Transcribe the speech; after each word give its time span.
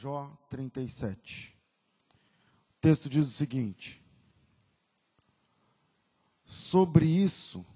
Jó 0.00 0.30
37. 0.48 1.58
O 2.70 2.80
texto 2.80 3.08
diz 3.08 3.26
o 3.26 3.32
seguinte: 3.32 4.00
Sobre 6.44 7.04
isso 7.04 7.66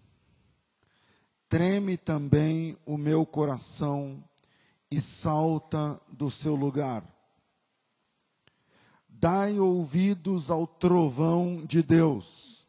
treme 1.48 1.96
também 1.96 2.78
o 2.86 2.96
meu 2.96 3.26
coração 3.26 4.22
e 4.88 5.00
salta 5.00 6.00
do 6.08 6.30
seu 6.30 6.54
lugar. 6.54 7.04
Dai 9.08 9.58
ouvidos 9.58 10.48
ao 10.48 10.64
trovão 10.64 11.66
de 11.66 11.82
Deus, 11.82 12.68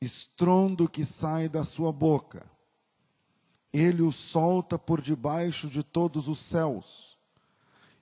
estrondo 0.00 0.88
que 0.88 1.04
sai 1.04 1.48
da 1.48 1.62
sua 1.62 1.92
boca. 1.92 2.44
Ele 3.72 4.02
o 4.02 4.10
solta 4.10 4.76
por 4.76 5.00
debaixo 5.00 5.70
de 5.70 5.84
todos 5.84 6.26
os 6.26 6.40
céus, 6.40 7.13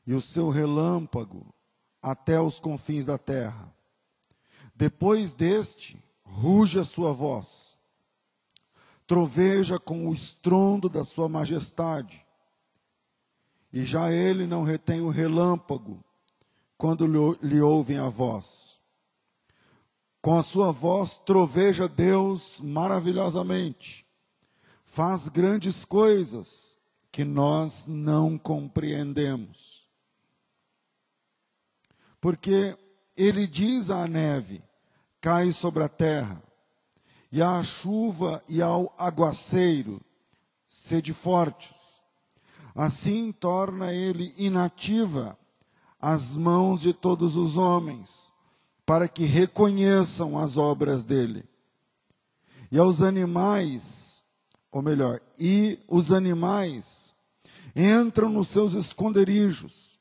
e 0.07 0.15
o 0.15 0.21
seu 0.21 0.49
relâmpago 0.49 1.55
até 2.01 2.41
os 2.41 2.59
confins 2.59 3.07
da 3.07 3.17
terra. 3.17 3.73
Depois 4.75 5.33
deste, 5.33 6.03
ruge 6.25 6.79
a 6.79 6.85
sua 6.85 7.13
voz, 7.13 7.79
troveja 9.07 9.79
com 9.79 10.09
o 10.09 10.15
estrondo 10.15 10.89
da 10.89 11.05
sua 11.05 11.29
majestade, 11.29 12.27
e 13.73 13.85
já 13.85 14.11
ele 14.11 14.47
não 14.47 14.65
retém 14.65 15.01
o 15.01 15.09
relâmpago 15.09 16.03
quando 16.77 17.07
lhe 17.41 17.61
ouvem 17.61 17.99
a 17.99 18.09
voz. 18.09 18.81
Com 20.21 20.37
a 20.37 20.43
sua 20.43 20.73
voz 20.73 21.17
troveja 21.17 21.89
Deus 21.89 22.61
maravilhosamente, 22.61 24.07
faz 24.85 25.29
grandes 25.29 25.85
coisas 25.85 26.77
que 27.11 27.25
nós 27.25 27.87
não 27.87 28.37
compreendemos. 28.37 29.72
Porque 32.23 32.79
ele 33.17 33.49
diz 33.49 33.91
à 33.91 34.07
neve: 34.07 34.63
cai 35.21 35.51
sobre 35.51 35.83
a 35.83 35.89
terra, 35.89 36.41
e 37.33 37.43
à 37.43 37.61
chuva 37.65 38.41
e 38.49 38.63
ao 38.63 38.95
aguaceiro, 38.97 40.01
sede 40.71 41.13
fortes. 41.13 42.01
Assim 42.77 43.33
torna 43.33 43.93
ele 43.93 44.33
inativa 44.39 45.37
as 46.01 46.37
mãos 46.37 46.81
de 46.81 46.95
todos 46.95 47.35
os 47.35 47.57
homens, 47.57 48.33
para 48.87 49.09
que 49.09 49.25
reconheçam 49.25 50.39
as 50.39 50.57
obras 50.57 51.05
dele. 51.05 51.45
E 52.71 52.79
aos 52.79 53.03
animais, 53.03 54.25
ou 54.71 54.81
melhor, 54.81 55.21
e 55.37 55.77
os 55.89 56.13
animais 56.13 57.17
entram 57.75 58.29
nos 58.29 58.47
seus 58.47 58.75
esconderijos, 58.75 59.92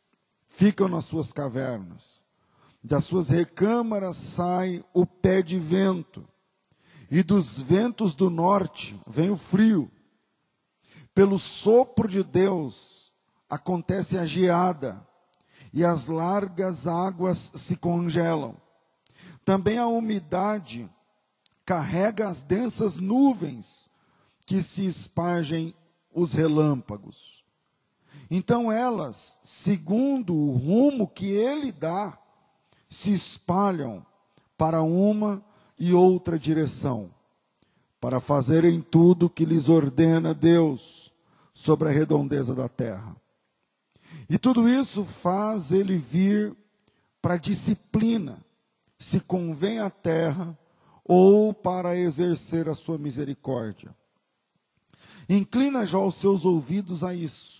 ficam 0.51 0.87
nas 0.87 1.05
suas 1.05 1.33
cavernas. 1.33 2.21
Das 2.83 3.05
suas 3.05 3.29
recâmaras 3.29 4.17
sai 4.17 4.83
o 4.93 5.05
pé 5.05 5.41
de 5.41 5.57
vento, 5.57 6.27
e 7.09 7.23
dos 7.23 7.61
ventos 7.61 8.15
do 8.15 8.29
norte 8.29 8.99
vem 9.07 9.29
o 9.29 9.37
frio 9.37 9.91
pelo 11.13 11.37
sopro 11.37 12.07
de 12.07 12.23
Deus 12.23 13.11
acontece 13.49 14.17
a 14.17 14.25
geada 14.25 15.05
e 15.73 15.83
as 15.83 16.07
largas 16.07 16.87
águas 16.87 17.51
se 17.55 17.75
congelam. 17.75 18.55
Também 19.43 19.77
a 19.77 19.87
umidade 19.87 20.89
carrega 21.65 22.27
as 22.27 22.41
densas 22.41 22.97
nuvens 22.97 23.89
que 24.45 24.61
se 24.61 24.85
espargem 24.85 25.75
os 26.13 26.33
relâmpagos. 26.33 27.40
Então 28.29 28.71
elas, 28.71 29.39
segundo 29.43 30.35
o 30.35 30.55
rumo 30.55 31.07
que 31.07 31.27
ele 31.27 31.71
dá, 31.71 32.17
se 32.89 33.11
espalham 33.11 34.05
para 34.57 34.81
uma 34.81 35.43
e 35.79 35.93
outra 35.93 36.37
direção 36.37 37.09
para 38.01 38.19
fazerem 38.19 38.81
tudo 38.81 39.29
que 39.29 39.45
lhes 39.45 39.69
ordena 39.69 40.33
Deus 40.33 41.13
sobre 41.53 41.87
a 41.87 41.91
redondeza 41.91 42.55
da 42.55 42.67
terra. 42.67 43.15
E 44.27 44.39
tudo 44.39 44.67
isso 44.67 45.05
faz 45.05 45.71
ele 45.71 45.95
vir 45.95 46.55
para 47.21 47.37
disciplina, 47.37 48.43
se 48.97 49.19
convém 49.19 49.79
à 49.79 49.89
terra 49.89 50.57
ou 51.05 51.53
para 51.53 51.95
exercer 51.95 52.67
a 52.67 52.73
sua 52.73 52.97
misericórdia. 52.97 53.95
Inclina 55.29 55.85
já 55.85 55.99
os 55.99 56.15
seus 56.15 56.43
ouvidos 56.43 57.03
a 57.03 57.13
isso, 57.13 57.50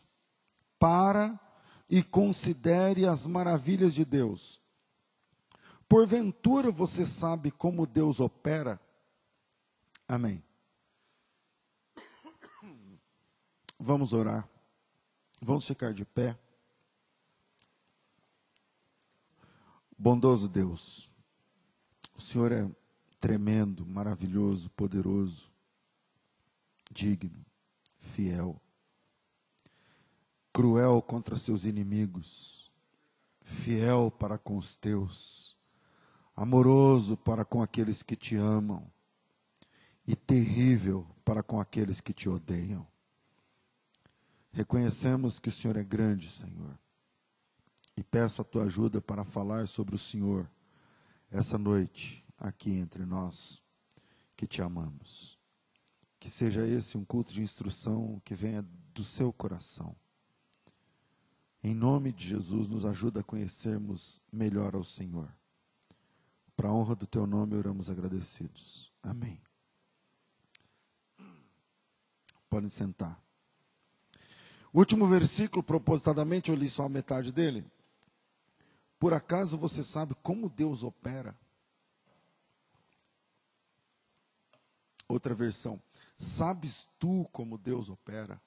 para 0.81 1.39
e 1.87 2.01
considere 2.01 3.05
as 3.05 3.27
maravilhas 3.27 3.93
de 3.93 4.03
Deus. 4.03 4.59
Porventura 5.87 6.71
você 6.71 7.05
sabe 7.05 7.51
como 7.51 7.85
Deus 7.85 8.19
opera? 8.19 8.81
Amém. 10.07 10.43
Vamos 13.79 14.11
orar. 14.11 14.49
Vamos 15.39 15.67
ficar 15.67 15.93
de 15.93 16.03
pé. 16.03 16.35
Bondoso 19.95 20.49
Deus, 20.49 21.11
o 22.17 22.21
Senhor 22.21 22.51
é 22.51 22.67
tremendo, 23.19 23.85
maravilhoso, 23.85 24.67
poderoso, 24.71 25.51
digno, 26.89 27.45
fiel, 27.99 28.59
cruel 30.51 31.01
contra 31.01 31.37
seus 31.37 31.65
inimigos, 31.65 32.71
fiel 33.41 34.11
para 34.11 34.37
com 34.37 34.57
os 34.57 34.75
teus, 34.75 35.57
amoroso 36.35 37.17
para 37.17 37.45
com 37.45 37.61
aqueles 37.61 38.03
que 38.03 38.15
te 38.15 38.35
amam 38.35 38.91
e 40.05 40.15
terrível 40.15 41.07
para 41.23 41.41
com 41.41 41.59
aqueles 41.59 42.01
que 42.01 42.13
te 42.13 42.27
odeiam. 42.27 42.87
Reconhecemos 44.51 45.39
que 45.39 45.49
o 45.49 45.51
Senhor 45.51 45.77
é 45.77 45.83
grande, 45.83 46.29
Senhor, 46.29 46.77
e 47.95 48.03
peço 48.03 48.41
a 48.41 48.45
tua 48.45 48.63
ajuda 48.63 49.01
para 49.01 49.23
falar 49.23 49.67
sobre 49.67 49.95
o 49.95 49.99
Senhor 49.99 50.49
essa 51.29 51.57
noite 51.57 52.25
aqui 52.37 52.71
entre 52.71 53.05
nós 53.05 53.63
que 54.35 54.45
te 54.45 54.61
amamos. 54.61 55.39
Que 56.19 56.29
seja 56.29 56.67
esse 56.67 56.97
um 56.97 57.05
culto 57.05 57.33
de 57.33 57.41
instrução 57.41 58.21
que 58.25 58.35
venha 58.35 58.65
do 58.93 59.03
seu 59.03 59.31
coração. 59.31 59.95
Em 61.63 61.75
nome 61.75 62.11
de 62.11 62.27
Jesus, 62.27 62.69
nos 62.69 62.85
ajuda 62.85 63.19
a 63.19 63.23
conhecermos 63.23 64.19
melhor 64.31 64.75
ao 64.75 64.83
Senhor. 64.83 65.31
Para 66.55 66.69
a 66.69 66.73
honra 66.73 66.95
do 66.95 67.05
teu 67.05 67.27
nome, 67.27 67.55
oramos 67.55 67.89
agradecidos. 67.89 68.91
Amém. 69.03 69.39
Podem 72.49 72.69
sentar. 72.69 73.21
O 74.73 74.79
último 74.79 75.07
versículo, 75.07 75.61
propositadamente, 75.61 76.49
eu 76.49 76.55
li 76.55 76.69
só 76.69 76.85
a 76.85 76.89
metade 76.89 77.31
dele. 77.31 77.65
Por 78.97 79.13
acaso 79.13 79.57
você 79.57 79.83
sabe 79.83 80.15
como 80.21 80.49
Deus 80.49 80.83
opera? 80.83 81.37
Outra 85.07 85.33
versão. 85.33 85.81
Sabes 86.17 86.87
tu 86.97 87.27
como 87.31 87.57
Deus 87.57 87.89
opera? 87.89 88.41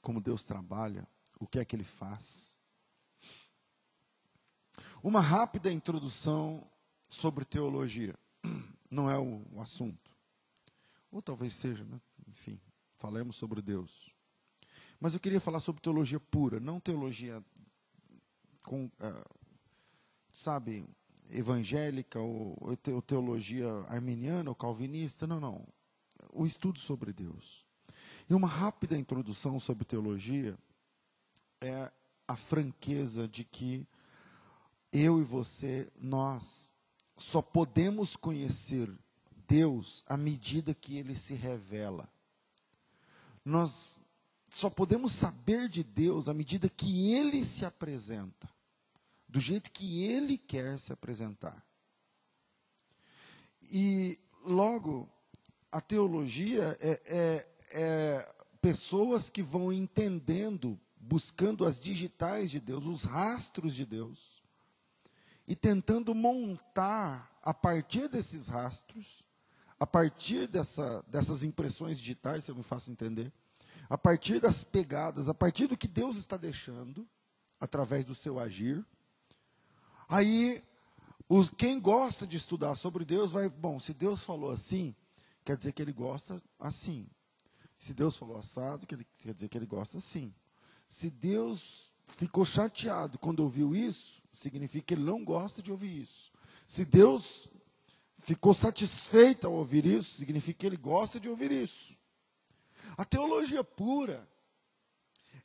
Como 0.00 0.20
Deus 0.20 0.44
trabalha? 0.44 1.06
O 1.38 1.46
que 1.46 1.58
é 1.58 1.64
que 1.64 1.76
ele 1.76 1.84
faz? 1.84 2.55
Uma 5.02 5.20
rápida 5.20 5.72
introdução 5.72 6.66
sobre 7.08 7.44
teologia. 7.44 8.14
Não 8.90 9.10
é 9.10 9.18
o, 9.18 9.60
assunto. 9.60 10.12
Ou 11.10 11.20
talvez 11.20 11.52
seja, 11.52 11.84
né? 11.84 12.00
enfim 12.28 12.60
falamos 12.96 13.36
sobre 13.36 13.62
Deus. 13.62 14.14
Mas 14.98 15.14
eu 15.14 15.20
queria 15.20 15.40
falar 15.40 15.60
sobre 15.60 15.82
teologia 15.82 16.18
pura, 16.18 16.58
não 16.58 16.80
teologia 16.80 17.42
com, 18.64 18.86
uh, 18.86 19.36
sabe, 20.32 20.84
evangélica 21.30 22.18
ou, 22.18 22.56
ou 22.60 23.02
teologia 23.02 23.68
arminiana 23.88 24.50
ou 24.50 24.56
calvinista, 24.56 25.26
não, 25.26 25.38
não. 25.38 25.66
O 26.32 26.46
estudo 26.46 26.78
sobre 26.78 27.12
Deus. 27.12 27.64
E 28.28 28.34
uma 28.34 28.48
rápida 28.48 28.98
introdução 28.98 29.60
sobre 29.60 29.84
teologia 29.84 30.58
é 31.60 31.92
a 32.26 32.34
franqueza 32.34 33.28
de 33.28 33.44
que 33.44 33.86
eu 34.92 35.20
e 35.20 35.24
você, 35.24 35.90
nós, 35.96 36.72
só 37.16 37.40
podemos 37.42 38.16
conhecer 38.16 38.90
Deus 39.46 40.02
à 40.08 40.16
medida 40.16 40.74
que 40.74 40.96
ele 40.96 41.14
se 41.16 41.34
revela 41.34 42.08
nós 43.46 44.02
só 44.50 44.68
podemos 44.68 45.12
saber 45.12 45.68
de 45.68 45.84
Deus 45.84 46.28
à 46.28 46.34
medida 46.34 46.68
que 46.68 47.12
Ele 47.14 47.44
se 47.44 47.64
apresenta, 47.64 48.50
do 49.28 49.38
jeito 49.38 49.70
que 49.70 50.02
Ele 50.02 50.36
quer 50.36 50.76
se 50.80 50.92
apresentar. 50.92 51.64
E, 53.70 54.18
logo, 54.44 55.08
a 55.70 55.80
teologia 55.80 56.76
é, 56.80 57.00
é, 57.06 57.48
é 57.70 58.34
pessoas 58.60 59.30
que 59.30 59.42
vão 59.42 59.72
entendendo 59.72 60.78
buscando 60.96 61.64
as 61.64 61.78
digitais 61.78 62.50
de 62.50 62.58
Deus, 62.58 62.84
os 62.84 63.04
rastros 63.04 63.76
de 63.76 63.86
Deus, 63.86 64.42
e 65.46 65.54
tentando 65.54 66.14
montar, 66.14 67.30
a 67.42 67.54
partir 67.54 68.08
desses 68.08 68.48
rastros, 68.48 69.24
a 69.78 69.86
partir 69.86 70.46
dessa, 70.48 71.04
dessas 71.06 71.44
impressões 71.44 71.98
digitais, 71.98 72.44
se 72.44 72.50
eu 72.50 72.56
me 72.56 72.62
faço 72.62 72.90
entender, 72.90 73.32
a 73.88 73.96
partir 73.96 74.40
das 74.40 74.64
pegadas, 74.64 75.28
a 75.28 75.34
partir 75.34 75.66
do 75.66 75.76
que 75.76 75.86
Deus 75.86 76.16
está 76.16 76.36
deixando, 76.36 77.06
através 77.60 78.06
do 78.06 78.14
seu 78.14 78.38
agir, 78.38 78.84
aí 80.08 80.62
os, 81.28 81.50
quem 81.50 81.80
gosta 81.80 82.26
de 82.26 82.36
estudar 82.36 82.74
sobre 82.74 83.04
Deus 83.04 83.30
vai, 83.32 83.48
bom, 83.48 83.78
se 83.78 83.94
Deus 83.94 84.24
falou 84.24 84.50
assim, 84.50 84.94
quer 85.44 85.56
dizer 85.56 85.72
que 85.72 85.82
ele 85.82 85.92
gosta 85.92 86.42
assim. 86.58 87.08
Se 87.78 87.92
Deus 87.92 88.16
falou 88.16 88.38
assado, 88.38 88.86
quer 88.86 89.34
dizer 89.34 89.48
que 89.48 89.58
ele 89.58 89.66
gosta 89.66 89.98
assim. 89.98 90.34
Se 90.88 91.10
Deus 91.10 91.92
ficou 92.06 92.44
chateado 92.44 93.18
quando 93.18 93.40
ouviu 93.40 93.74
isso, 93.74 94.22
significa 94.32 94.86
que 94.86 94.94
ele 94.94 95.04
não 95.04 95.24
gosta 95.24 95.62
de 95.62 95.70
ouvir 95.70 96.02
isso. 96.02 96.30
Se 96.66 96.84
Deus 96.84 97.48
ficou 98.18 98.54
satisfeito 98.54 99.46
ao 99.46 99.52
ouvir 99.52 99.84
isso, 99.86 100.16
significa 100.16 100.60
que 100.60 100.66
ele 100.66 100.76
gosta 100.76 101.20
de 101.20 101.28
ouvir 101.28 101.50
isso. 101.50 101.96
A 102.96 103.04
teologia 103.04 103.62
pura, 103.62 104.26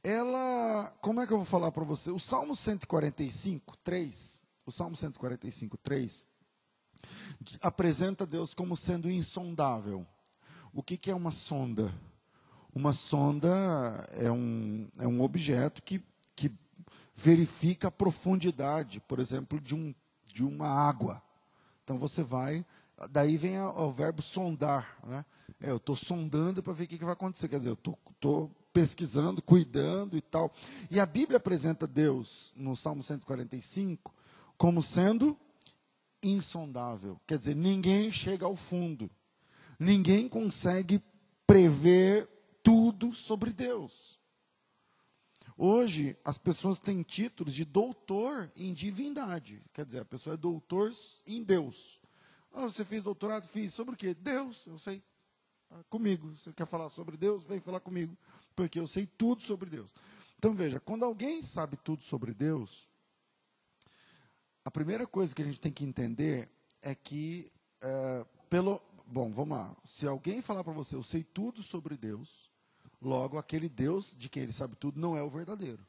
ela, 0.04 0.92
como 1.02 1.22
é 1.22 1.28
que 1.28 1.34
eu 1.34 1.38
vou 1.38 1.46
falar 1.46 1.72
para 1.72 1.84
você? 1.84 2.12
O 2.12 2.20
Salmo 2.20 2.56
145, 2.56 3.78
3, 3.78 4.42
o 4.66 4.72
Salmo 4.72 4.96
145, 4.96 5.78
3, 5.78 6.28
apresenta 7.62 8.26
Deus 8.26 8.54
como 8.54 8.76
sendo 8.76 9.10
insondável. 9.10 10.06
O 10.74 10.82
que, 10.82 10.98
que 10.98 11.12
é 11.12 11.16
uma 11.16 11.32
sonda? 11.32 11.94
Uma 12.74 12.94
sonda 12.94 13.50
é 14.14 14.32
um, 14.32 14.88
é 14.98 15.08
um 15.08 15.22
objeto 15.22 15.82
que, 15.84 16.00
que 16.00 16.06
verifica 17.14 17.88
a 17.88 17.92
profundidade, 17.92 19.00
por 19.02 19.20
exemplo, 19.20 19.60
de, 19.60 19.76
um, 19.76 19.94
de 20.34 20.44
uma 20.44 20.68
água. 20.68 21.22
Então 21.84 21.98
você 21.98 22.24
vai, 22.24 22.66
daí 23.10 23.38
vem 23.38 23.60
o 23.60 23.92
verbo 23.92 24.22
sondar. 24.22 24.98
Né? 25.06 25.26
É, 25.60 25.70
eu 25.72 25.78
estou 25.78 25.96
sondando 25.96 26.64
para 26.64 26.74
ver 26.74 26.86
o 26.86 26.88
que, 26.88 26.98
que, 26.98 27.06
vai 27.06 27.14
acontecer. 27.14 27.48
Quer 27.48 27.58
dizer, 27.58 27.70
eu 27.70 27.96
estou 28.14 28.52
pesquisando, 28.74 29.42
cuidando 29.42 30.18
e 30.18 30.22
tal. 30.22 30.54
E 30.90 31.00
a 31.00 31.06
Bíblia 31.06 31.38
apresenta 31.38 31.86
Deus, 31.86 32.54
no 32.56 32.76
Salmo 32.76 33.04
145, 33.04 34.14
como 34.58 34.82
sendo 34.82 35.38
insondável. 36.24 37.20
Quer 37.28 37.38
dizer, 37.38 37.56
ninguém 37.56 38.12
chega 38.12 38.46
ao 38.46 38.56
fundo. 38.56 39.10
Ninguém 39.80 40.30
consegue 40.30 41.02
prever 41.46 42.30
tudo 42.64 43.14
sobre 43.14 43.52
Deus. 43.52 44.21
Hoje, 45.64 46.18
as 46.26 46.40
pessoas 46.40 46.80
têm 46.80 47.04
títulos 47.04 47.54
de 47.54 47.64
doutor 47.64 48.52
em 48.56 48.74
divindade. 48.74 49.62
Quer 49.72 49.86
dizer, 49.86 50.00
a 50.00 50.06
pessoa 50.06 50.34
é 50.34 50.38
doutor 50.38 50.90
em 51.28 51.44
Deus. 51.44 52.02
Ah, 52.52 52.64
você 52.64 52.84
fez 52.84 53.04
doutorado? 53.04 53.48
Fiz. 53.48 53.72
Sobre 53.72 53.94
o 53.94 53.96
quê? 53.96 54.16
Deus, 54.16 54.66
eu 54.66 54.80
sei. 54.80 55.04
Ah, 55.70 55.84
comigo. 55.88 56.36
Você 56.36 56.52
quer 56.52 56.66
falar 56.66 56.90
sobre 56.90 57.16
Deus? 57.16 57.46
Vem 57.46 57.60
falar 57.60 57.80
comigo. 57.80 58.18
Porque 58.56 58.80
eu 58.80 58.88
sei 58.88 59.06
tudo 59.06 59.44
sobre 59.44 59.70
Deus. 59.70 59.94
Então, 60.36 60.56
veja, 60.56 60.80
quando 60.80 61.06
alguém 61.06 61.44
sabe 61.44 61.78
tudo 61.78 62.02
sobre 62.02 62.34
Deus, 62.34 62.90
a 64.66 64.72
primeira 64.72 65.06
coisa 65.06 65.36
que 65.36 65.44
a 65.44 65.46
gente 65.46 65.60
tem 65.60 65.72
que 65.72 65.86
entender 65.86 66.50
é 66.82 66.96
que, 66.96 67.46
é, 67.82 68.26
pelo. 68.50 68.82
Bom, 69.06 69.32
vamos 69.32 69.56
lá. 69.56 69.78
Se 69.84 70.08
alguém 70.08 70.42
falar 70.42 70.64
para 70.64 70.74
você, 70.74 70.96
eu 70.96 71.04
sei 71.04 71.24
tudo 71.24 71.62
sobre 71.62 71.96
Deus, 71.96 72.51
Logo, 73.02 73.38
aquele 73.38 73.68
Deus 73.68 74.16
de 74.16 74.30
quem 74.30 74.44
ele 74.44 74.52
sabe 74.52 74.76
tudo 74.76 75.00
não 75.00 75.18
é 75.18 75.24
o 75.24 75.30
verdadeiro. 75.30 75.86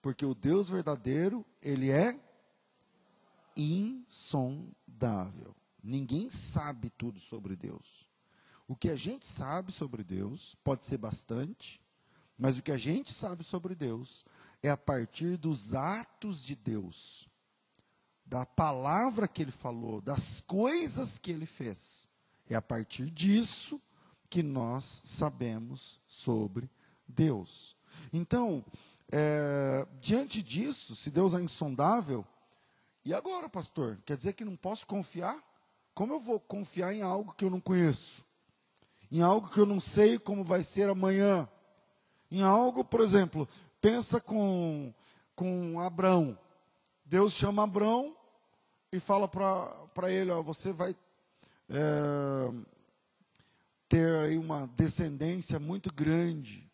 Porque 0.00 0.24
o 0.24 0.34
Deus 0.34 0.68
verdadeiro, 0.68 1.44
ele 1.60 1.90
é 1.90 2.18
insondável. 3.56 5.54
Ninguém 5.82 6.30
sabe 6.30 6.90
tudo 6.90 7.18
sobre 7.18 7.56
Deus. 7.56 8.08
O 8.68 8.76
que 8.76 8.88
a 8.88 8.96
gente 8.96 9.26
sabe 9.26 9.72
sobre 9.72 10.04
Deus 10.04 10.54
pode 10.62 10.84
ser 10.84 10.98
bastante, 10.98 11.82
mas 12.38 12.56
o 12.56 12.62
que 12.62 12.70
a 12.70 12.78
gente 12.78 13.12
sabe 13.12 13.42
sobre 13.42 13.74
Deus 13.74 14.24
é 14.62 14.70
a 14.70 14.76
partir 14.76 15.36
dos 15.36 15.74
atos 15.74 16.42
de 16.42 16.54
Deus, 16.54 17.28
da 18.24 18.46
palavra 18.46 19.26
que 19.26 19.42
ele 19.42 19.50
falou, 19.50 20.00
das 20.00 20.40
coisas 20.40 21.18
que 21.18 21.32
ele 21.32 21.46
fez. 21.46 22.08
É 22.48 22.54
a 22.54 22.62
partir 22.62 23.10
disso 23.10 23.82
que 24.30 24.42
nós 24.42 25.02
sabemos 25.04 26.00
sobre 26.06 26.70
Deus. 27.06 27.76
Então, 28.12 28.64
é, 29.10 29.86
diante 30.00 30.40
disso, 30.40 30.94
se 30.94 31.10
Deus 31.10 31.34
é 31.34 31.40
insondável, 31.42 32.24
e 33.04 33.12
agora, 33.12 33.48
pastor? 33.48 33.98
Quer 34.04 34.16
dizer 34.16 34.34
que 34.34 34.44
não 34.44 34.54
posso 34.54 34.86
confiar? 34.86 35.36
Como 35.92 36.12
eu 36.12 36.20
vou 36.20 36.38
confiar 36.38 36.94
em 36.94 37.02
algo 37.02 37.34
que 37.34 37.44
eu 37.44 37.50
não 37.50 37.60
conheço? 37.60 38.24
Em 39.10 39.20
algo 39.20 39.48
que 39.48 39.58
eu 39.58 39.66
não 39.66 39.80
sei 39.80 40.18
como 40.18 40.44
vai 40.44 40.62
ser 40.62 40.88
amanhã? 40.88 41.48
Em 42.30 42.42
algo, 42.42 42.84
por 42.84 43.00
exemplo, 43.00 43.48
pensa 43.80 44.20
com, 44.20 44.94
com 45.34 45.80
Abrão. 45.80 46.38
Deus 47.04 47.32
chama 47.32 47.64
Abrão 47.64 48.14
e 48.92 49.00
fala 49.00 49.26
para 49.26 50.12
ele: 50.12 50.30
ó, 50.30 50.40
você 50.40 50.72
vai. 50.72 50.94
É, 51.68 52.52
ter 53.90 54.14
aí 54.20 54.38
uma 54.38 54.68
descendência 54.68 55.58
muito 55.58 55.92
grande. 55.92 56.70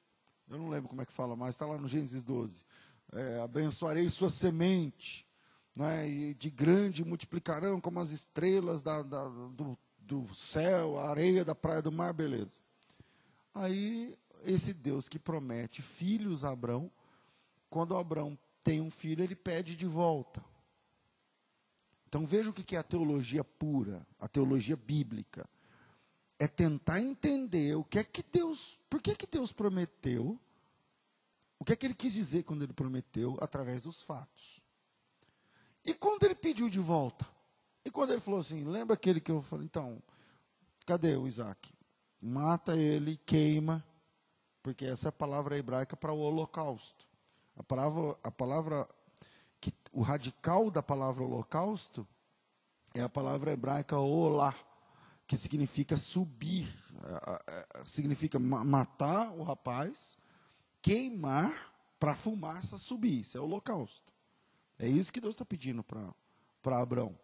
Eu 0.46 0.58
não 0.58 0.68
lembro 0.68 0.90
como 0.90 1.00
é 1.00 1.06
que 1.06 1.12
fala, 1.12 1.34
mas 1.34 1.54
está 1.54 1.64
lá 1.64 1.78
no 1.78 1.88
Gênesis 1.88 2.22
12. 2.22 2.62
É, 3.10 3.40
abençoarei 3.40 4.06
sua 4.10 4.28
semente, 4.28 5.26
né, 5.74 6.06
e 6.06 6.34
de 6.34 6.50
grande 6.50 7.02
multiplicarão 7.02 7.80
como 7.80 8.00
as 8.00 8.10
estrelas 8.10 8.82
da, 8.82 9.02
da, 9.02 9.28
do, 9.28 9.78
do 9.98 10.34
céu, 10.34 10.98
a 10.98 11.08
areia 11.08 11.42
da 11.42 11.54
praia 11.54 11.80
do 11.80 11.90
mar, 11.90 12.12
beleza. 12.12 12.60
Aí, 13.54 14.14
esse 14.44 14.74
Deus 14.74 15.08
que 15.08 15.18
promete 15.18 15.80
filhos 15.80 16.44
a 16.44 16.50
Abraão, 16.50 16.92
quando 17.70 17.96
Abraão 17.96 18.38
tem 18.62 18.82
um 18.82 18.90
filho, 18.90 19.24
ele 19.24 19.34
pede 19.34 19.74
de 19.74 19.86
volta. 19.86 20.44
Então 22.08 22.26
veja 22.26 22.50
o 22.50 22.52
que 22.52 22.76
é 22.76 22.78
a 22.78 22.82
teologia 22.82 23.42
pura, 23.42 24.06
a 24.20 24.28
teologia 24.28 24.76
bíblica 24.76 25.48
é 26.38 26.46
tentar 26.46 27.00
entender 27.00 27.76
o 27.76 27.84
que 27.84 27.98
é 27.98 28.04
que 28.04 28.22
Deus, 28.22 28.80
por 28.90 29.00
que 29.00 29.14
que 29.14 29.26
Deus 29.26 29.52
prometeu, 29.52 30.38
o 31.58 31.64
que 31.64 31.72
é 31.72 31.76
que 31.76 31.86
ele 31.86 31.94
quis 31.94 32.12
dizer 32.12 32.42
quando 32.42 32.62
ele 32.62 32.72
prometeu 32.72 33.38
através 33.40 33.80
dos 33.80 34.02
fatos. 34.02 34.60
E 35.84 35.94
quando 35.94 36.24
ele 36.24 36.34
pediu 36.34 36.68
de 36.68 36.78
volta? 36.78 37.26
E 37.84 37.90
quando 37.90 38.10
ele 38.10 38.20
falou 38.20 38.40
assim, 38.40 38.64
lembra 38.64 38.94
aquele 38.94 39.20
que 39.20 39.30
eu 39.30 39.40
falei, 39.40 39.64
então, 39.64 40.02
cadê 40.84 41.16
o 41.16 41.26
Isaac? 41.26 41.72
Mata 42.20 42.76
ele, 42.76 43.16
queima, 43.24 43.84
porque 44.62 44.84
essa 44.84 45.08
é 45.08 45.10
a 45.10 45.12
palavra 45.12 45.56
hebraica 45.56 45.96
para 45.96 46.12
o 46.12 46.18
holocausto. 46.18 47.06
A 47.56 47.62
palavra, 47.62 48.18
a 48.22 48.30
palavra 48.30 48.88
que, 49.60 49.72
o 49.92 50.02
radical 50.02 50.70
da 50.70 50.82
palavra 50.82 51.22
holocausto 51.22 52.06
é 52.94 53.00
a 53.00 53.08
palavra 53.08 53.52
hebraica 53.52 53.98
olá 53.98 54.54
que 55.26 55.36
significa 55.36 55.96
subir, 55.96 56.72
significa 57.84 58.38
matar 58.38 59.32
o 59.32 59.42
rapaz, 59.42 60.16
queimar 60.80 61.74
para 61.98 62.12
a 62.12 62.16
fumaça 62.16 62.78
subir. 62.78 63.20
Isso 63.20 63.36
é 63.36 63.40
o 63.40 63.44
holocausto. 63.44 64.12
É 64.78 64.86
isso 64.86 65.12
que 65.12 65.20
Deus 65.20 65.34
está 65.34 65.44
pedindo 65.44 65.82
para 65.82 66.80
Abraão. 66.80 67.18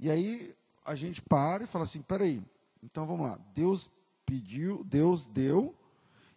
E 0.00 0.10
aí 0.10 0.54
a 0.84 0.94
gente 0.94 1.20
para 1.22 1.64
e 1.64 1.66
fala 1.66 1.84
assim: 1.84 2.02
peraí, 2.02 2.42
então 2.82 3.06
vamos 3.06 3.28
lá. 3.28 3.38
Deus 3.54 3.90
pediu, 4.24 4.82
Deus 4.84 5.26
deu, 5.26 5.76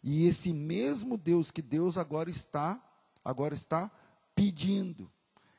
e 0.03 0.25
esse 0.25 0.53
mesmo 0.53 1.17
Deus 1.17 1.51
que 1.51 1.61
Deus 1.61 1.97
agora 1.97 2.29
está, 2.29 2.81
agora 3.23 3.53
está 3.53 3.89
pedindo, 4.35 5.11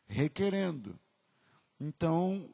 requerendo. 0.07 0.99
Então, 1.81 2.49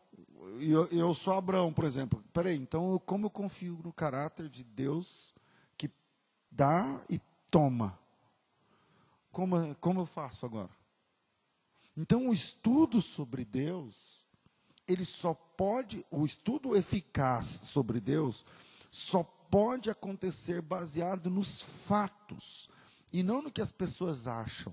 eu, 0.60 0.86
eu 0.86 1.14
sou 1.14 1.34
Abraão, 1.34 1.72
por 1.72 1.84
exemplo. 1.84 2.22
Peraí, 2.32 2.56
então 2.56 3.00
como 3.04 3.26
eu 3.26 3.30
confio 3.30 3.80
no 3.84 3.92
caráter 3.92 4.48
de 4.48 4.64
Deus 4.64 5.34
que 5.76 5.90
dá 6.50 7.00
e 7.08 7.20
toma? 7.50 7.98
Como, 9.30 9.74
como 9.76 10.00
eu 10.00 10.06
faço 10.06 10.46
agora? 10.46 10.70
Então 11.96 12.28
o 12.28 12.32
estudo 12.32 13.00
sobre 13.02 13.44
Deus, 13.44 14.24
ele 14.86 15.04
só 15.04 15.34
pode, 15.34 16.06
o 16.10 16.24
estudo 16.24 16.76
eficaz 16.76 17.46
sobre 17.46 18.00
Deus, 18.00 18.44
só 18.90 19.22
pode 19.22 19.90
acontecer 19.90 20.62
baseado 20.62 21.28
nos 21.28 21.62
fatos, 21.62 22.68
e 23.12 23.22
não 23.22 23.42
no 23.42 23.50
que 23.50 23.60
as 23.60 23.72
pessoas 23.72 24.26
acham, 24.26 24.72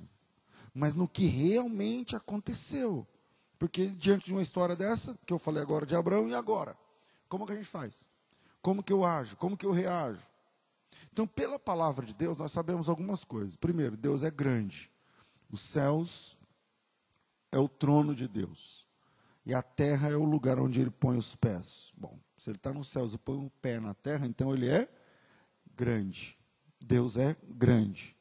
mas 0.73 0.95
no 0.95 1.07
que 1.07 1.25
realmente 1.25 2.15
aconteceu. 2.15 3.07
Porque 3.57 3.87
diante 3.87 4.25
de 4.25 4.33
uma 4.33 4.41
história 4.41 4.75
dessa, 4.75 5.17
que 5.25 5.33
eu 5.33 5.39
falei 5.39 5.61
agora 5.61 5.85
de 5.85 5.95
Abraão, 5.95 6.27
e 6.27 6.33
agora? 6.33 6.77
Como 7.29 7.45
que 7.45 7.53
a 7.53 7.55
gente 7.55 7.67
faz? 7.67 8.09
Como 8.61 8.83
que 8.83 8.91
eu 8.91 9.03
ajo? 9.03 9.37
Como 9.37 9.55
que 9.55 9.65
eu 9.65 9.71
reajo? 9.71 10.21
Então, 11.11 11.27
pela 11.27 11.59
palavra 11.59 12.05
de 12.05 12.13
Deus, 12.13 12.37
nós 12.37 12.51
sabemos 12.51 12.89
algumas 12.89 13.23
coisas. 13.23 13.55
Primeiro, 13.55 13.95
Deus 13.95 14.23
é 14.23 14.31
grande. 14.31 14.91
Os 15.51 15.61
céus 15.61 16.37
é 17.51 17.57
o 17.57 17.69
trono 17.69 18.13
de 18.13 18.27
Deus. 18.27 18.85
E 19.45 19.53
a 19.53 19.61
terra 19.61 20.09
é 20.09 20.15
o 20.15 20.25
lugar 20.25 20.59
onde 20.59 20.81
ele 20.81 20.89
põe 20.89 21.17
os 21.17 21.35
pés. 21.35 21.93
Bom, 21.95 22.19
se 22.37 22.49
ele 22.49 22.57
está 22.57 22.73
nos 22.73 22.89
céus 22.89 23.13
e 23.13 23.17
põe 23.17 23.37
o 23.37 23.49
pé 23.61 23.79
na 23.79 23.93
terra, 23.93 24.25
então 24.25 24.53
ele 24.53 24.67
é 24.67 24.89
grande. 25.75 26.37
Deus 26.81 27.17
é 27.17 27.35
grande. 27.43 28.15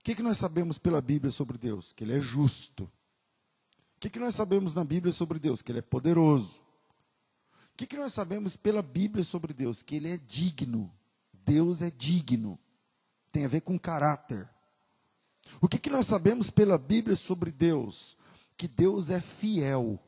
O 0.00 0.04
que, 0.04 0.14
que 0.14 0.22
nós 0.22 0.38
sabemos 0.38 0.78
pela 0.78 1.00
Bíblia 1.00 1.30
sobre 1.30 1.58
Deus? 1.58 1.92
Que 1.92 2.04
ele 2.04 2.16
é 2.16 2.20
justo. 2.20 2.90
Que, 4.06 4.10
que 4.10 4.18
nós 4.20 4.36
sabemos 4.36 4.72
na 4.72 4.84
Bíblia 4.84 5.12
sobre 5.12 5.36
Deus? 5.36 5.62
Que 5.62 5.72
ele 5.72 5.80
é 5.80 5.82
poderoso. 5.82 6.60
O 7.72 7.76
que, 7.76 7.88
que 7.88 7.96
nós 7.96 8.12
sabemos 8.12 8.56
pela 8.56 8.80
Bíblia 8.80 9.24
sobre 9.24 9.52
Deus? 9.52 9.82
Que 9.82 9.96
ele 9.96 10.08
é 10.08 10.16
digno. 10.16 10.94
Deus 11.32 11.82
é 11.82 11.90
digno. 11.90 12.56
Tem 13.32 13.44
a 13.44 13.48
ver 13.48 13.62
com 13.62 13.76
caráter. 13.76 14.48
O 15.60 15.66
que, 15.66 15.76
que 15.76 15.90
nós 15.90 16.06
sabemos 16.06 16.50
pela 16.50 16.78
Bíblia 16.78 17.16
sobre 17.16 17.50
Deus? 17.50 18.16
Que 18.56 18.68
Deus 18.68 19.10
é 19.10 19.20
fiel. 19.20 19.98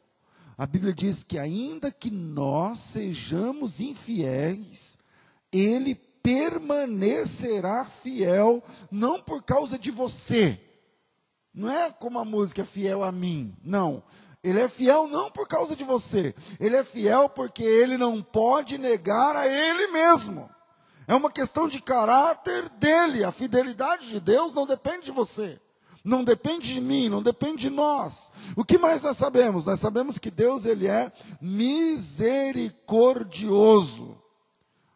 A 0.56 0.64
Bíblia 0.64 0.94
diz 0.94 1.24
que, 1.24 1.36
ainda 1.36 1.90
que 1.90 2.08
nós 2.08 2.78
sejamos 2.78 3.80
infiéis, 3.80 4.96
Ele 5.50 5.96
permanecerá 5.96 7.84
fiel, 7.84 8.62
não 8.92 9.20
por 9.20 9.42
causa 9.42 9.76
de 9.76 9.90
você. 9.90 10.67
Não 11.58 11.68
é 11.68 11.90
como 11.90 12.18
a 12.20 12.24
música 12.24 12.64
fiel 12.64 13.02
a 13.02 13.10
mim. 13.10 13.52
Não. 13.64 14.00
Ele 14.44 14.60
é 14.60 14.68
fiel 14.68 15.08
não 15.08 15.28
por 15.28 15.48
causa 15.48 15.74
de 15.74 15.82
você. 15.82 16.32
Ele 16.60 16.76
é 16.76 16.84
fiel 16.84 17.28
porque 17.28 17.64
ele 17.64 17.98
não 17.98 18.22
pode 18.22 18.78
negar 18.78 19.34
a 19.34 19.44
ele 19.44 19.88
mesmo. 19.88 20.48
É 21.08 21.16
uma 21.16 21.32
questão 21.32 21.66
de 21.66 21.82
caráter 21.82 22.68
dele. 22.68 23.24
A 23.24 23.32
fidelidade 23.32 24.08
de 24.08 24.20
Deus 24.20 24.54
não 24.54 24.66
depende 24.66 25.06
de 25.06 25.10
você 25.10 25.60
não 26.04 26.22
depende 26.24 26.72
de 26.72 26.80
mim, 26.80 27.08
não 27.10 27.20
depende 27.22 27.62
de 27.62 27.70
nós. 27.70 28.30
O 28.56 28.64
que 28.64 28.78
mais 28.78 29.02
nós 29.02 29.18
sabemos? 29.18 29.66
Nós 29.66 29.78
sabemos 29.78 30.18
que 30.18 30.30
Deus 30.30 30.64
ele 30.64 30.86
é 30.86 31.12
misericordioso. 31.38 34.16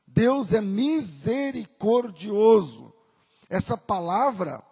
Deus 0.07 0.55
é 0.55 0.63
misericordioso. 0.63 2.95
Essa 3.51 3.77
palavra, 3.77 4.65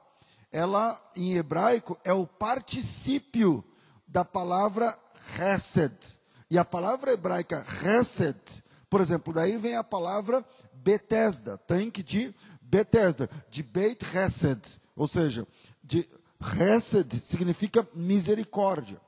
ela 0.53 1.01
em 1.17 1.35
hebraico 1.35 1.99
é 2.05 2.13
o 2.13 2.27
particípio 2.27 3.65
da 4.07 4.25
palavra 4.25 4.97
hesed. 5.39 5.95
E 6.51 6.59
a 6.59 6.65
palavra 6.65 7.13
hebraica 7.13 7.65
hesed, 7.85 8.37
por 8.89 9.01
exemplo, 9.01 9.33
daí 9.33 9.57
vem 9.57 9.77
a 9.77 9.85
palavra 9.85 10.45
Bethesda, 10.73 11.57
tanque 11.59 12.03
de 12.03 12.35
Bethesda, 12.61 13.29
de 13.51 13.63
Beit 13.63 14.05
Hesed, 14.15 14.81
ou 14.97 15.07
seja, 15.07 15.47
de 15.83 16.09
Hesed 16.41 17.15
significa 17.21 17.87
misericórdia. 17.95 19.01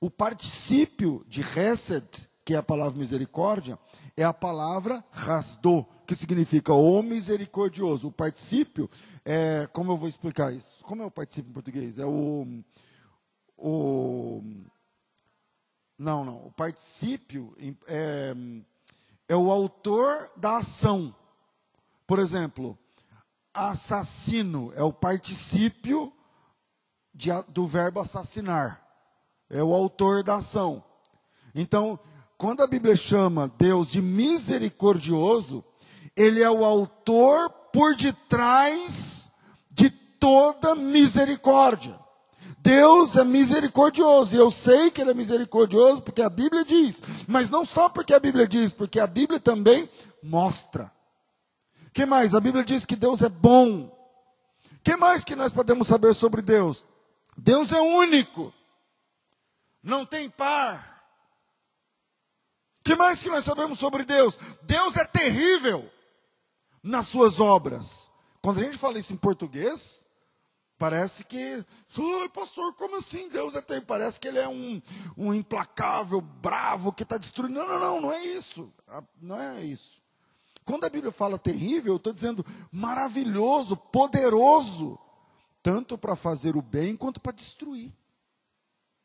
O 0.00 0.10
particípio 0.10 1.24
de 1.28 1.42
Hesed, 1.42 2.28
que 2.44 2.54
é 2.54 2.56
a 2.56 2.62
palavra 2.62 2.98
misericórdia, 2.98 3.78
é 4.16 4.24
a 4.24 4.32
palavra 4.32 5.04
rasdo, 5.10 5.86
que 6.06 6.14
significa 6.14 6.72
o 6.72 7.02
misericordioso. 7.02 8.08
O 8.08 8.12
particípio 8.12 8.90
é, 9.24 9.68
como 9.72 9.92
eu 9.92 9.96
vou 9.96 10.08
explicar 10.08 10.52
isso? 10.52 10.84
Como 10.84 11.02
é 11.02 11.06
o 11.06 11.10
particípio 11.10 11.50
em 11.50 11.54
português? 11.54 11.98
É 11.98 12.06
o 12.06 12.46
o 13.56 14.42
não, 16.00 16.24
não. 16.24 16.46
O 16.46 16.52
particípio 16.52 17.54
é, 17.86 18.34
é 19.28 19.36
o 19.36 19.50
autor 19.50 20.30
da 20.34 20.56
ação. 20.56 21.14
Por 22.06 22.18
exemplo, 22.18 22.78
assassino 23.52 24.72
é 24.74 24.82
o 24.82 24.94
particípio 24.94 26.10
de, 27.12 27.30
do 27.48 27.66
verbo 27.66 28.00
assassinar. 28.00 28.82
É 29.50 29.62
o 29.62 29.74
autor 29.74 30.22
da 30.22 30.36
ação. 30.36 30.82
Então, 31.54 32.00
quando 32.40 32.62
a 32.62 32.66
Bíblia 32.66 32.96
chama 32.96 33.52
Deus 33.58 33.92
de 33.92 34.00
misericordioso, 34.00 35.62
ele 36.16 36.42
é 36.42 36.50
o 36.50 36.64
autor 36.64 37.50
por 37.70 37.94
detrás 37.94 39.30
de 39.70 39.90
toda 39.90 40.74
misericórdia. 40.74 42.00
Deus 42.60 43.14
é 43.16 43.24
misericordioso, 43.24 44.34
e 44.34 44.38
eu 44.38 44.50
sei 44.50 44.90
que 44.90 45.02
Ele 45.02 45.10
é 45.10 45.14
misericordioso 45.14 46.02
porque 46.02 46.22
a 46.22 46.30
Bíblia 46.30 46.64
diz, 46.64 47.02
mas 47.28 47.50
não 47.50 47.62
só 47.62 47.90
porque 47.90 48.14
a 48.14 48.18
Bíblia 48.18 48.48
diz, 48.48 48.72
porque 48.72 48.98
a 48.98 49.06
Bíblia 49.06 49.38
também 49.38 49.88
mostra 50.22 50.90
que 51.92 52.06
mais? 52.06 52.34
A 52.34 52.40
Bíblia 52.40 52.64
diz 52.64 52.86
que 52.86 52.96
Deus 52.96 53.20
é 53.20 53.28
bom. 53.28 53.94
que 54.82 54.96
mais 54.96 55.24
que 55.24 55.36
nós 55.36 55.52
podemos 55.52 55.86
saber 55.86 56.14
sobre 56.14 56.40
Deus? 56.40 56.86
Deus 57.36 57.70
é 57.70 57.80
único. 57.80 58.50
Não 59.82 60.06
tem 60.06 60.30
par. 60.30 60.89
Que 62.82 62.94
mais 62.96 63.22
que 63.22 63.28
nós 63.28 63.44
sabemos 63.44 63.78
sobre 63.78 64.04
Deus? 64.04 64.38
Deus 64.62 64.96
é 64.96 65.04
terrível 65.04 65.90
nas 66.82 67.06
suas 67.06 67.40
obras. 67.40 68.10
Quando 68.42 68.60
a 68.60 68.64
gente 68.64 68.78
fala 68.78 68.98
isso 68.98 69.12
em 69.12 69.18
português, 69.18 70.06
parece 70.78 71.24
que, 71.24 71.64
oh, 71.98 72.28
pastor, 72.30 72.74
como 72.74 72.96
assim 72.96 73.28
Deus 73.28 73.54
é 73.54 73.60
terrível? 73.60 73.86
Parece 73.86 74.18
que 74.18 74.28
ele 74.28 74.38
é 74.38 74.48
um, 74.48 74.80
um 75.16 75.34
implacável, 75.34 76.20
bravo, 76.20 76.92
que 76.92 77.02
está 77.02 77.18
destruindo. 77.18 77.54
Não, 77.54 77.68
não, 77.68 77.78
não, 77.78 78.00
não 78.00 78.12
é 78.12 78.24
isso. 78.24 78.72
Não 79.20 79.38
é 79.38 79.62
isso. 79.62 80.00
Quando 80.64 80.84
a 80.84 80.88
Bíblia 80.88 81.12
fala 81.12 81.38
terrível, 81.38 81.94
eu 81.94 81.96
estou 81.96 82.12
dizendo 82.12 82.46
maravilhoso, 82.72 83.76
poderoso, 83.76 84.98
tanto 85.62 85.98
para 85.98 86.16
fazer 86.16 86.56
o 86.56 86.62
bem 86.62 86.96
quanto 86.96 87.20
para 87.20 87.32
destruir. 87.32 87.92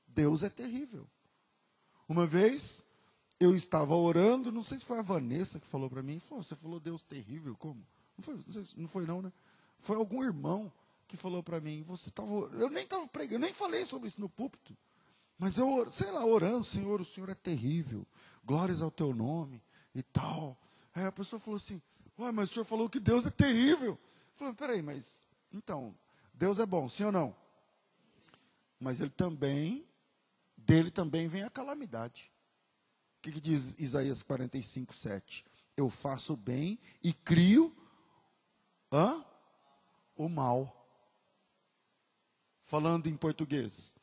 Deus 0.07 0.43
é 0.43 0.49
terrível. 0.49 1.05
Uma 2.07 2.25
vez 2.25 2.84
eu 3.39 3.55
estava 3.55 3.95
orando, 3.95 4.51
não 4.51 4.63
sei 4.63 4.79
se 4.79 4.85
foi 4.85 4.99
a 4.99 5.01
Vanessa 5.01 5.59
que 5.59 5.67
falou 5.67 5.89
para 5.89 6.01
mim, 6.01 6.19
você 6.19 6.55
falou 6.55 6.79
Deus 6.79 7.03
terrível, 7.03 7.55
como? 7.57 7.85
Não 8.17 8.23
foi, 8.23 8.33
não, 8.35 8.63
se, 8.63 8.79
não 8.79 8.87
foi 8.87 9.05
não, 9.05 9.21
né? 9.21 9.31
Foi 9.79 9.97
algum 9.97 10.23
irmão 10.23 10.71
que 11.07 11.17
falou 11.17 11.43
para 11.43 11.59
mim, 11.59 11.83
você 11.83 12.09
estava, 12.09 12.31
eu 12.31 12.69
nem 12.69 12.83
estava 12.83 13.07
pregando, 13.07 13.45
nem 13.45 13.53
falei 13.53 13.85
sobre 13.85 14.07
isso 14.07 14.21
no 14.21 14.29
púlpito, 14.29 14.75
mas 15.37 15.57
eu, 15.57 15.89
sei 15.91 16.11
lá, 16.11 16.25
orando, 16.25 16.63
Senhor, 16.63 17.01
o 17.01 17.05
Senhor 17.05 17.29
é 17.29 17.35
terrível, 17.35 18.05
glórias 18.43 18.81
ao 18.81 18.89
teu 18.89 19.13
nome 19.13 19.61
e 19.93 20.01
tal. 20.01 20.57
Aí 20.93 21.05
a 21.05 21.11
pessoa 21.11 21.39
falou 21.39 21.57
assim: 21.57 21.81
Ué, 22.17 22.31
mas 22.31 22.49
o 22.49 22.53
senhor 22.53 22.65
falou 22.65 22.89
que 22.89 22.99
Deus 22.99 23.25
é 23.25 23.29
terrível. 23.29 23.91
Eu 23.91 23.99
falei: 24.33 24.53
peraí, 24.53 24.81
mas 24.81 25.27
então, 25.51 25.93
Deus 26.33 26.59
é 26.59 26.65
bom, 26.65 26.87
sim 26.87 27.03
ou 27.03 27.11
não? 27.11 27.35
Mas 28.79 29.01
ele 29.01 29.09
também, 29.09 29.85
dele 30.57 30.89
também 30.89 31.27
vem 31.27 31.43
a 31.43 31.49
calamidade. 31.49 32.31
Que, 33.25 33.31
que 33.31 33.41
diz 33.41 33.75
Isaías 33.79 34.21
45, 34.21 34.93
7? 34.93 35.43
Eu 35.75 35.89
faço 35.89 36.33
o 36.33 36.37
bem 36.37 36.77
e 37.03 37.11
crio 37.11 37.75
hã? 38.93 39.25
o 40.15 40.29
mal. 40.29 40.87
Falando 42.61 43.07
em 43.07 43.17
português, 43.17 43.95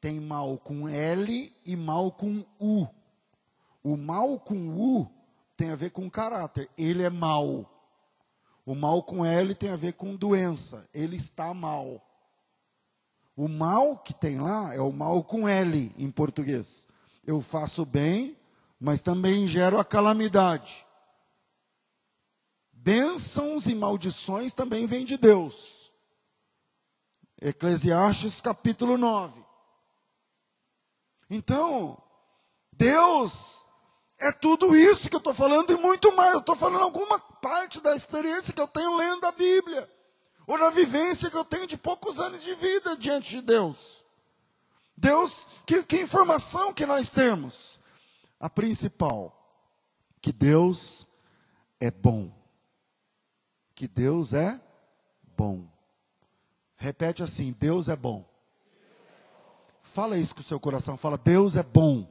tem 0.00 0.18
mal 0.18 0.56
com 0.56 0.88
L 0.88 1.54
e 1.62 1.76
mal 1.76 2.10
com 2.10 2.42
U. 2.58 2.88
O 3.84 3.98
mal 3.98 4.40
com 4.40 4.70
U 4.70 5.10
tem 5.58 5.72
a 5.72 5.76
ver 5.76 5.90
com 5.90 6.10
caráter. 6.10 6.70
Ele 6.78 7.02
é 7.02 7.10
mau. 7.10 7.70
O 8.64 8.74
mal 8.74 9.02
com 9.02 9.26
L 9.26 9.54
tem 9.54 9.68
a 9.68 9.76
ver 9.76 9.92
com 9.92 10.16
doença. 10.16 10.88
Ele 10.94 11.16
está 11.16 11.52
mal. 11.52 12.02
O 13.36 13.46
mal 13.46 13.98
que 13.98 14.14
tem 14.14 14.40
lá 14.40 14.74
é 14.74 14.80
o 14.80 14.90
mal 14.90 15.22
com 15.22 15.46
L 15.46 15.92
em 15.98 16.10
português. 16.10 16.88
Eu 17.22 17.42
faço 17.42 17.84
bem, 17.84 18.39
mas 18.80 19.02
também 19.02 19.46
gero 19.46 19.78
a 19.78 19.84
calamidade. 19.84 20.86
Bênçãos 22.72 23.66
e 23.66 23.74
maldições 23.74 24.54
também 24.54 24.86
vêm 24.86 25.04
de 25.04 25.18
Deus. 25.18 25.92
Eclesiastes 27.40 28.40
capítulo 28.40 28.96
9. 28.96 29.44
Então, 31.28 32.02
Deus 32.72 33.66
é 34.18 34.32
tudo 34.32 34.74
isso 34.74 35.10
que 35.10 35.14
eu 35.14 35.18
estou 35.18 35.34
falando 35.34 35.70
e 35.70 35.76
muito 35.76 36.14
mais. 36.16 36.32
Eu 36.32 36.40
estou 36.40 36.56
falando 36.56 36.82
alguma 36.82 37.18
parte 37.18 37.80
da 37.80 37.94
experiência 37.94 38.52
que 38.52 38.60
eu 38.60 38.68
tenho 38.68 38.96
lendo 38.96 39.26
a 39.26 39.32
Bíblia. 39.32 39.88
Ou 40.46 40.56
na 40.56 40.70
vivência 40.70 41.30
que 41.30 41.36
eu 41.36 41.44
tenho 41.44 41.66
de 41.66 41.76
poucos 41.76 42.18
anos 42.18 42.42
de 42.42 42.54
vida 42.54 42.96
diante 42.96 43.30
de 43.30 43.42
Deus. 43.42 44.02
Deus, 44.96 45.46
que, 45.66 45.82
que 45.82 46.00
informação 46.00 46.72
que 46.72 46.84
nós 46.84 47.08
temos? 47.08 47.79
A 48.40 48.48
principal, 48.48 49.36
que 50.20 50.32
Deus 50.32 51.06
é 51.78 51.90
bom. 51.90 52.32
Que 53.74 53.86
Deus 53.86 54.32
é 54.32 54.58
bom. 55.36 55.68
Repete 56.76 57.22
assim: 57.22 57.54
Deus 57.58 57.88
é 57.88 57.96
bom. 57.96 58.28
Fala 59.82 60.16
isso 60.16 60.34
com 60.34 60.40
o 60.40 60.44
seu 60.44 60.58
coração. 60.58 60.96
Fala, 60.96 61.18
Deus 61.18 61.56
é 61.56 61.62
bom. 61.62 62.08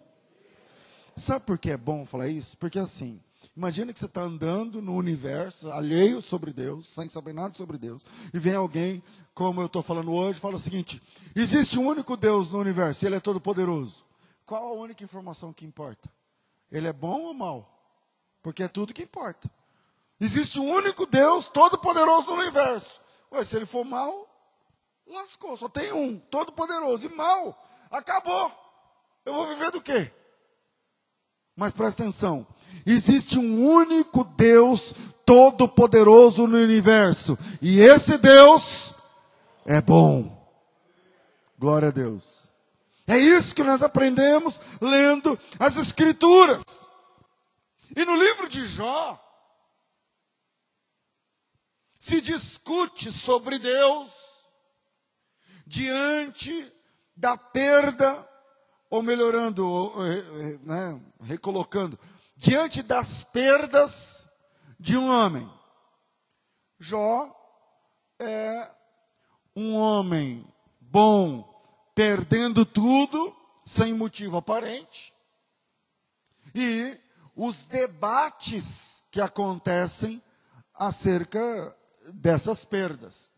Sabe 1.15 1.45
por 1.45 1.57
que 1.57 1.71
é 1.71 1.77
bom 1.77 2.05
falar 2.05 2.27
isso? 2.27 2.57
Porque 2.57 2.79
assim, 2.79 3.19
Imagina 3.55 3.91
que 3.91 3.99
você 3.99 4.05
está 4.05 4.21
andando 4.21 4.81
no 4.81 4.95
universo, 4.95 5.69
alheio 5.71 6.21
sobre 6.21 6.53
Deus, 6.53 6.87
sem 6.87 7.09
saber 7.09 7.33
nada 7.33 7.53
sobre 7.53 7.77
Deus, 7.77 8.05
e 8.33 8.39
vem 8.39 8.55
alguém, 8.55 9.03
como 9.33 9.59
eu 9.59 9.65
estou 9.65 9.81
falando 9.81 10.13
hoje, 10.13 10.39
fala 10.39 10.55
o 10.55 10.59
seguinte: 10.59 11.01
existe 11.35 11.77
um 11.77 11.85
único 11.85 12.15
Deus 12.15 12.53
no 12.53 12.59
universo, 12.59 13.03
e 13.03 13.07
Ele 13.07 13.15
é 13.15 13.19
todo 13.19 13.41
poderoso. 13.41 14.05
Qual 14.45 14.63
a 14.65 14.81
única 14.81 15.03
informação 15.03 15.51
que 15.51 15.65
importa? 15.65 16.09
Ele 16.71 16.87
é 16.87 16.93
bom 16.93 17.21
ou 17.21 17.33
mal? 17.33 17.67
Porque 18.41 18.63
é 18.63 18.67
tudo 18.67 18.93
que 18.93 19.03
importa. 19.03 19.49
Existe 20.19 20.59
um 20.59 20.69
único 20.69 21.05
Deus 21.05 21.45
todo 21.45 21.77
poderoso 21.77 22.27
no 22.27 22.41
universo. 22.41 23.01
Ué, 23.31 23.43
se 23.43 23.55
ele 23.55 23.65
for 23.65 23.85
mal, 23.85 24.27
lascou. 25.07 25.55
Só 25.55 25.69
tem 25.69 25.91
um, 25.93 26.19
todo 26.19 26.51
poderoso. 26.51 27.07
E 27.07 27.15
mal, 27.15 27.57
acabou. 27.89 28.51
Eu 29.25 29.33
vou 29.33 29.47
viver 29.47 29.71
do 29.71 29.81
quê? 29.81 30.11
Mas 31.55 31.73
presta 31.73 32.03
atenção: 32.03 32.45
existe 32.85 33.37
um 33.37 33.65
único 33.65 34.23
Deus 34.23 34.93
todo-poderoso 35.25 36.47
no 36.47 36.57
universo. 36.57 37.37
E 37.61 37.79
esse 37.79 38.17
Deus 38.17 38.93
é 39.65 39.81
bom. 39.81 40.37
Glória 41.57 41.89
a 41.89 41.91
Deus. 41.91 42.48
É 43.09 43.17
isso 43.17 43.55
que 43.55 43.63
nós 43.63 43.81
aprendemos 43.81 44.61
lendo 44.79 45.37
as 45.59 45.77
Escrituras. 45.77 46.63
E 47.95 48.05
no 48.05 48.15
livro 48.15 48.47
de 48.47 48.63
Jó, 48.67 49.19
se 51.97 52.21
discute 52.21 53.11
sobre 53.11 53.57
Deus 53.57 54.47
diante 55.65 56.71
da 57.15 57.35
perda, 57.35 58.27
ou 58.91 59.01
melhorando, 59.01 59.91
né, 60.61 61.01
recolocando, 61.21 61.99
diante 62.35 62.83
das 62.83 63.23
perdas 63.23 64.27
de 64.79 64.95
um 64.95 65.09
homem. 65.09 65.51
Jó 66.79 67.35
é 68.19 68.69
um 69.55 69.75
homem 69.75 70.47
bom, 70.79 71.48
perdendo 71.99 72.65
tudo, 72.65 73.35
sem 73.65 73.93
motivo 73.93 74.37
aparente, 74.37 75.13
e 76.55 76.97
os 77.35 77.65
debates 77.65 79.03
que 79.11 79.19
acontecem 79.19 80.23
acerca 80.73 81.75
dessas 82.13 82.63
perdas. 82.63 83.33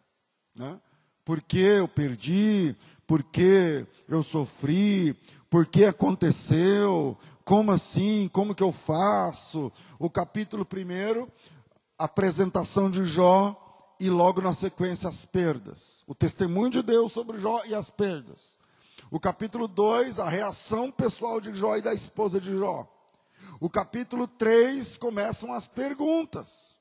Né? 0.53 0.80
Por 1.25 1.41
que 1.41 1.58
eu 1.58 1.88
perdi? 1.88 2.75
Por 3.08 3.24
que 3.24 3.84
eu 4.08 4.22
sofri? 4.22 5.20
Por 5.50 5.65
que 5.65 5.86
aconteceu? 5.86 7.18
Como 7.44 7.72
assim? 7.72 8.30
Como 8.32 8.53
que 8.53 8.62
eu 8.62 8.72
faço? 8.72 9.72
O 9.98 10.08
capítulo 10.08 10.63
primeiro, 10.63 11.27
apresentação 11.98 12.91
de 12.91 13.06
Jó 13.06 13.71
e 14.01 14.10
logo 14.10 14.41
na 14.41 14.51
sequência 14.51 15.08
as 15.08 15.25
perdas. 15.25 16.03
O 16.08 16.15
testemunho 16.15 16.72
de 16.72 16.81
Deus 16.81 17.12
sobre 17.12 17.38
Jó 17.38 17.62
e 17.67 17.75
as 17.75 17.91
perdas. 17.91 18.58
O 19.12 19.20
capítulo 19.20 19.67
2, 19.67 20.17
a 20.17 20.27
reação 20.27 20.89
pessoal 20.89 21.39
de 21.39 21.53
Jó 21.53 21.75
e 21.75 21.84
da 21.84 21.93
esposa 21.93 22.41
de 22.41 22.58
Jó. 22.58 22.91
O 23.60 23.70
capítulo 23.70 24.27
3 24.27 24.98
começam 24.98 25.53
as 25.53 25.67
perguntas. 25.67 26.77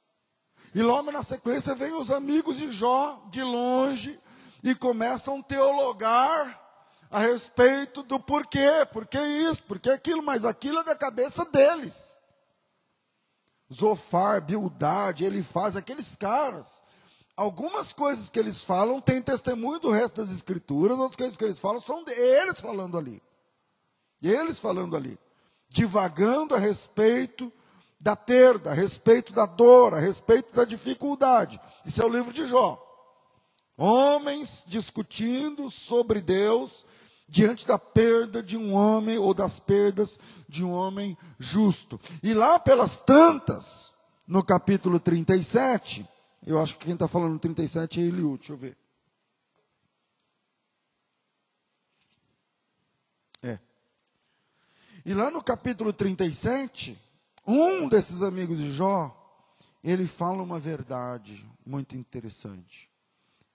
E 0.74 0.80
logo 0.80 1.12
na 1.12 1.22
sequência 1.22 1.74
vem 1.74 1.92
os 1.92 2.10
amigos 2.10 2.56
de 2.56 2.72
Jó 2.72 3.22
de 3.30 3.42
longe 3.42 4.18
e 4.64 4.74
começam 4.74 5.40
a 5.40 5.42
teologar 5.42 6.58
a 7.10 7.18
respeito 7.18 8.02
do 8.02 8.18
porquê, 8.18 8.86
porquê 8.94 9.20
isso, 9.20 9.62
porquê 9.64 9.90
aquilo, 9.90 10.22
mas 10.22 10.46
aquilo 10.46 10.78
é 10.78 10.84
da 10.84 10.96
cabeça 10.96 11.44
deles. 11.44 12.22
Zofar, 13.70 14.40
Bildade, 14.40 15.26
ele 15.26 15.42
faz 15.42 15.76
aqueles 15.76 16.16
caras. 16.16 16.82
Algumas 17.40 17.94
coisas 17.94 18.28
que 18.28 18.38
eles 18.38 18.62
falam 18.62 19.00
têm 19.00 19.22
testemunho 19.22 19.80
do 19.80 19.90
resto 19.90 20.20
das 20.20 20.30
escrituras, 20.30 20.98
outras 20.98 21.16
coisas 21.16 21.38
que 21.38 21.44
eles 21.44 21.58
falam 21.58 21.80
são 21.80 22.04
eles 22.06 22.60
falando 22.60 22.98
ali. 22.98 23.22
Eles 24.22 24.60
falando 24.60 24.94
ali, 24.94 25.18
divagando 25.70 26.54
a 26.54 26.58
respeito 26.58 27.50
da 27.98 28.14
perda, 28.14 28.72
a 28.72 28.74
respeito 28.74 29.32
da 29.32 29.46
dor, 29.46 29.94
a 29.94 29.98
respeito 29.98 30.54
da 30.54 30.66
dificuldade. 30.66 31.58
Isso 31.86 32.02
é 32.02 32.04
o 32.04 32.10
livro 32.10 32.30
de 32.30 32.46
Jó. 32.46 32.78
Homens 33.74 34.62
discutindo 34.66 35.70
sobre 35.70 36.20
Deus 36.20 36.84
diante 37.26 37.66
da 37.66 37.78
perda 37.78 38.42
de 38.42 38.58
um 38.58 38.74
homem 38.74 39.16
ou 39.16 39.32
das 39.32 39.58
perdas 39.58 40.18
de 40.46 40.62
um 40.62 40.72
homem 40.72 41.16
justo. 41.38 41.98
E 42.22 42.34
lá 42.34 42.58
pelas 42.58 42.98
tantas, 42.98 43.94
no 44.28 44.44
capítulo 44.44 45.00
37, 45.00 46.06
eu 46.46 46.60
acho 46.60 46.76
que 46.78 46.86
quem 46.86 46.94
está 46.94 47.06
falando 47.06 47.32
no 47.32 47.38
37 47.38 48.00
é 48.00 48.04
Eliú, 48.04 48.36
deixa 48.36 48.52
eu 48.52 48.56
ver. 48.56 48.76
É. 53.42 53.58
E 55.04 55.14
lá 55.14 55.30
no 55.30 55.42
capítulo 55.42 55.92
37, 55.92 56.96
um 57.46 57.88
desses 57.88 58.22
amigos 58.22 58.58
de 58.58 58.72
Jó, 58.72 59.16
ele 59.82 60.06
fala 60.06 60.42
uma 60.42 60.58
verdade 60.58 61.48
muito 61.64 61.96
interessante. 61.96 62.90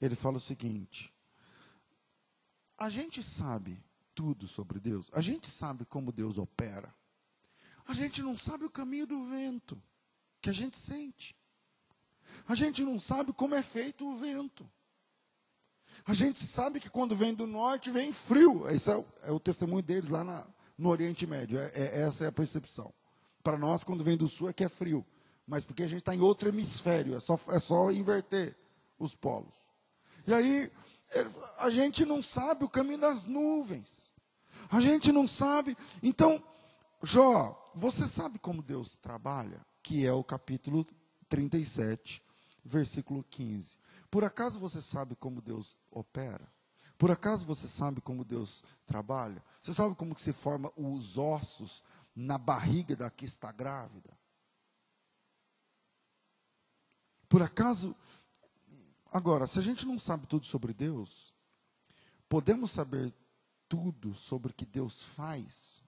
Ele 0.01 0.15
fala 0.15 0.37
o 0.37 0.39
seguinte: 0.39 1.13
a 2.77 2.89
gente 2.89 3.21
sabe 3.23 3.83
tudo 4.13 4.47
sobre 4.47 4.79
Deus, 4.79 5.09
a 5.13 5.21
gente 5.21 5.47
sabe 5.47 5.85
como 5.85 6.11
Deus 6.11 6.37
opera, 6.37 6.93
a 7.87 7.93
gente 7.93 8.21
não 8.21 8.37
sabe 8.37 8.65
o 8.65 8.69
caminho 8.69 9.05
do 9.05 9.25
vento 9.25 9.81
que 10.41 10.49
a 10.49 10.53
gente 10.53 10.77
sente, 10.77 11.35
a 12.47 12.55
gente 12.55 12.83
não 12.83 12.99
sabe 12.99 13.33
como 13.33 13.55
é 13.55 13.61
feito 13.61 14.07
o 14.07 14.15
vento. 14.15 14.69
A 16.05 16.13
gente 16.13 16.43
sabe 16.43 16.79
que 16.79 16.89
quando 16.89 17.15
vem 17.15 17.33
do 17.33 17.47
norte 17.47 17.89
vem 17.89 18.11
frio. 18.11 18.67
Esse 18.69 18.91
é 18.91 18.97
o, 18.97 19.05
é 19.23 19.31
o 19.31 19.39
testemunho 19.39 19.81
deles 19.81 20.09
lá 20.09 20.23
na, 20.23 20.45
no 20.77 20.89
Oriente 20.89 21.25
Médio. 21.25 21.57
É, 21.57 21.71
é, 21.73 22.01
essa 22.01 22.25
é 22.25 22.27
a 22.27 22.31
percepção. 22.31 22.93
Para 23.43 23.57
nós, 23.57 23.83
quando 23.83 24.03
vem 24.03 24.17
do 24.17 24.27
sul, 24.27 24.49
é 24.49 24.53
que 24.53 24.63
é 24.63 24.69
frio. 24.69 25.05
Mas 25.47 25.63
porque 25.63 25.83
a 25.83 25.87
gente 25.87 25.99
está 25.99 26.15
em 26.15 26.21
outro 26.21 26.49
hemisfério, 26.49 27.15
é 27.15 27.19
só, 27.19 27.39
é 27.49 27.59
só 27.59 27.91
inverter 27.91 28.57
os 28.97 29.13
polos. 29.15 29.53
E 30.25 30.33
aí, 30.33 30.71
a 31.59 31.69
gente 31.69 32.03
não 32.03 32.21
sabe 32.21 32.65
o 32.65 32.69
caminho 32.69 32.97
das 32.97 33.25
nuvens. 33.25 34.11
A 34.71 34.79
gente 34.79 35.11
não 35.11 35.27
sabe. 35.27 35.77
Então, 36.01 36.43
Jó, 37.03 37.71
você 37.75 38.07
sabe 38.07 38.39
como 38.39 38.63
Deus 38.63 38.97
trabalha? 38.97 39.61
Que 39.83 40.05
é 40.05 40.11
o 40.11 40.23
capítulo 40.23 40.85
37, 41.29 42.21
versículo 42.63 43.23
15. 43.23 43.77
Por 44.09 44.23
acaso 44.23 44.59
você 44.59 44.81
sabe 44.81 45.15
como 45.15 45.41
Deus 45.41 45.77
opera? 45.91 46.47
Por 46.97 47.11
acaso 47.11 47.45
você 47.45 47.67
sabe 47.67 47.99
como 48.01 48.23
Deus 48.23 48.63
trabalha? 48.85 49.43
Você 49.61 49.73
sabe 49.73 49.95
como 49.95 50.15
que 50.15 50.21
se 50.21 50.31
forma 50.31 50.71
os 50.75 51.17
ossos 51.17 51.83
na 52.15 52.37
barriga 52.37 52.95
da 52.95 53.09
que 53.09 53.25
está 53.25 53.51
grávida? 53.51 54.17
Por 57.27 57.41
acaso, 57.41 57.95
agora, 59.11 59.45
se 59.47 59.59
a 59.59 59.61
gente 59.61 59.85
não 59.85 59.99
sabe 59.99 60.27
tudo 60.27 60.45
sobre 60.45 60.73
Deus, 60.73 61.33
podemos 62.29 62.71
saber 62.71 63.13
tudo 63.67 64.15
sobre 64.15 64.51
o 64.51 64.55
que 64.55 64.65
Deus 64.65 65.03
faz? 65.03 65.83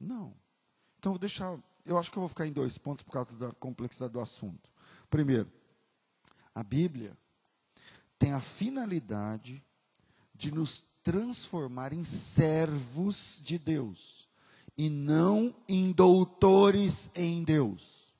Não. 0.00 0.36
Então, 0.98 1.12
vou 1.12 1.18
deixar. 1.18 1.58
Eu 1.86 1.96
acho 1.96 2.10
que 2.10 2.18
eu 2.18 2.20
vou 2.20 2.28
ficar 2.28 2.46
em 2.46 2.52
dois 2.52 2.76
pontos 2.76 3.04
por 3.04 3.12
causa 3.12 3.36
da 3.36 3.52
complexidade 3.52 4.12
do 4.12 4.20
assunto. 4.20 4.70
Primeiro, 5.08 5.50
a 6.52 6.64
Bíblia 6.64 7.16
tem 8.18 8.32
a 8.32 8.40
finalidade 8.40 9.64
de 10.34 10.50
nos 10.50 10.82
transformar 11.02 11.92
em 11.92 12.04
servos 12.04 13.40
de 13.44 13.58
Deus 13.58 14.28
e 14.76 14.90
não 14.90 15.54
em 15.68 15.92
doutores 15.92 17.10
em 17.14 17.44
Deus. 17.44 18.12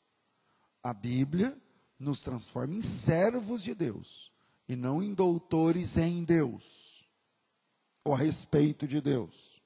A 0.82 0.94
Bíblia 0.94 1.60
nos 1.98 2.20
transforma 2.20 2.74
em 2.74 2.82
servos 2.82 3.62
de 3.62 3.74
Deus 3.74 4.30
e 4.68 4.76
não 4.76 5.02
em 5.02 5.12
doutores 5.12 5.96
em 5.96 6.22
Deus 6.22 7.04
ou 8.04 8.14
a 8.14 8.16
respeito 8.16 8.86
de 8.86 9.00
Deus. 9.00 9.60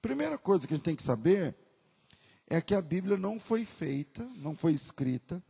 Primeira 0.00 0.38
coisa 0.38 0.66
que 0.66 0.74
a 0.74 0.76
gente 0.76 0.84
tem 0.84 0.94
que 0.94 1.02
saber 1.02 1.56
é 2.46 2.60
que 2.60 2.74
a 2.74 2.82
Bíblia 2.82 3.16
não 3.16 3.38
foi 3.38 3.64
feita, 3.64 4.22
não 4.36 4.54
foi 4.54 4.72
escrita 4.72 5.42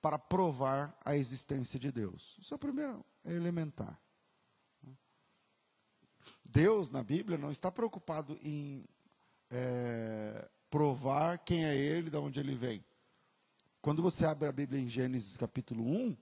para 0.00 0.18
provar 0.18 0.96
a 1.04 1.16
existência 1.16 1.78
de 1.78 1.92
Deus. 1.92 2.36
Isso 2.40 2.52
é 2.52 2.56
o 2.56 2.58
primeiro, 2.58 3.04
é 3.24 3.32
elementar. 3.32 4.00
Deus 6.48 6.90
na 6.90 7.02
Bíblia 7.02 7.38
não 7.38 7.50
está 7.50 7.72
preocupado 7.72 8.38
em 8.42 8.84
é, 9.50 10.48
provar 10.68 11.38
quem 11.38 11.64
é 11.64 11.76
ele, 11.76 12.10
de 12.10 12.16
onde 12.16 12.40
ele 12.40 12.54
vem. 12.54 12.84
Quando 13.80 14.02
você 14.02 14.24
abre 14.26 14.48
a 14.48 14.52
Bíblia 14.52 14.80
em 14.80 14.88
Gênesis 14.88 15.36
capítulo 15.36 15.84
1, 15.84 16.16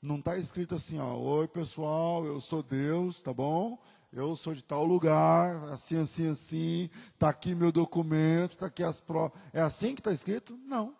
não 0.00 0.18
está 0.18 0.38
escrito 0.38 0.74
assim, 0.74 0.98
ó, 0.98 1.16
oi 1.16 1.48
pessoal, 1.48 2.24
eu 2.24 2.40
sou 2.40 2.62
Deus, 2.62 3.20
tá 3.20 3.32
bom? 3.32 3.78
Eu 4.12 4.34
sou 4.36 4.54
de 4.54 4.64
tal 4.64 4.84
lugar, 4.84 5.56
assim, 5.70 5.98
assim, 6.00 6.28
assim, 6.30 6.88
está 7.12 7.28
aqui 7.28 7.54
meu 7.54 7.70
documento, 7.70 8.52
está 8.52 8.66
aqui 8.66 8.82
as 8.82 9.00
provas. 9.00 9.38
É 9.52 9.60
assim 9.60 9.94
que 9.94 10.00
está 10.00 10.12
escrito? 10.12 10.56
Não. 10.64 10.96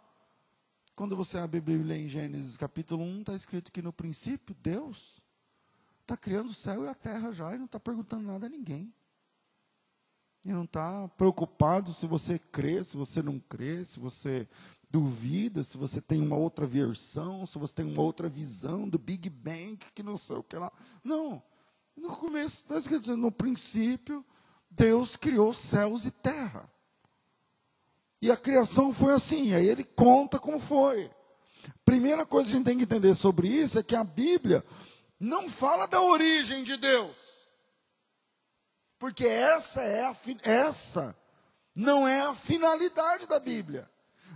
quando 0.95 1.15
você 1.17 1.39
abre 1.39 1.59
a 1.59 1.63
Bíblia 1.63 1.97
em 1.97 2.09
Gênesis 2.09 2.57
capítulo 2.57 3.05
1, 3.05 3.21
está 3.21 3.35
escrito 3.35 3.71
que 3.71 3.81
no 3.81 3.93
princípio 3.93 4.55
Deus 4.61 5.23
está 6.03 6.17
criando 6.17 6.49
o 6.49 6.55
céu 6.55 6.85
e 6.85 6.89
a 6.89 6.95
terra 6.95 7.33
já 7.33 7.55
e 7.55 7.59
não 7.59 7.67
está 7.67 7.79
perguntando 7.79 8.27
nada 8.27 8.47
a 8.47 8.49
ninguém. 8.49 8.93
E 10.45 10.53
não 10.53 10.65
está 10.65 11.07
preocupado 11.09 11.93
se 11.93 12.07
você 12.07 12.39
crê, 12.39 12.83
se 12.83 12.97
você 12.97 13.23
não 13.23 13.39
crê, 13.39 13.85
se 13.85 14.01
você 14.01 14.49
duvida, 14.91 15.63
se 15.63 15.77
você 15.77 16.01
tem 16.01 16.23
uma 16.23 16.37
outra 16.37 16.67
versão, 16.67 17.45
se 17.47 17.59
você 17.59 17.75
tem 17.75 17.87
uma 17.87 18.03
outra 18.03 18.29
visão 18.29 18.89
do 18.89 18.99
Big 18.99 19.29
Bang, 19.29 19.77
que 19.95 20.03
não 20.03 20.17
sei 20.17 20.37
o 20.37 20.43
que 20.43 20.57
lá. 20.57 20.73
Não. 21.05 21.43
No 21.97 22.11
começo, 22.11 22.65
no 23.17 23.33
princípio, 23.33 24.25
Deus 24.71 25.17
criou 25.17 25.53
céus 25.53 26.07
e 26.07 26.11
terra. 26.11 26.71
E 28.21 28.31
a 28.31 28.37
criação 28.37 28.93
foi 28.93 29.15
assim, 29.15 29.55
aí 29.55 29.67
ele 29.69 29.85
conta 29.85 30.39
como 30.39 30.59
foi. 30.59 31.11
Primeira 31.85 32.27
coisa 32.27 32.49
que 32.49 32.55
a 32.55 32.59
gente 32.59 32.67
tem 32.67 32.79
que 32.79 32.85
entender 32.85 33.15
sobre 33.15 33.49
isso 33.49 33.79
é 33.79 33.83
que 33.83 33.97
a 33.97 34.05
Bíblia 34.05 34.65
não 35.19 35.49
fala 35.49 35.87
da 35.87 36.01
origem 36.01 36.63
de 36.63 36.77
Deus. 36.77 37.17
Porque 38.99 39.25
essa 39.25 39.83
é 39.83 40.05
a 40.05 40.17
essa 40.43 41.17
não 41.75 42.09
é 42.09 42.23
a 42.23 42.35
finalidade 42.35 43.27
da 43.29 43.39
Bíblia. 43.39 43.89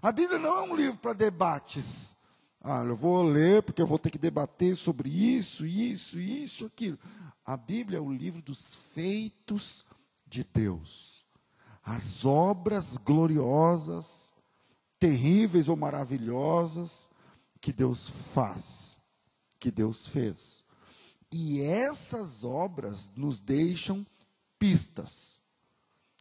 A 0.03 0.11
Bíblia 0.11 0.37
não 0.37 0.59
é 0.59 0.63
um 0.63 0.75
livro 0.75 0.99
para 0.99 1.13
debates. 1.13 2.17
Ah, 2.61 2.83
eu 2.83 2.97
vou 2.97 3.23
ler 3.23 3.63
porque 3.63 3.81
eu 3.81 3.87
vou 3.87 4.01
ter 4.01 4.11
que 4.11 4.19
debater 4.19 4.77
sobre 4.77 5.09
isso, 5.09 5.65
isso, 5.65 6.19
isso, 6.19 6.67
aquilo. 6.67 6.99
A 7.45 7.57
Bíblia 7.57 7.99
é 7.99 8.01
o 8.01 8.13
livro 8.13 8.43
dos 8.43 8.75
feitos 8.75 9.85
de 10.27 10.43
Deus. 10.43 11.25
As 11.85 12.27
obras 12.27 12.97
gloriosas, 12.97 14.33
terríveis 14.99 15.69
ou 15.69 15.77
maravilhosas 15.77 17.09
que 17.61 17.73
Deus 17.73 18.09
faz, 18.09 18.99
que 19.61 19.71
Deus 19.71 20.09
fez. 20.09 20.65
E 21.33 21.63
essas 21.63 22.43
obras 22.43 23.13
nos 23.15 23.41
deixam 23.41 24.05
pistas. 24.59 25.41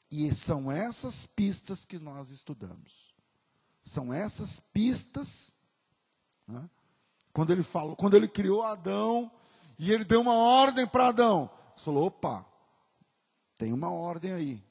E 0.09 0.31
são 0.33 0.71
essas 0.71 1.25
pistas 1.25 1.83
que 1.83 1.97
nós 1.97 2.29
estudamos. 2.29 3.10
São 3.83 4.13
essas 4.13 4.59
pistas. 4.59 5.53
Né? 6.47 6.69
Quando 7.33 7.51
ele 7.51 7.63
falou, 7.63 7.95
quando 7.95 8.15
ele 8.15 8.27
criou 8.27 8.61
Adão 8.63 9.31
e 9.79 9.91
ele 9.91 10.03
deu 10.03 10.21
uma 10.21 10.35
ordem 10.35 10.85
para 10.85 11.07
Adão, 11.07 11.49
falou: 11.75 12.05
opa, 12.07 12.45
tem 13.57 13.73
uma 13.73 13.89
ordem 13.89 14.33
aí. 14.33 14.63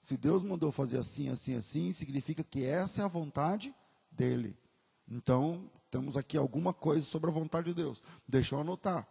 Se 0.00 0.16
Deus 0.16 0.42
mandou 0.42 0.72
fazer 0.72 0.98
assim, 0.98 1.28
assim, 1.28 1.54
assim, 1.54 1.92
significa 1.92 2.42
que 2.42 2.64
essa 2.64 3.02
é 3.02 3.04
a 3.04 3.08
vontade 3.08 3.74
dele. 4.10 4.56
Então, 5.06 5.70
temos 5.90 6.16
aqui 6.16 6.36
alguma 6.36 6.72
coisa 6.72 7.04
sobre 7.04 7.30
a 7.30 7.32
vontade 7.32 7.68
de 7.68 7.74
Deus. 7.74 8.02
Deixa 8.26 8.54
eu 8.54 8.60
anotar. 8.60 9.06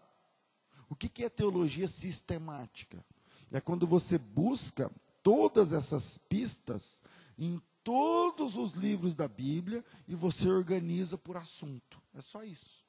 O 0.89 0.96
que, 0.96 1.10
que 1.10 1.24
é 1.24 1.30
teologia 1.30 1.88
sistemática? 1.88 3.04
É 3.52 3.60
quando 3.60 3.86
você 3.86 4.17
busca 4.17 4.91
todas 5.22 5.74
essas 5.74 6.17
pistas 6.17 7.02
em 7.38 7.62
todos 7.88 8.58
os 8.58 8.73
livros 8.73 9.15
da 9.15 9.30
Bíblia 9.30 9.82
e 10.10 10.13
você 10.13 10.50
organiza 10.50 11.17
por 11.17 11.38
assunto. 11.38 12.02
É 12.13 12.19
só 12.19 12.43
isso. 12.43 12.84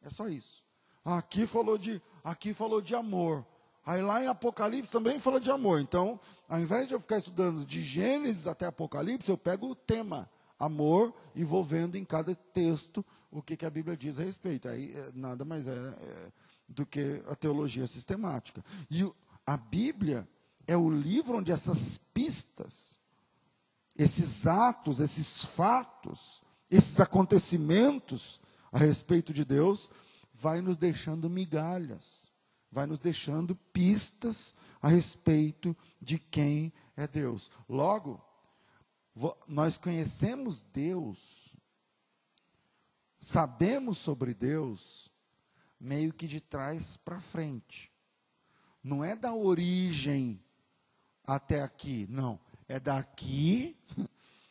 É 0.00 0.08
só 0.08 0.28
isso. 0.28 0.62
Aqui 1.04 1.44
falou 1.44 1.76
de, 1.76 2.00
aqui 2.22 2.54
falou 2.54 2.80
de 2.80 2.94
amor. 2.94 3.44
Aí 3.84 4.00
lá 4.00 4.22
em 4.22 4.28
Apocalipse 4.28 4.92
também 4.92 5.18
fala 5.18 5.40
de 5.40 5.50
amor. 5.50 5.80
Então, 5.80 6.20
ao 6.48 6.60
invés 6.60 6.86
de 6.86 6.94
eu 6.94 7.00
ficar 7.00 7.18
estudando 7.18 7.64
de 7.64 7.82
Gênesis 7.82 8.46
até 8.46 8.64
Apocalipse, 8.64 9.28
eu 9.28 9.36
pego 9.36 9.70
o 9.70 9.74
tema 9.74 10.30
amor 10.56 11.12
e 11.34 11.42
vou 11.42 11.64
vendo 11.64 11.96
em 11.96 12.04
cada 12.04 12.32
texto 12.32 13.04
o 13.28 13.42
que, 13.42 13.56
que 13.56 13.66
a 13.66 13.70
Bíblia 13.70 13.96
diz 13.96 14.20
a 14.20 14.22
respeito. 14.22 14.68
Aí 14.68 14.94
é, 14.94 15.10
nada 15.14 15.44
mais 15.44 15.66
é, 15.66 15.72
é, 15.72 16.32
do 16.68 16.86
que 16.86 17.20
a 17.26 17.34
teologia 17.34 17.88
sistemática. 17.88 18.64
E 18.88 19.02
a 19.44 19.56
Bíblia 19.56 20.28
é 20.64 20.76
o 20.76 20.88
livro 20.88 21.38
onde 21.38 21.50
essas 21.50 21.98
pistas, 21.98 22.99
esses 24.02 24.46
atos, 24.46 25.00
esses 25.00 25.44
fatos, 25.44 26.42
esses 26.70 27.00
acontecimentos 27.00 28.40
a 28.72 28.78
respeito 28.78 29.32
de 29.32 29.44
Deus, 29.44 29.90
vai 30.32 30.60
nos 30.60 30.76
deixando 30.76 31.28
migalhas 31.28 32.30
vai 32.70 32.86
nos 32.86 33.00
deixando 33.00 33.56
pistas 33.56 34.54
a 34.80 34.88
respeito 34.88 35.76
de 36.00 36.18
quem 36.18 36.72
é 36.96 37.06
Deus. 37.06 37.50
Logo, 37.68 38.22
nós 39.48 39.76
conhecemos 39.76 40.60
Deus, 40.60 41.56
sabemos 43.18 43.98
sobre 43.98 44.32
Deus, 44.32 45.10
meio 45.78 46.12
que 46.12 46.26
de 46.26 46.40
trás 46.40 46.96
para 46.96 47.20
frente. 47.20 47.90
Não 48.82 49.04
é 49.04 49.16
da 49.16 49.34
origem 49.34 50.42
até 51.24 51.62
aqui, 51.62 52.06
não. 52.08 52.38
É 52.70 52.78
daqui 52.78 53.76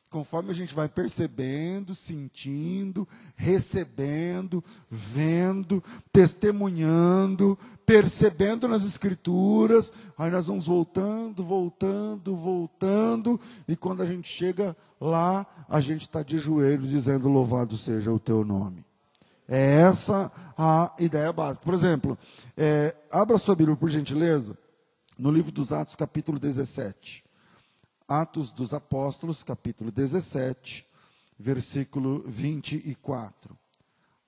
Conforme 0.10 0.50
a 0.50 0.56
gente 0.56 0.74
vai 0.74 0.90
percebendo, 0.90 1.94
sentindo, 1.94 3.08
recebendo, 3.36 4.64
vendo, 4.90 5.84
testemunhando, 6.12 7.56
percebendo 7.86 8.68
nas 8.68 8.84
Escrituras, 8.84 9.94
aí 10.18 10.32
nós 10.32 10.48
vamos 10.48 10.66
voltando, 10.66 11.44
voltando, 11.44 12.36
voltando, 12.36 13.40
e 13.68 13.76
quando 13.76 14.02
a 14.02 14.06
gente 14.08 14.28
chega 14.28 14.76
lá, 15.00 15.46
a 15.70 15.80
gente 15.80 16.02
está 16.02 16.24
de 16.24 16.40
joelhos 16.40 16.90
dizendo: 16.90 17.30
Louvado 17.30 17.78
seja 17.78 18.12
o 18.12 18.18
teu 18.18 18.44
nome. 18.44 18.84
É 19.48 19.82
essa 19.82 20.32
a 20.58 20.92
ideia 21.00 21.32
básica. 21.32 21.64
Por 21.64 21.76
exemplo, 21.76 22.18
é, 22.58 22.98
abra 23.12 23.38
sua 23.38 23.56
Bíblia, 23.56 23.78
por 23.78 23.92
gentileza, 23.92 24.58
no 25.20 25.30
livro 25.30 25.52
dos 25.52 25.72
Atos, 25.72 25.96
capítulo 25.96 26.40
17. 26.40 27.29
Atos 28.10 28.52
dos 28.52 28.74
Apóstolos, 28.74 29.44
capítulo 29.44 29.92
17, 29.92 30.84
versículo 31.38 32.24
24. 32.26 33.56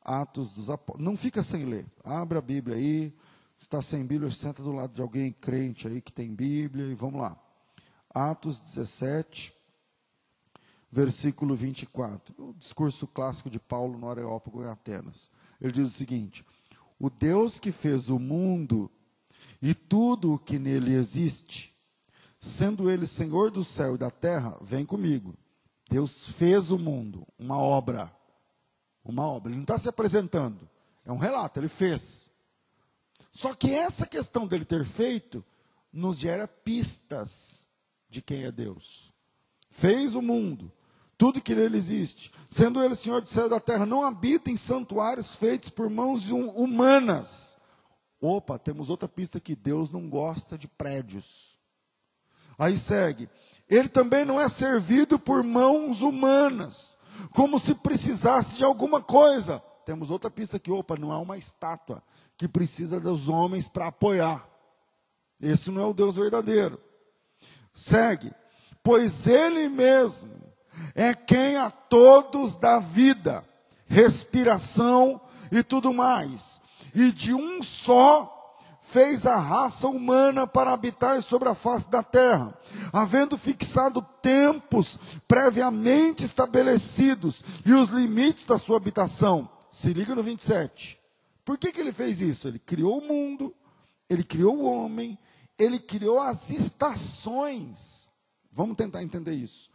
Atos 0.03 0.51
dos 0.51 0.69
Apóstolos. 0.69 1.03
Não 1.03 1.17
fica 1.17 1.41
sem 1.41 1.65
ler. 1.65 1.87
Abra 2.03 2.37
a 2.37 2.43
Bíblia 2.43 2.77
aí. 2.77 3.11
Está 3.57 3.81
sem 3.81 4.05
Bíblia, 4.05 4.29
senta 4.29 4.61
do 4.61 4.71
lado 4.71 4.93
de 4.93 5.01
alguém 5.01 5.31
crente 5.31 5.87
aí 5.87 5.99
que 5.99 6.11
tem 6.11 6.31
Bíblia 6.31 6.85
e 6.85 6.93
vamos 6.93 7.21
lá. 7.21 7.35
Atos 8.13 8.59
17, 8.59 9.51
versículo 10.91 11.55
24. 11.55 12.35
O 12.37 12.53
discurso 12.53 13.07
clássico 13.07 13.49
de 13.49 13.59
Paulo 13.59 13.97
no 13.97 14.07
Areópago 14.07 14.61
em 14.61 14.67
Atenas. 14.67 15.31
Ele 15.59 15.71
diz 15.71 15.87
o 15.87 15.97
seguinte: 15.97 16.45
O 16.99 17.09
Deus 17.09 17.59
que 17.59 17.71
fez 17.71 18.09
o 18.09 18.19
mundo 18.19 18.91
e 19.59 19.73
tudo 19.73 20.35
o 20.35 20.39
que 20.39 20.59
nele 20.59 20.93
existe, 20.93 21.70
Sendo 22.41 22.89
ele 22.89 23.05
Senhor 23.05 23.51
do 23.51 23.63
céu 23.63 23.93
e 23.93 23.97
da 23.99 24.09
terra, 24.09 24.57
vem 24.59 24.83
comigo. 24.83 25.35
Deus 25.87 26.27
fez 26.27 26.71
o 26.71 26.79
mundo, 26.79 27.27
uma 27.37 27.57
obra. 27.57 28.11
Uma 29.05 29.27
obra. 29.27 29.51
Ele 29.51 29.57
não 29.57 29.63
está 29.63 29.77
se 29.77 29.87
apresentando. 29.87 30.67
É 31.05 31.11
um 31.11 31.17
relato, 31.17 31.59
ele 31.59 31.67
fez. 31.67 32.31
Só 33.31 33.53
que 33.53 33.71
essa 33.71 34.07
questão 34.07 34.47
dele 34.47 34.65
ter 34.65 34.83
feito 34.83 35.45
nos 35.93 36.17
gera 36.17 36.47
pistas 36.47 37.67
de 38.09 38.23
quem 38.23 38.43
é 38.43 38.51
Deus. 38.51 39.13
Fez 39.69 40.15
o 40.15 40.21
mundo, 40.21 40.71
tudo 41.17 41.41
que 41.41 41.53
nele 41.53 41.77
existe. 41.77 42.31
Sendo 42.49 42.83
ele 42.83 42.95
Senhor 42.95 43.21
do 43.21 43.29
céu 43.29 43.45
e 43.45 43.49
da 43.49 43.59
terra, 43.59 43.85
não 43.85 44.03
habita 44.03 44.49
em 44.49 44.57
santuários 44.57 45.35
feitos 45.35 45.69
por 45.69 45.89
mãos 45.89 46.31
humanas. 46.31 47.55
Opa, 48.19 48.57
temos 48.57 48.89
outra 48.89 49.07
pista 49.07 49.39
que 49.39 49.55
Deus 49.55 49.91
não 49.91 50.09
gosta 50.09 50.57
de 50.57 50.67
prédios. 50.67 51.50
Aí 52.61 52.77
segue. 52.77 53.27
Ele 53.67 53.89
também 53.89 54.23
não 54.23 54.39
é 54.39 54.47
servido 54.47 55.17
por 55.17 55.43
mãos 55.43 56.03
humanas, 56.03 56.95
como 57.33 57.57
se 57.57 57.73
precisasse 57.73 58.57
de 58.57 58.63
alguma 58.63 59.01
coisa. 59.01 59.59
Temos 59.83 60.11
outra 60.11 60.29
pista 60.29 60.57
aqui, 60.57 60.69
opa, 60.69 60.95
não 60.95 61.11
é 61.11 61.17
uma 61.17 61.39
estátua 61.39 62.03
que 62.37 62.47
precisa 62.47 62.99
dos 62.99 63.29
homens 63.29 63.67
para 63.67 63.87
apoiar. 63.87 64.47
Esse 65.41 65.71
não 65.71 65.81
é 65.81 65.85
o 65.85 65.93
Deus 65.93 66.17
verdadeiro. 66.17 66.79
Segue. 67.73 68.31
Pois 68.83 69.25
ele 69.25 69.67
mesmo 69.67 70.29
é 70.93 71.15
quem 71.15 71.57
a 71.57 71.71
todos 71.71 72.55
dá 72.55 72.77
vida, 72.77 73.43
respiração 73.87 75.19
e 75.51 75.63
tudo 75.63 75.91
mais. 75.91 76.61
E 76.93 77.11
de 77.11 77.33
um 77.33 77.63
só 77.63 78.40
fez 78.91 79.25
a 79.25 79.37
raça 79.37 79.87
humana 79.87 80.45
para 80.45 80.73
habitar 80.73 81.21
sobre 81.21 81.47
a 81.47 81.55
face 81.55 81.89
da 81.89 82.03
terra, 82.03 82.53
havendo 82.91 83.37
fixado 83.37 84.01
tempos 84.21 84.99
previamente 85.25 86.25
estabelecidos 86.25 87.41
e 87.65 87.71
os 87.71 87.87
limites 87.87 88.43
da 88.43 88.57
sua 88.57 88.75
habitação. 88.75 89.49
Se 89.71 89.93
liga 89.93 90.13
no 90.13 90.21
27. 90.21 90.99
Por 91.45 91.57
que, 91.57 91.71
que 91.71 91.79
ele 91.79 91.93
fez 91.93 92.19
isso? 92.19 92.49
Ele 92.49 92.59
criou 92.59 92.99
o 92.99 93.07
mundo, 93.07 93.55
ele 94.09 94.25
criou 94.25 94.57
o 94.57 94.65
homem, 94.65 95.17
ele 95.57 95.79
criou 95.79 96.19
as 96.19 96.49
estações. 96.49 98.09
Vamos 98.51 98.75
tentar 98.75 99.01
entender 99.01 99.33
isso. 99.33 99.70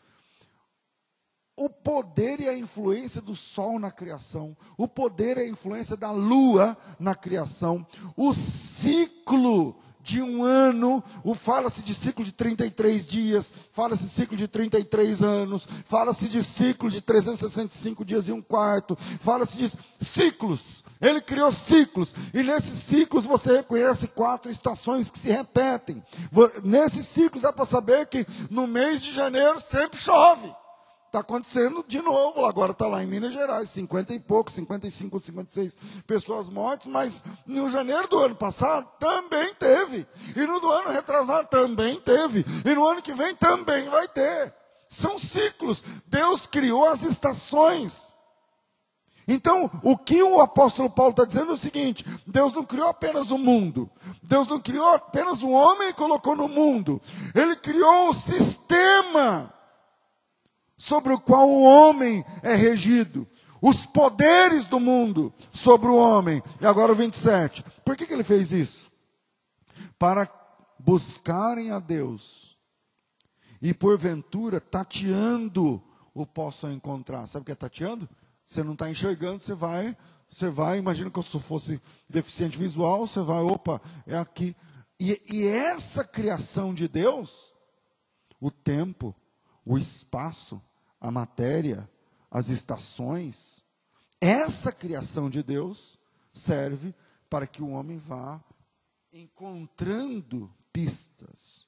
O 1.57 1.71
poder 1.71 2.41
e 2.41 2.49
a 2.49 2.57
influência 2.57 3.23
do 3.23 3.35
sol 3.35 3.79
na 3.79 3.91
criação, 3.91 4.57
o 4.77 4.87
poder 4.87 5.39
e 5.39 5.41
a 5.41 5.49
influência 5.49 5.97
da 5.97 6.11
lua 6.11 6.77
na 7.01 7.15
criação, 7.15 7.87
o 8.17 8.33
ciclo 8.33 9.75
de 10.07 10.23
um 10.23 10.45
ano, 10.45 11.03
o 11.25 11.35
fala-se 11.35 11.83
de 11.83 11.93
ciclo 11.93 12.25
de 12.25 12.31
33 12.31 13.07
dias, 13.09 13.53
fala-se 13.73 14.05
de 14.05 14.11
ciclo 14.11 14.37
de 14.37 14.47
33 14.47 15.21
anos, 15.21 15.67
fala-se 15.85 16.29
de 16.29 16.45
ciclo 16.45 16.89
de 16.89 17.01
365 17.01 18.05
dias 18.05 18.29
e 18.29 18.33
um 18.33 18.41
quarto, 18.41 18.97
fala-se 19.19 19.59
de 19.59 19.69
ciclos. 20.01 20.85
Ele 21.01 21.21
criou 21.21 21.51
ciclos, 21.51 22.15
e 22.33 22.43
nesses 22.45 22.79
ciclos 22.85 23.27
você 23.27 23.57
reconhece 23.57 24.07
quatro 24.09 24.49
estações 24.49 25.11
que 25.11 25.19
se 25.19 25.29
repetem. 25.29 26.01
Nesses 26.63 27.07
ciclos 27.07 27.43
é 27.43 27.51
para 27.51 27.65
saber 27.65 28.07
que 28.07 28.25
no 28.49 28.67
mês 28.67 29.03
de 29.03 29.13
janeiro 29.13 29.59
sempre 29.59 29.99
chove. 29.99 30.55
Está 31.17 31.25
acontecendo 31.25 31.83
de 31.89 32.03
novo, 32.03 32.45
agora 32.45 32.73
está 32.73 32.87
lá 32.87 33.03
em 33.03 33.07
Minas 33.07 33.33
Gerais, 33.33 33.71
50 33.71 34.13
e 34.13 34.21
pouco, 34.21 34.51
55, 34.51 35.19
56 35.19 35.77
pessoas 36.07 36.51
mortas, 36.51 36.87
mas 36.87 37.25
no 37.47 37.71
janeiro 37.71 38.07
do 38.07 38.19
ano 38.19 38.35
passado 38.35 38.87
também 39.01 39.55
teve, 39.55 40.07
e 40.37 40.47
no 40.47 40.61
do 40.61 40.71
ano 40.71 40.91
retrasado 40.91 41.49
também 41.49 41.99
teve, 42.01 42.45
e 42.67 42.75
no 42.75 42.87
ano 42.87 43.01
que 43.01 43.15
vem 43.15 43.35
também 43.35 43.89
vai 43.89 44.07
ter. 44.09 44.53
São 44.91 45.19
ciclos. 45.19 45.83
Deus 46.07 46.47
criou 46.47 46.87
as 46.87 47.03
estações. 47.03 48.15
Então, 49.27 49.71
o 49.83 49.97
que 49.97 50.23
o 50.23 50.43
apóstolo 50.43 50.91
Paulo 50.91 51.13
está 51.13 51.25
dizendo 51.25 51.53
é 51.53 51.55
o 51.55 51.57
seguinte: 51.57 52.05
Deus 52.27 52.53
não 52.53 52.63
criou 52.63 52.89
apenas 52.89 53.31
o 53.31 53.39
mundo, 53.39 53.91
Deus 54.23 54.49
não 54.49 54.61
criou 54.61 54.93
apenas 54.93 55.43
o 55.43 55.49
homem 55.49 55.89
e 55.89 55.95
colocou 55.95 56.37
no 56.37 56.47
mundo, 56.47 57.01
Ele 57.35 57.57
criou 57.57 58.11
o 58.11 58.13
sistema 58.13 59.56
sobre 60.77 61.13
o 61.13 61.21
qual 61.21 61.49
o 61.49 61.63
homem 61.63 62.25
é 62.43 62.55
regido, 62.55 63.27
os 63.61 63.87
poderes 63.87 64.65
do 64.67 64.79
mundo 64.79 65.33
sobre 65.51 65.89
o 65.89 65.97
homem. 65.97 66.43
E 66.61 66.67
agora 66.67 66.93
o 66.93 66.95
27. 66.95 67.65
Por 67.85 67.97
que, 67.97 68.07
que 68.07 68.13
ele 68.13 68.23
fez 68.23 68.53
isso? 68.53 68.91
Para 69.99 70.29
buscarem 70.79 71.71
a 71.71 71.79
Deus 71.79 72.57
e 73.61 73.73
porventura 73.73 74.61
tateando 74.61 75.83
o 76.15 76.27
possam 76.27 76.73
encontrar. 76.73 77.27
Sabe 77.27 77.43
o 77.43 77.47
que 77.47 77.53
é 77.53 77.55
tateando? 77.55 78.09
Você 78.45 78.63
não 78.63 78.75
está 78.75 78.89
enxergando, 78.89 79.43
você 79.43 79.55
vai, 79.55 79.97
você 80.29 80.49
vai, 80.49 80.79
imagina 80.79 81.11
que 81.11 81.19
eu 81.19 81.23
fosse 81.23 81.81
deficiente 82.09 82.57
visual, 82.57 83.07
você 83.07 83.21
vai, 83.21 83.43
opa, 83.43 83.81
é 84.07 84.17
aqui. 84.17 84.55
E, 85.01 85.21
e 85.31 85.47
essa 85.47 86.05
criação 86.05 86.73
de 86.73 86.89
Deus, 86.89 87.53
o 88.41 88.51
tempo, 88.51 89.15
o 89.67 89.77
espaço, 89.77 90.63
a 91.01 91.11
matéria, 91.11 91.91
as 92.31 92.49
estações, 92.49 93.65
essa 94.21 94.71
criação 94.71 95.29
de 95.29 95.43
Deus 95.43 95.99
serve 96.33 96.95
para 97.29 97.47
que 97.47 97.63
o 97.63 97.71
homem 97.71 97.99
vá 97.99 98.43
encontrando 99.13 100.55
pistas 100.73 101.67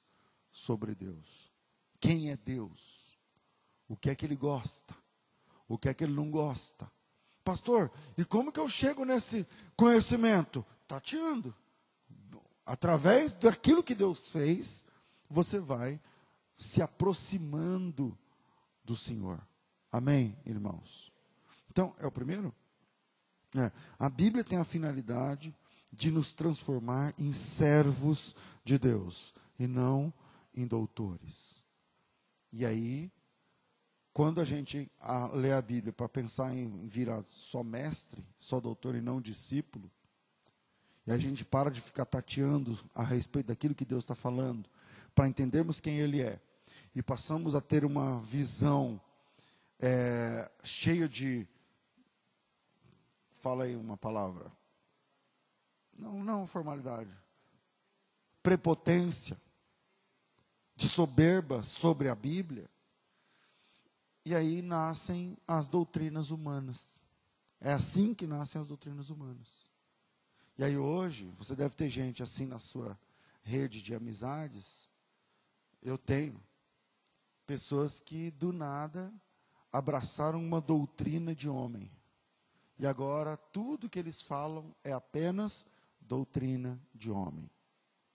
sobre 0.51 0.95
Deus. 0.95 1.51
Quem 1.99 2.31
é 2.31 2.37
Deus? 2.37 3.17
O 3.87 3.97
que 3.97 4.09
é 4.09 4.15
que 4.15 4.25
ele 4.25 4.35
gosta? 4.35 4.95
O 5.67 5.77
que 5.77 5.89
é 5.89 5.93
que 5.93 6.03
ele 6.03 6.13
não 6.13 6.31
gosta? 6.31 6.89
Pastor, 7.43 7.91
e 8.17 8.23
como 8.23 8.51
que 8.51 8.59
eu 8.59 8.69
chego 8.69 9.03
nesse 9.03 9.45
conhecimento? 9.75 10.65
Tateando. 10.87 11.53
Através 12.65 13.33
daquilo 13.35 13.83
que 13.83 13.95
Deus 13.95 14.29
fez, 14.29 14.85
você 15.29 15.59
vai 15.59 15.99
se 16.59 16.81
aproximando 16.81 18.15
do 18.83 18.93
Senhor. 18.93 19.41
Amém, 19.89 20.37
irmãos? 20.45 21.09
Então, 21.71 21.95
é 21.97 22.05
o 22.05 22.11
primeiro? 22.11 22.53
É, 23.55 23.71
a 23.97 24.09
Bíblia 24.09 24.43
tem 24.43 24.59
a 24.59 24.65
finalidade 24.65 25.55
de 25.91 26.11
nos 26.11 26.33
transformar 26.33 27.13
em 27.17 27.31
servos 27.31 28.35
de 28.63 28.77
Deus 28.77 29.33
e 29.57 29.65
não 29.65 30.13
em 30.53 30.67
doutores. 30.67 31.63
E 32.51 32.65
aí, 32.65 33.09
quando 34.11 34.41
a 34.41 34.43
gente 34.43 34.91
a, 34.99 35.27
lê 35.27 35.53
a 35.53 35.61
Bíblia 35.61 35.93
para 35.93 36.09
pensar 36.09 36.53
em 36.53 36.85
virar 36.85 37.23
só 37.23 37.63
mestre, 37.63 38.23
só 38.37 38.59
doutor 38.59 38.95
e 38.95 39.01
não 39.01 39.21
discípulo, 39.21 39.89
e 41.07 41.11
a 41.11 41.17
gente 41.17 41.45
para 41.45 41.71
de 41.71 41.79
ficar 41.79 42.05
tateando 42.05 42.77
a 42.93 43.03
respeito 43.03 43.47
daquilo 43.47 43.73
que 43.73 43.85
Deus 43.85 44.03
está 44.03 44.13
falando, 44.13 44.69
para 45.15 45.27
entendermos 45.27 45.79
quem 45.79 45.97
Ele 45.97 46.21
é, 46.21 46.39
e 46.95 47.01
passamos 47.03 47.55
a 47.55 47.61
ter 47.61 47.85
uma 47.85 48.19
visão 48.19 48.99
é, 49.79 50.49
cheia 50.63 51.07
de. 51.07 51.47
Fala 53.31 53.63
aí 53.63 53.75
uma 53.75 53.97
palavra. 53.97 54.51
Não, 55.97 56.23
não 56.23 56.45
formalidade. 56.45 57.13
Prepotência. 58.41 59.39
De 60.75 60.87
soberba 60.87 61.61
sobre 61.61 62.07
a 62.07 62.15
Bíblia. 62.15 62.69
E 64.25 64.33
aí 64.33 64.61
nascem 64.61 65.37
as 65.47 65.67
doutrinas 65.67 66.31
humanas. 66.31 67.03
É 67.59 67.73
assim 67.73 68.13
que 68.13 68.25
nascem 68.25 68.59
as 68.59 68.67
doutrinas 68.67 69.09
humanas. 69.09 69.69
E 70.57 70.63
aí 70.63 70.77
hoje, 70.77 71.31
você 71.37 71.55
deve 71.55 71.75
ter 71.75 71.89
gente 71.89 72.23
assim 72.23 72.45
na 72.45 72.59
sua 72.59 72.97
rede 73.43 73.81
de 73.81 73.93
amizades. 73.93 74.89
Eu 75.81 75.97
tenho 75.97 76.41
pessoas 77.49 77.99
que 77.99 78.29
do 78.29 78.53
nada 78.53 79.11
abraçaram 79.71 80.39
uma 80.39 80.61
doutrina 80.61 81.33
de 81.33 81.49
homem. 81.49 81.91
E 82.77 82.85
agora 82.85 83.35
tudo 83.35 83.89
que 83.89 83.97
eles 83.97 84.21
falam 84.21 84.75
é 84.83 84.93
apenas 84.93 85.65
doutrina 85.99 86.79
de 86.93 87.09
homem. 87.09 87.49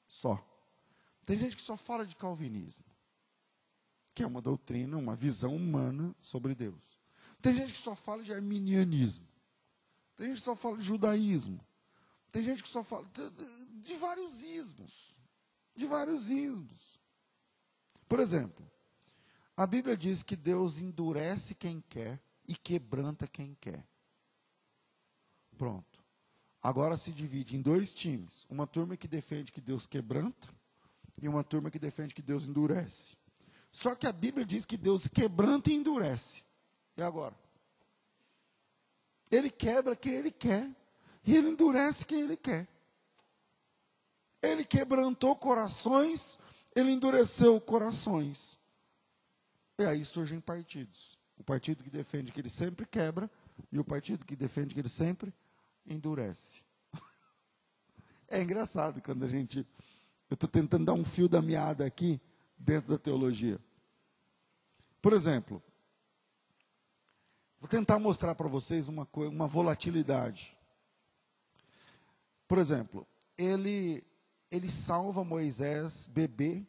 Só. 0.07 0.39
Tem 1.25 1.37
gente 1.37 1.57
que 1.57 1.63
só 1.63 1.77
fala 1.77 2.07
de 2.07 2.15
calvinismo, 2.15 2.85
que 4.15 4.23
é 4.23 4.27
uma 4.27 4.41
doutrina, 4.41 4.97
uma 4.97 5.17
visão 5.17 5.57
humana 5.57 6.15
sobre 6.21 6.55
Deus. 6.55 6.97
Tem 7.43 7.57
gente 7.57 7.73
que 7.73 7.79
só 7.79 7.97
fala 7.97 8.23
de 8.23 8.33
arminianismo. 8.33 9.27
Tem 10.15 10.29
gente 10.29 10.39
que 10.39 10.45
só 10.45 10.55
fala 10.55 10.77
de 10.79 10.85
judaísmo. 10.85 11.59
Tem 12.31 12.45
gente 12.45 12.63
que 12.63 12.69
só 12.69 12.85
fala 12.85 13.05
de, 13.83 13.97
vários 13.97 14.45
ismos. 14.45 15.19
De 15.75 15.87
vários 15.87 16.31
ismos. 16.31 17.01
Por 18.09 18.21
exemplo, 18.21 18.65
a 19.57 19.67
Bíblia 19.67 19.97
diz 19.97 20.23
que 20.23 20.35
Deus 20.37 20.81
endurece 20.81 21.55
quem 21.55 21.81
quer 21.89 22.21
e 22.47 22.57
quebranta 22.57 23.27
quem 23.27 23.57
quer. 23.61 23.87
Pronto. 25.57 26.03
Agora 26.63 26.97
se 26.97 27.13
divide 27.13 27.57
em 27.57 27.63
dois 27.63 27.93
times: 27.93 28.47
uma 28.49 28.67
turma 28.67 28.97
que 28.97 29.07
defende 29.07 29.53
que 29.53 29.61
Deus 29.61 29.87
quebranta 29.87 30.49
e 31.21 31.29
uma 31.29 31.45
turma 31.45 31.71
que 31.71 31.79
defende 31.79 32.15
que 32.15 32.23
Deus 32.23 32.45
endurece. 32.45 33.17
Só 33.71 33.95
que 33.95 34.07
a 34.07 34.13
Bíblia 34.13 34.45
diz 34.45 34.65
que 34.65 34.77
Deus 34.77 35.07
quebranta 35.07 35.71
e 35.71 35.75
endurece. 35.75 36.45
E 36.97 37.03
agora? 37.03 37.35
Ele 39.31 39.51
quebra 39.51 39.97
quem 39.97 40.15
ele 40.15 40.31
quer 40.31 40.69
e 41.25 41.37
ele 41.37 41.51
endurece 41.51 42.07
quem 42.07 42.23
ele 42.23 42.37
quer. 42.37 42.69
Ele 44.43 44.65
quebrantou 44.65 45.35
corações, 45.35 46.39
ele 46.75 46.93
endureceu 46.93 47.61
corações. 47.61 48.59
E 49.79 49.85
aí 49.85 50.05
surgem 50.05 50.41
partidos. 50.41 51.19
O 51.37 51.43
partido 51.43 51.83
que 51.83 51.91
defende 51.91 52.31
que 52.31 52.41
ele 52.41 52.51
sempre 52.51 52.87
quebra 52.87 53.31
e 53.73 53.79
o 53.79 53.85
partido 53.85 54.25
que 54.25 54.37
defende 54.37 54.75
que 54.75 54.81
ele 54.81 54.89
sempre 54.89 55.33
endurece. 55.87 56.63
É 58.27 58.43
engraçado 58.43 59.03
quando 59.03 59.25
a 59.25 59.29
gente. 59.29 59.59
Eu 60.31 60.35
estou 60.35 60.49
tentando 60.49 60.87
dar 60.87 60.95
um 60.95 61.05
fio 61.05 61.29
da 61.29 61.43
meada 61.43 61.85
aqui 61.85 62.21
dentro 62.59 62.91
da 62.91 62.99
teologia. 62.99 63.61
Por 65.01 65.13
exemplo, 65.13 65.63
vou 67.61 67.69
tentar 67.69 67.99
mostrar 67.99 68.35
para 68.35 68.49
vocês 68.49 68.89
uma, 68.89 69.07
uma 69.15 69.47
volatilidade. 69.47 70.57
Por 72.49 72.59
exemplo, 72.59 73.07
ele, 73.37 74.03
ele 74.51 74.71
salva 74.71 75.23
Moisés 75.23 76.07
bebê 76.07 76.67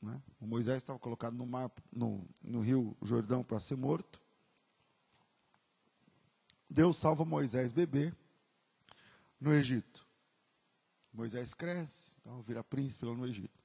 né? 0.00 0.22
O 0.40 0.46
Moisés 0.46 0.78
estava 0.78 0.98
colocado 0.98 1.34
no, 1.34 1.46
mar, 1.46 1.70
no, 1.92 2.26
no 2.42 2.60
rio 2.60 2.96
Jordão 3.02 3.42
para 3.42 3.60
ser 3.60 3.76
morto. 3.76 4.22
Deus 6.70 6.96
salva 6.96 7.24
Moisés 7.24 7.72
bebê 7.72 8.12
no 9.40 9.52
Egito. 9.52 10.06
Moisés 11.12 11.54
cresce, 11.54 12.12
então 12.20 12.40
vira 12.42 12.62
príncipe 12.62 13.04
lá 13.04 13.14
no 13.14 13.26
Egito. 13.26 13.58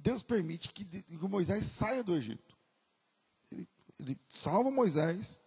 Deus 0.00 0.22
permite 0.22 0.72
que, 0.72 0.84
que 0.84 1.14
Moisés 1.28 1.64
saia 1.64 2.04
do 2.04 2.14
Egito. 2.14 2.56
Ele, 3.50 3.68
ele 3.98 4.20
salva 4.28 4.70
Moisés, 4.70 5.40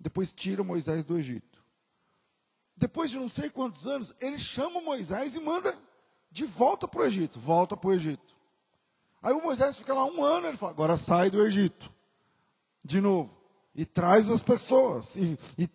depois 0.00 0.32
tira 0.32 0.64
Moisés 0.64 1.04
do 1.04 1.16
Egito. 1.18 1.62
Depois 2.76 3.10
de 3.10 3.18
não 3.18 3.28
sei 3.28 3.50
quantos 3.50 3.86
anos, 3.86 4.14
ele 4.20 4.38
chama 4.38 4.80
Moisés 4.80 5.36
e 5.36 5.40
manda 5.40 5.78
de 6.30 6.44
volta 6.44 6.88
para 6.88 7.02
o 7.02 7.04
Egito. 7.04 7.38
Volta 7.38 7.76
para 7.76 7.90
o 7.90 7.92
Egito. 7.92 8.34
Aí 9.22 9.32
o 9.32 9.42
Moisés 9.42 9.78
fica 9.78 9.94
lá 9.94 10.04
um 10.04 10.22
ano, 10.24 10.48
ele 10.48 10.56
fala, 10.56 10.72
agora 10.72 10.96
sai 10.96 11.30
do 11.30 11.46
Egito. 11.46 11.92
De 12.84 13.00
novo. 13.00 13.40
e 13.74 13.86
traz 13.86 14.28
as 14.28 14.42
pessoas 14.42 15.16
e, 15.16 15.38
e, 15.56 15.70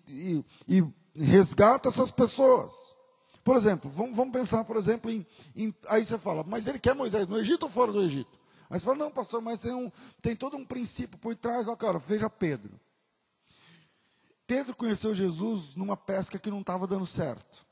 e, 0.68 0.84
e 1.16 1.24
resgata 1.24 1.88
essas 1.90 2.12
pessoas. 2.12 2.96
Por 3.44 3.56
exemplo, 3.56 3.90
vamos, 3.90 4.16
vamos 4.16 4.34
pensar, 4.34 4.66
por 4.66 4.76
exemplo, 4.76 5.10
em, 5.10 5.26
em, 5.56 5.74
Aí 5.88 6.04
você 6.04 6.18
fala, 6.18 6.44
mas 6.44 6.68
ele 6.68 6.80
quer 6.80 6.94
Moisés 6.94 7.28
no 7.28 7.40
Egito 7.40 7.64
ou 7.64 7.70
fora 7.70 7.94
do 7.94 8.02
Egito? 8.02 8.38
Aí 8.70 8.78
você 8.78 8.86
fala, 8.86 8.98
não, 8.98 9.10
pastor, 9.10 9.42
mas 9.42 9.62
tem, 9.62 9.74
um, 9.74 9.90
tem 10.22 10.36
todo 10.36 10.58
um 10.58 10.66
princípio 10.66 11.18
por 11.18 11.34
trás. 11.34 11.70
Ó, 11.70 11.76
cara, 11.76 11.98
veja 11.98 12.30
Pedro. 12.30 12.78
Pedro 14.46 14.76
conheceu 14.76 15.16
Jesus 15.16 15.76
numa 15.76 15.96
pesca 15.96 16.38
que 16.38 16.52
não 16.52 16.60
estava 16.60 16.86
dando 16.86 17.06
certo. 17.06 17.66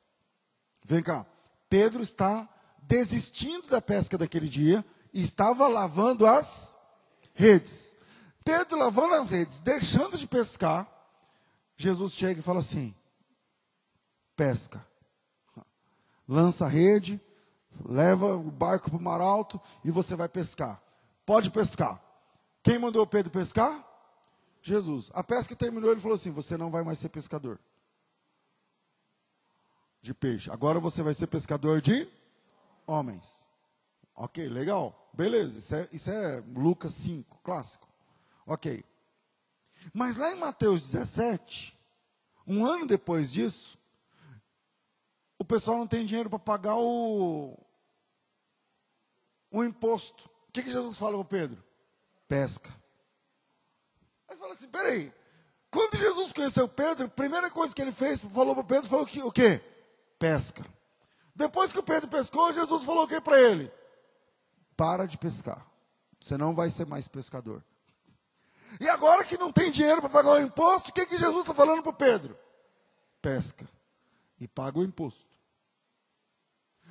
Vem 0.83 1.03
cá. 1.03 1.25
Pedro 1.69 2.01
está 2.01 2.47
desistindo 2.81 3.67
da 3.67 3.81
pesca 3.81 4.17
daquele 4.17 4.47
dia 4.47 4.83
estava 5.21 5.67
lavando 5.67 6.25
as 6.25 6.75
redes. 7.33 7.95
Pedro 8.43 8.77
lavando 8.77 9.15
as 9.15 9.31
redes, 9.31 9.59
deixando 9.59 10.17
de 10.17 10.27
pescar, 10.27 10.87
Jesus 11.75 12.13
chega 12.13 12.39
e 12.39 12.43
fala 12.43 12.59
assim: 12.59 12.95
pesca. 14.35 14.85
Lança 16.27 16.65
a 16.65 16.69
rede, 16.69 17.21
leva 17.83 18.35
o 18.35 18.51
barco 18.51 18.89
para 18.89 18.99
o 18.99 19.01
mar 19.01 19.21
alto 19.21 19.59
e 19.83 19.91
você 19.91 20.15
vai 20.15 20.27
pescar. 20.27 20.81
Pode 21.25 21.51
pescar. 21.51 22.01
Quem 22.63 22.79
mandou 22.79 23.05
Pedro 23.05 23.31
pescar? 23.31 23.83
Jesus. 24.61 25.11
A 25.13 25.23
pesca 25.23 25.55
terminou, 25.55 25.91
ele 25.91 26.01
falou 26.01 26.15
assim: 26.15 26.31
Você 26.31 26.57
não 26.57 26.71
vai 26.71 26.83
mais 26.83 26.99
ser 26.99 27.09
pescador 27.09 27.59
de 30.01 30.13
peixe. 30.13 30.51
Agora 30.51 30.79
você 30.79 31.01
vai 31.01 31.13
ser 31.13 31.27
pescador 31.27 31.81
de 31.81 32.07
homens. 32.85 33.47
Ok, 34.15 34.47
legal. 34.47 35.04
Beleza. 35.15 35.59
Isso 35.59 35.75
é, 35.75 35.89
isso 35.91 36.11
é 36.11 36.43
Lucas 36.53 36.93
5, 36.93 37.39
clássico. 37.43 37.87
Ok. 38.45 38.83
Mas 39.93 40.17
lá 40.17 40.31
em 40.31 40.35
Mateus 40.35 40.81
17, 40.81 41.77
um 42.45 42.65
ano 42.65 42.85
depois 42.85 43.31
disso, 43.31 43.77
o 45.37 45.45
pessoal 45.45 45.77
não 45.77 45.87
tem 45.87 46.05
dinheiro 46.05 46.29
para 46.29 46.39
pagar 46.39 46.75
o, 46.75 47.57
o 49.51 49.63
imposto. 49.63 50.29
O 50.49 50.51
que, 50.51 50.63
que 50.63 50.71
Jesus 50.71 50.97
fala 50.97 51.17
para 51.17 51.39
Pedro? 51.39 51.63
Pesca. 52.27 52.73
Mas 54.27 54.39
fala 54.39 54.53
assim: 54.53 54.67
peraí. 54.67 55.13
Quando 55.69 55.97
Jesus 55.97 56.31
conheceu 56.31 56.67
Pedro, 56.69 57.05
a 57.05 57.09
primeira 57.09 57.51
coisa 57.51 57.75
que 57.75 57.81
ele 57.81 57.91
fez, 57.91 58.21
falou 58.21 58.55
para 58.55 58.63
Pedro, 58.63 58.89
foi 58.89 59.01
o, 59.01 59.05
que, 59.05 59.21
o 59.21 59.31
quê? 59.31 59.61
Pesca. 60.17 60.65
Depois 61.35 61.73
que 61.73 61.79
o 61.79 61.83
Pedro 61.83 62.09
pescou, 62.09 62.53
Jesus 62.53 62.83
falou 62.85 63.03
o 63.03 63.07
que 63.07 63.19
para 63.19 63.41
ele? 63.41 63.69
Para 64.75 65.05
de 65.05 65.17
pescar. 65.17 65.65
Você 66.19 66.37
não 66.37 66.53
vai 66.53 66.69
ser 66.69 66.85
mais 66.85 67.07
pescador. 67.07 67.63
E 68.79 68.89
agora 68.89 69.23
que 69.23 69.37
não 69.37 69.51
tem 69.51 69.71
dinheiro 69.71 70.01
para 70.01 70.09
pagar 70.09 70.31
o 70.31 70.41
imposto, 70.41 70.89
o 70.89 70.93
que, 70.93 71.05
que 71.05 71.17
Jesus 71.17 71.41
está 71.41 71.53
falando 71.53 71.81
para 71.81 71.93
Pedro? 71.93 72.37
Pesca. 73.21 73.67
E 74.39 74.47
paga 74.47 74.79
o 74.79 74.83
imposto. 74.83 75.35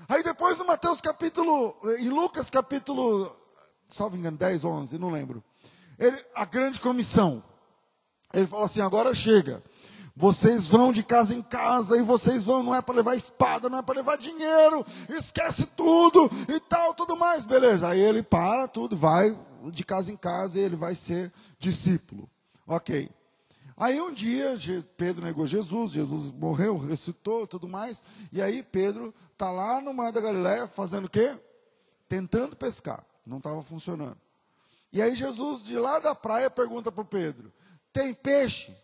Aí 0.09 0.23
depois 0.23 0.59
no 0.59 0.64
Mateus 0.64 1.01
capítulo, 1.01 1.77
em 1.99 2.09
Lucas 2.09 2.51
capítulo, 2.51 3.35
salvo 3.88 4.16
engano, 4.16 4.37
10, 4.37 4.64
11, 4.64 4.99
não 4.99 5.11
lembro. 5.11 5.42
Ele, 5.99 6.16
a 6.35 6.44
grande 6.44 6.81
comissão. 6.81 7.42
Ele 8.33 8.47
fala 8.47 8.64
assim: 8.64 8.81
agora 8.81 9.14
chega. 9.14 9.62
Vocês 10.16 10.68
vão 10.68 10.92
de 10.92 11.03
casa 11.03 11.35
em 11.35 11.42
casa 11.42 11.96
e 11.96 12.03
vocês 12.03 12.44
vão, 12.44 12.62
não 12.62 12.74
é 12.74 12.81
para 12.81 12.94
levar 12.94 13.16
espada, 13.16 13.68
não 13.68 13.79
é 13.79 13.83
para 13.83 13.96
levar 13.96 14.16
dinheiro, 14.16 14.87
esquece 15.09 15.66
tudo 15.66 16.31
e 16.48 16.61
tal, 16.61 16.94
tudo 16.94 17.16
mais, 17.16 17.44
beleza. 17.44 17.88
Aí 17.88 17.98
ele 17.98 18.22
para 18.22 18.68
tudo, 18.68 18.96
vai 18.96 19.37
de 19.72 19.85
casa 19.85 20.12
em 20.12 20.16
casa 20.16 20.59
e 20.59 20.62
ele 20.62 20.77
vai 20.77 20.94
ser 20.94 21.33
discípulo. 21.59 22.31
Ok. 22.64 23.11
Aí 23.77 24.00
um 24.00 24.12
dia 24.12 24.55
Pedro 24.96 25.27
negou 25.27 25.48
Jesus, 25.48 25.90
Jesus 25.90 26.31
morreu, 26.31 26.79
ressuscitou, 26.79 27.44
tudo 27.44 27.68
mais. 27.68 28.05
E 28.33 28.40
aí 28.40 28.62
Pedro 28.62 29.12
está 29.33 29.50
lá 29.50 29.81
no 29.81 29.92
mar 29.92 30.12
da 30.12 30.20
Galiléia 30.20 30.68
fazendo 30.68 31.07
o 31.07 31.11
quê? 31.11 31.37
Tentando 32.09 32.55
pescar. 32.55 33.05
Não 33.27 33.38
estava 33.38 33.61
funcionando. 33.62 34.16
E 34.92 35.03
aí 35.03 35.16
Jesus 35.16 35.64
de 35.64 35.77
lá 35.77 35.98
da 35.98 36.14
praia 36.14 36.48
pergunta 36.48 36.92
para 36.92 37.05
Pedro: 37.05 37.53
tem 37.92 38.14
peixe? 38.14 38.84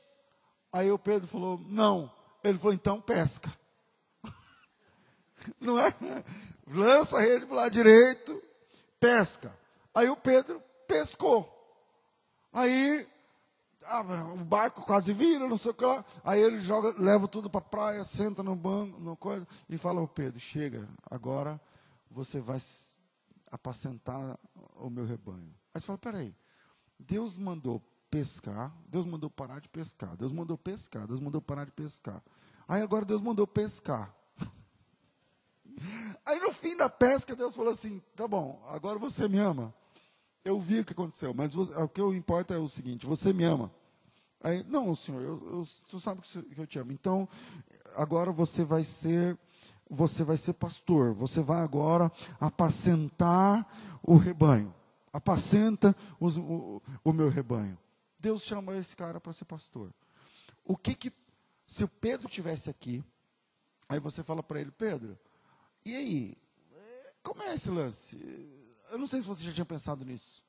Aí 0.72 0.90
o 0.90 0.98
Pedro 0.98 1.26
falou: 1.26 1.60
não. 1.66 2.10
Ele 2.42 2.58
falou: 2.58 2.74
então 2.74 3.00
pesca. 3.00 3.52
Não 5.60 5.78
é? 5.78 5.94
Lança 6.68 7.16
a 7.16 7.20
rede 7.20 7.46
para 7.46 7.54
o 7.54 7.56
lado 7.56 7.72
direito, 7.72 8.42
pesca. 8.98 9.52
Aí 9.94 10.08
o 10.08 10.16
Pedro 10.16 10.62
pescou. 10.86 11.56
Aí 12.52 13.06
ah, 13.86 14.02
o 14.34 14.44
barco 14.44 14.82
quase 14.82 15.12
vira, 15.12 15.48
não 15.48 15.56
sei 15.56 15.70
o 15.70 15.74
que 15.74 15.84
lá. 15.84 16.04
Aí 16.22 16.40
ele 16.40 16.60
joga, 16.60 16.94
leva 16.98 17.26
tudo 17.26 17.48
para 17.48 17.60
a 17.60 17.68
praia, 17.68 18.04
senta 18.04 18.42
no 18.42 18.54
banco, 18.54 19.00
no 19.00 19.16
coisa, 19.16 19.46
e 19.68 19.78
fala 19.78 20.00
ao 20.00 20.08
Pedro: 20.08 20.38
chega, 20.38 20.88
agora 21.10 21.60
você 22.10 22.40
vai 22.40 22.58
apacentar 23.50 24.38
o 24.76 24.90
meu 24.90 25.04
rebanho. 25.04 25.54
Aí 25.74 25.80
você 25.80 25.86
fala: 25.86 25.98
peraí, 25.98 26.34
Deus 26.98 27.38
mandou 27.38 27.82
pescar, 28.10 28.74
Deus 28.88 29.06
mandou 29.06 29.30
parar 29.30 29.60
de 29.60 29.68
pescar, 29.68 30.16
Deus 30.16 30.32
mandou 30.32 30.58
pescar, 30.58 31.06
Deus 31.06 31.20
mandou 31.20 31.40
parar 31.40 31.64
de 31.64 31.72
pescar. 31.72 32.22
Aí 32.66 32.82
agora 32.82 33.04
Deus 33.04 33.22
mandou 33.22 33.46
pescar. 33.46 34.14
Aí 36.26 36.40
no 36.40 36.52
fim 36.52 36.76
da 36.76 36.88
pesca, 36.88 37.36
Deus 37.36 37.54
falou 37.54 37.72
assim: 37.72 38.02
tá 38.16 38.26
bom, 38.26 38.62
agora 38.68 38.98
você 38.98 39.28
me 39.28 39.38
ama. 39.38 39.72
Eu 40.44 40.58
vi 40.58 40.80
o 40.80 40.84
que 40.84 40.92
aconteceu, 40.92 41.34
mas 41.34 41.54
você, 41.54 41.72
o 41.74 41.88
que 41.88 42.00
importa 42.00 42.54
é 42.54 42.58
o 42.58 42.68
seguinte: 42.68 43.06
você 43.06 43.32
me 43.32 43.44
ama. 43.44 43.70
Aí, 44.42 44.64
não, 44.68 44.94
senhor, 44.94 45.20
eu, 45.20 45.64
eu, 45.92 46.00
sabe 46.00 46.22
que 46.22 46.60
eu 46.60 46.66
te 46.66 46.78
amo. 46.78 46.92
Então, 46.92 47.28
agora 47.94 48.32
você 48.32 48.64
vai 48.64 48.84
ser, 48.84 49.38
você 49.88 50.24
vai 50.24 50.38
ser 50.38 50.54
pastor. 50.54 51.12
Você 51.12 51.42
vai 51.42 51.60
agora 51.60 52.10
apacentar 52.40 53.66
o 54.02 54.16
rebanho. 54.16 54.74
Apacenta 55.12 55.94
os, 56.18 56.38
o, 56.38 56.80
o 57.04 57.12
meu 57.12 57.28
rebanho. 57.28 57.76
Deus 58.20 58.42
chama 58.42 58.76
esse 58.76 58.94
cara 58.94 59.20
para 59.20 59.32
ser 59.32 59.46
pastor. 59.46 59.92
O 60.64 60.76
que 60.76 60.94
que, 60.94 61.12
se 61.66 61.84
o 61.84 61.88
Pedro 61.88 62.28
tivesse 62.28 62.68
aqui, 62.68 63.02
aí 63.88 63.98
você 63.98 64.22
fala 64.22 64.42
para 64.42 64.60
ele, 64.60 64.70
Pedro, 64.70 65.18
e 65.84 65.96
aí, 65.96 66.36
como 67.22 67.42
é 67.42 67.54
esse 67.54 67.70
lance? 67.70 68.18
eu 68.90 68.98
não 68.98 69.06
sei 69.06 69.22
se 69.22 69.28
você 69.28 69.44
já 69.44 69.52
tinha 69.52 69.64
pensado 69.64 70.04
nisso. 70.04 70.42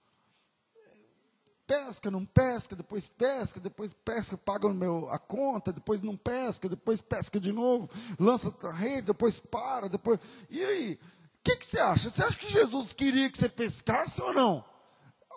Pesca, 1.66 2.12
não 2.12 2.26
pesca, 2.26 2.76
depois 2.76 3.08
pesca, 3.08 3.60
depois 3.60 3.94
pesca, 3.94 4.36
paga 4.36 4.68
o 4.68 4.74
meu, 4.74 5.10
a 5.10 5.18
conta, 5.18 5.72
depois 5.72 6.02
não 6.02 6.18
pesca, 6.18 6.68
depois 6.68 7.00
pesca 7.00 7.40
de 7.40 7.52
novo, 7.52 7.90
lança 8.20 8.54
a 8.64 8.72
rede, 8.72 9.04
depois 9.04 9.40
para, 9.40 9.88
depois. 9.88 10.20
E 10.50 10.62
aí? 10.62 11.00
O 11.40 11.44
que, 11.44 11.56
que 11.56 11.66
você 11.66 11.80
acha? 11.80 12.10
Você 12.10 12.24
acha 12.24 12.38
que 12.38 12.52
Jesus 12.52 12.94
queria 12.94 13.30
que 13.30 13.38
você 13.38 13.48
pescasse 13.48 14.22
ou 14.22 14.34
não? 14.34 14.71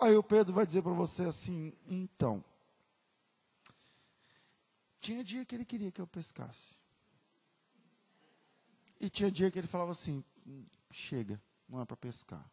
Aí 0.00 0.16
o 0.16 0.22
Pedro 0.22 0.52
vai 0.52 0.66
dizer 0.66 0.82
para 0.82 0.92
você 0.92 1.24
assim: 1.24 1.72
então. 1.86 2.44
Tinha 5.00 5.22
dia 5.22 5.44
que 5.44 5.54
ele 5.54 5.64
queria 5.64 5.92
que 5.92 6.00
eu 6.00 6.06
pescasse. 6.06 6.76
E 9.00 9.10
tinha 9.10 9.30
dia 9.30 9.50
que 9.50 9.58
ele 9.58 9.66
falava 9.66 9.90
assim: 9.92 10.24
chega, 10.90 11.40
não 11.68 11.80
é 11.80 11.84
para 11.84 11.96
pescar. 11.96 12.50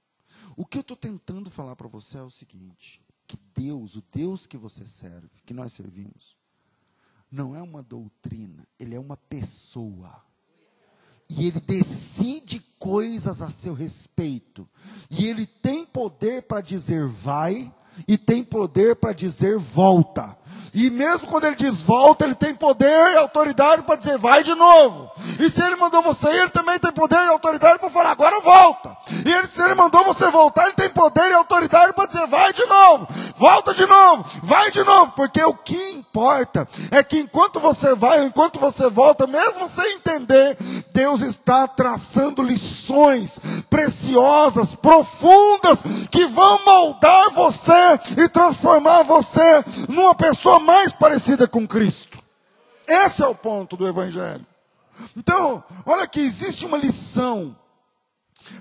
O 0.55 0.65
que 0.65 0.77
eu 0.77 0.81
estou 0.81 0.97
tentando 0.97 1.49
falar 1.49 1.75
para 1.75 1.87
você 1.87 2.17
é 2.17 2.23
o 2.23 2.29
seguinte: 2.29 3.01
que 3.25 3.37
Deus, 3.55 3.95
o 3.95 4.01
Deus 4.11 4.45
que 4.45 4.57
você 4.57 4.85
serve, 4.85 5.41
que 5.45 5.53
nós 5.53 5.73
servimos, 5.73 6.35
não 7.31 7.55
é 7.55 7.61
uma 7.61 7.81
doutrina, 7.81 8.67
ele 8.77 8.95
é 8.95 8.99
uma 8.99 9.15
pessoa. 9.15 10.23
E 11.37 11.47
ele 11.47 11.59
decide 11.59 12.61
coisas 12.77 13.41
a 13.41 13.49
seu 13.49 13.73
respeito. 13.73 14.67
E 15.09 15.25
ele 15.25 15.45
tem 15.45 15.85
poder 15.85 16.43
para 16.43 16.61
dizer 16.61 17.07
vai, 17.07 17.71
e 18.07 18.17
tem 18.17 18.43
poder 18.43 18.95
para 18.95 19.13
dizer 19.13 19.57
volta. 19.57 20.37
E 20.73 20.89
mesmo 20.89 21.27
quando 21.27 21.45
ele 21.45 21.55
diz 21.55 21.83
volta, 21.83 22.23
ele 22.23 22.35
tem 22.35 22.55
poder 22.55 23.13
e 23.13 23.17
autoridade 23.17 23.81
para 23.81 23.97
dizer 23.97 24.17
vai 24.17 24.41
de 24.41 24.55
novo. 24.55 25.11
E 25.39 25.49
se 25.49 25.61
ele 25.61 25.75
mandou 25.75 26.01
você 26.01 26.29
ir, 26.29 26.41
ele 26.41 26.49
também 26.49 26.79
tem 26.79 26.91
poder 26.93 27.17
e 27.17 27.27
autoridade 27.27 27.77
para 27.77 27.89
falar 27.89 28.11
agora 28.11 28.39
volta. 28.39 28.95
E 29.25 29.31
ele, 29.31 29.47
se 29.47 29.61
ele 29.61 29.75
mandou 29.75 30.03
você 30.05 30.29
voltar, 30.29 30.65
ele 30.65 30.75
tem 30.75 30.89
poder 30.89 31.29
e 31.29 31.33
autoridade 31.33 31.91
para 31.93 32.05
dizer 32.05 32.25
vai 32.27 32.53
de 32.53 32.65
novo, 32.65 33.07
volta 33.37 33.73
de 33.73 33.85
novo, 33.85 34.25
vai 34.43 34.71
de 34.71 34.83
novo. 34.83 35.11
Porque 35.11 35.43
o 35.43 35.53
que 35.53 35.91
importa 35.91 36.67
é 36.89 37.03
que 37.03 37.19
enquanto 37.19 37.59
você 37.59 37.93
vai, 37.93 38.23
enquanto 38.23 38.59
você 38.59 38.89
volta, 38.89 39.27
mesmo 39.27 39.67
sem 39.67 39.95
entender, 39.95 40.57
Deus 40.93 41.21
está 41.21 41.67
traçando 41.67 42.43
lições 42.43 43.39
preciosas, 43.69 44.75
profundas, 44.75 45.81
que 46.09 46.25
vão 46.25 46.63
moldar 46.65 47.31
você 47.31 47.71
e 48.17 48.29
transformar 48.29 49.03
você 49.03 49.63
numa 49.89 50.15
pessoa 50.15 50.59
mais 50.59 50.91
parecida 50.91 51.47
com 51.47 51.67
Cristo. 51.67 52.21
Esse 52.87 53.23
é 53.23 53.27
o 53.27 53.35
ponto 53.35 53.77
do 53.77 53.87
Evangelho. 53.87 54.45
Então, 55.15 55.63
olha 55.85 56.07
que 56.07 56.19
existe 56.19 56.65
uma 56.65 56.77
lição 56.77 57.55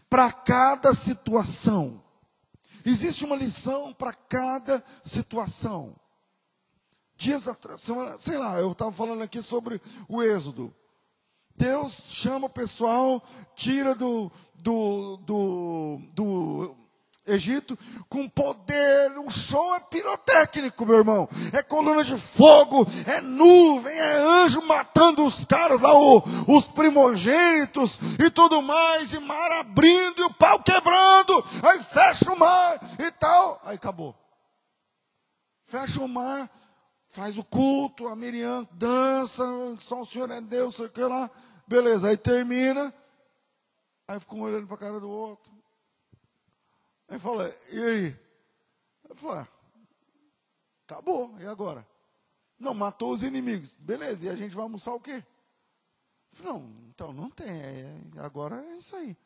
para 0.09 0.31
cada 0.31 0.95
situação. 0.95 2.03
Existe 2.85 3.25
uma 3.25 3.37
lição 3.37 3.93
para 3.93 4.13
cada 4.13 4.83
situação. 5.05 5.95
dias 7.17 7.47
atrás, 7.47 7.83
semana, 7.83 8.17
sei 8.17 8.39
lá, 8.39 8.59
eu 8.59 8.73
estava 8.73 8.91
falando 8.91 9.23
aqui 9.23 9.43
sobre 9.43 9.81
o 10.09 10.23
Êxodo. 10.23 10.75
Deus 11.61 11.93
chama 12.09 12.47
o 12.47 12.51
pessoal, 12.51 13.23
tira 13.55 13.95
do, 13.95 14.33
do, 14.55 15.19
do, 15.19 16.01
do 16.15 16.77
Egito 17.27 17.79
com 18.09 18.27
poder, 18.27 19.13
o 19.19 19.29
show 19.29 19.75
é 19.77 19.81
pirotécnico, 19.81 20.87
meu 20.87 20.97
irmão. 20.97 21.29
É 21.53 21.63
coluna 21.63 22.03
de 22.03 22.17
fogo, 22.17 22.87
é 23.07 23.21
nuvem, 23.21 23.93
é 23.93 24.17
anjo 24.43 24.63
matando 24.63 25.23
os 25.23 25.45
caras 25.45 25.83
lá, 25.83 25.95
o, 25.95 26.23
os 26.49 26.65
primogênitos 26.71 28.01
e 28.19 28.31
tudo 28.31 28.63
mais, 28.63 29.13
e 29.13 29.21
mar 29.21 29.53
abrindo 29.61 30.23
e 30.23 30.25
o 30.25 30.33
pau 30.33 30.63
quebrando, 30.63 31.45
aí 31.63 31.83
fecha 31.83 32.33
o 32.33 32.39
mar 32.39 32.81
e 32.99 33.11
tal, 33.13 33.61
aí 33.67 33.77
acabou. 33.77 34.17
Fecha 35.67 36.01
o 36.01 36.09
mar, 36.09 36.51
faz 37.07 37.37
o 37.37 37.45
culto, 37.45 38.09
a 38.09 38.17
Miriam 38.17 38.67
dança, 38.73 39.45
só 39.79 40.01
o 40.01 40.07
Senhor 40.07 40.31
é 40.31 40.41
Deus, 40.41 40.77
sei 40.77 40.87
o 40.87 40.91
que 40.91 41.03
lá, 41.03 41.31
beleza, 41.71 42.09
aí 42.09 42.17
termina, 42.17 42.93
aí 44.09 44.19
ficam 44.19 44.39
um 44.39 44.43
olhando 44.43 44.67
para 44.67 44.75
a 44.75 44.79
cara 44.79 44.99
do 44.99 45.09
outro. 45.09 45.53
Aí 47.07 47.17
fala, 47.17 47.49
e 47.73 47.79
aí? 47.79 48.17
Eu 49.09 49.15
falei, 49.15 49.45
ah, 49.45 49.49
acabou, 50.85 51.39
e 51.39 51.47
agora? 51.47 51.87
Não, 52.59 52.75
matou 52.75 53.13
os 53.13 53.23
inimigos. 53.23 53.77
Beleza, 53.77 54.27
e 54.27 54.29
a 54.29 54.35
gente 54.35 54.53
vai 54.53 54.65
almoçar 54.65 54.93
o 54.93 55.01
quê? 55.01 55.25
Falei, 56.33 56.53
não, 56.53 56.89
então 56.89 57.13
não 57.13 57.31
tem, 57.31 57.49
é, 57.49 57.99
agora 58.19 58.61
é 58.67 58.77
isso 58.77 58.97
aí. 58.97 59.17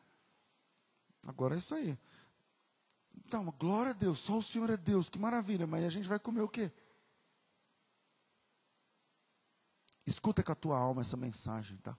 Agora 1.25 1.55
é 1.55 1.57
isso 1.57 1.73
aí. 1.73 1.97
Então, 3.25 3.51
glória 3.57 3.89
a 3.89 3.93
Deus, 3.93 4.19
só 4.19 4.37
o 4.37 4.43
Senhor 4.43 4.69
é 4.69 4.77
Deus, 4.77 5.09
que 5.09 5.17
maravilha, 5.17 5.65
mas 5.65 5.83
a 5.83 5.89
gente 5.89 6.07
vai 6.07 6.19
comer 6.19 6.41
o 6.41 6.49
quê? 6.49 6.71
Escuta 10.05 10.43
com 10.43 10.51
a 10.51 10.55
tua 10.55 10.77
alma 10.77 11.01
essa 11.01 11.17
mensagem, 11.17 11.77
tá? 11.77 11.97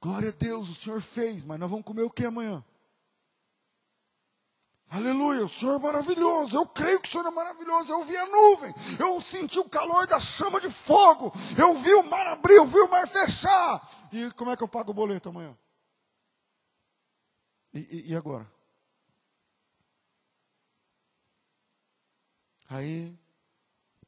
Glória 0.00 0.28
a 0.28 0.32
Deus, 0.32 0.68
o 0.68 0.74
Senhor 0.74 1.00
fez, 1.00 1.44
mas 1.44 1.58
nós 1.58 1.70
vamos 1.70 1.84
comer 1.84 2.02
o 2.02 2.10
que 2.10 2.24
amanhã? 2.24 2.64
Aleluia, 4.88 5.44
o 5.44 5.48
Senhor 5.48 5.74
é 5.74 5.78
maravilhoso. 5.78 6.56
Eu 6.56 6.66
creio 6.66 7.00
que 7.00 7.08
o 7.08 7.10
Senhor 7.10 7.26
é 7.26 7.30
maravilhoso. 7.30 7.92
Eu 7.92 8.04
vi 8.04 8.16
a 8.16 8.26
nuvem, 8.26 8.74
eu 9.00 9.20
senti 9.20 9.58
o 9.58 9.68
calor 9.68 10.06
da 10.06 10.20
chama 10.20 10.60
de 10.60 10.70
fogo. 10.70 11.32
Eu 11.58 11.74
vi 11.76 11.92
o 11.94 12.04
mar 12.04 12.26
abrir, 12.28 12.54
eu 12.54 12.66
vi 12.66 12.78
o 12.78 12.88
mar 12.88 13.06
fechar. 13.08 13.90
E 14.12 14.30
como 14.32 14.50
é 14.50 14.56
que 14.56 14.62
eu 14.62 14.68
pago 14.68 14.92
o 14.92 14.94
boleto 14.94 15.28
amanhã? 15.28 15.56
E, 17.74 17.78
e, 17.78 18.10
e 18.12 18.16
agora? 18.16 18.50
Aí, 22.68 23.16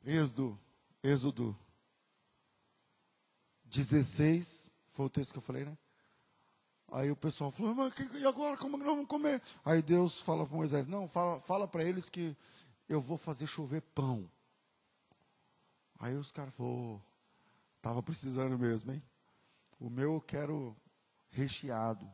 Êxodo, 0.04 0.58
Êxodo 1.02 1.56
16, 3.64 4.67
foi 4.98 5.06
o 5.06 5.10
texto 5.10 5.30
que 5.30 5.38
eu 5.38 5.42
falei, 5.42 5.64
né? 5.64 5.78
Aí 6.90 7.08
o 7.08 7.14
pessoal 7.14 7.52
falou, 7.52 7.72
mas 7.72 7.94
e 8.14 8.26
agora 8.26 8.56
como 8.56 8.76
que 8.76 8.82
nós 8.82 8.94
vamos 8.94 9.08
comer? 9.08 9.40
Aí 9.64 9.80
Deus 9.80 10.20
fala 10.20 10.44
para 10.44 10.56
Moisés, 10.56 10.88
não, 10.88 11.06
fala, 11.06 11.38
fala 11.38 11.68
para 11.68 11.84
eles 11.84 12.08
que 12.08 12.36
eu 12.88 13.00
vou 13.00 13.16
fazer 13.16 13.46
chover 13.46 13.80
pão. 13.80 14.28
Aí 16.00 16.16
os 16.16 16.32
caras 16.32 16.52
falaram, 16.52 17.00
estava 17.76 18.02
precisando 18.02 18.58
mesmo, 18.58 18.90
hein? 18.90 19.00
O 19.78 19.88
meu 19.88 20.14
eu 20.14 20.20
quero 20.20 20.76
recheado. 21.30 22.10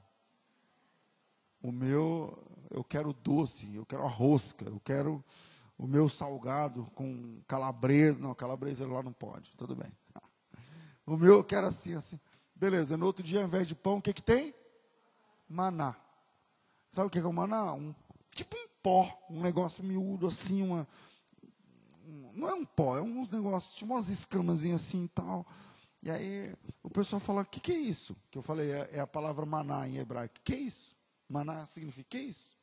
O 1.63 1.73
meu 1.73 2.37
eu 2.71 2.85
quero 2.85 3.15
doce, 3.15 3.75
eu 3.75 3.87
quero 3.87 4.03
a 4.03 4.09
rosca, 4.09 4.67
eu 4.67 4.81
quero 4.81 5.25
o 5.79 5.87
meu 5.87 6.07
salgado 6.11 6.85
com 6.95 7.41
calabresa. 7.49 8.19
Não, 8.19 8.35
calabresa 8.35 8.87
lá 8.87 9.03
não 9.03 9.15
pode, 9.15 9.53
tudo 9.57 9.75
bem. 9.75 9.91
O 11.07 11.19
meu 11.19 11.35
eu 11.35 11.45
quero 11.45 11.67
assim, 11.67 11.95
assim. 11.95 12.19
Beleza, 12.65 12.97
no 12.97 13.05
outro 13.05 13.23
dia, 13.23 13.41
ao 13.41 13.45
invés 13.45 13.69
de 13.69 13.75
pão, 13.75 13.99
o 13.99 14.01
que, 14.01 14.11
que 14.11 14.23
tem? 14.23 14.55
maná. 15.47 15.95
Sabe 16.91 17.09
o 17.09 17.11
que 17.11 17.19
é 17.19 17.23
o 17.23 17.31
maná? 17.31 17.75
Um, 17.75 17.95
tipo 18.35 18.57
um 18.57 18.67
pó, 18.83 19.27
um 19.29 19.43
negócio 19.43 19.85
miúdo 19.85 20.27
assim, 20.27 20.63
uma. 20.63 20.89
Não 22.33 22.49
é 22.49 22.55
um 22.55 22.65
pó, 22.65 22.97
é 22.97 23.03
uns 23.03 23.29
negócios, 23.29 23.75
tipo 23.75 23.93
umas 23.93 24.09
escamas 24.09 24.65
assim 24.65 25.05
e 25.05 25.09
tal. 25.09 25.47
E 26.03 26.11
aí 26.11 26.57
o 26.83 26.89
pessoal 26.89 27.21
fala, 27.21 27.43
o 27.43 27.45
que, 27.45 27.61
que 27.61 27.71
é 27.71 27.77
isso? 27.77 28.17
Que 28.31 28.39
eu 28.39 28.43
falei, 28.43 28.71
é, 28.71 28.89
é, 28.93 29.01
a 29.01 29.07
palavra 29.07 29.45
maná 29.45 29.87
em 29.87 29.99
hebraico. 29.99 30.37
Que 30.43 30.55
é 30.55 30.61
isso? 30.61 30.97
Maná 31.29 31.67
significa 31.67 32.09
que 32.09 32.17
é 32.17 32.23
isso? 32.23 32.57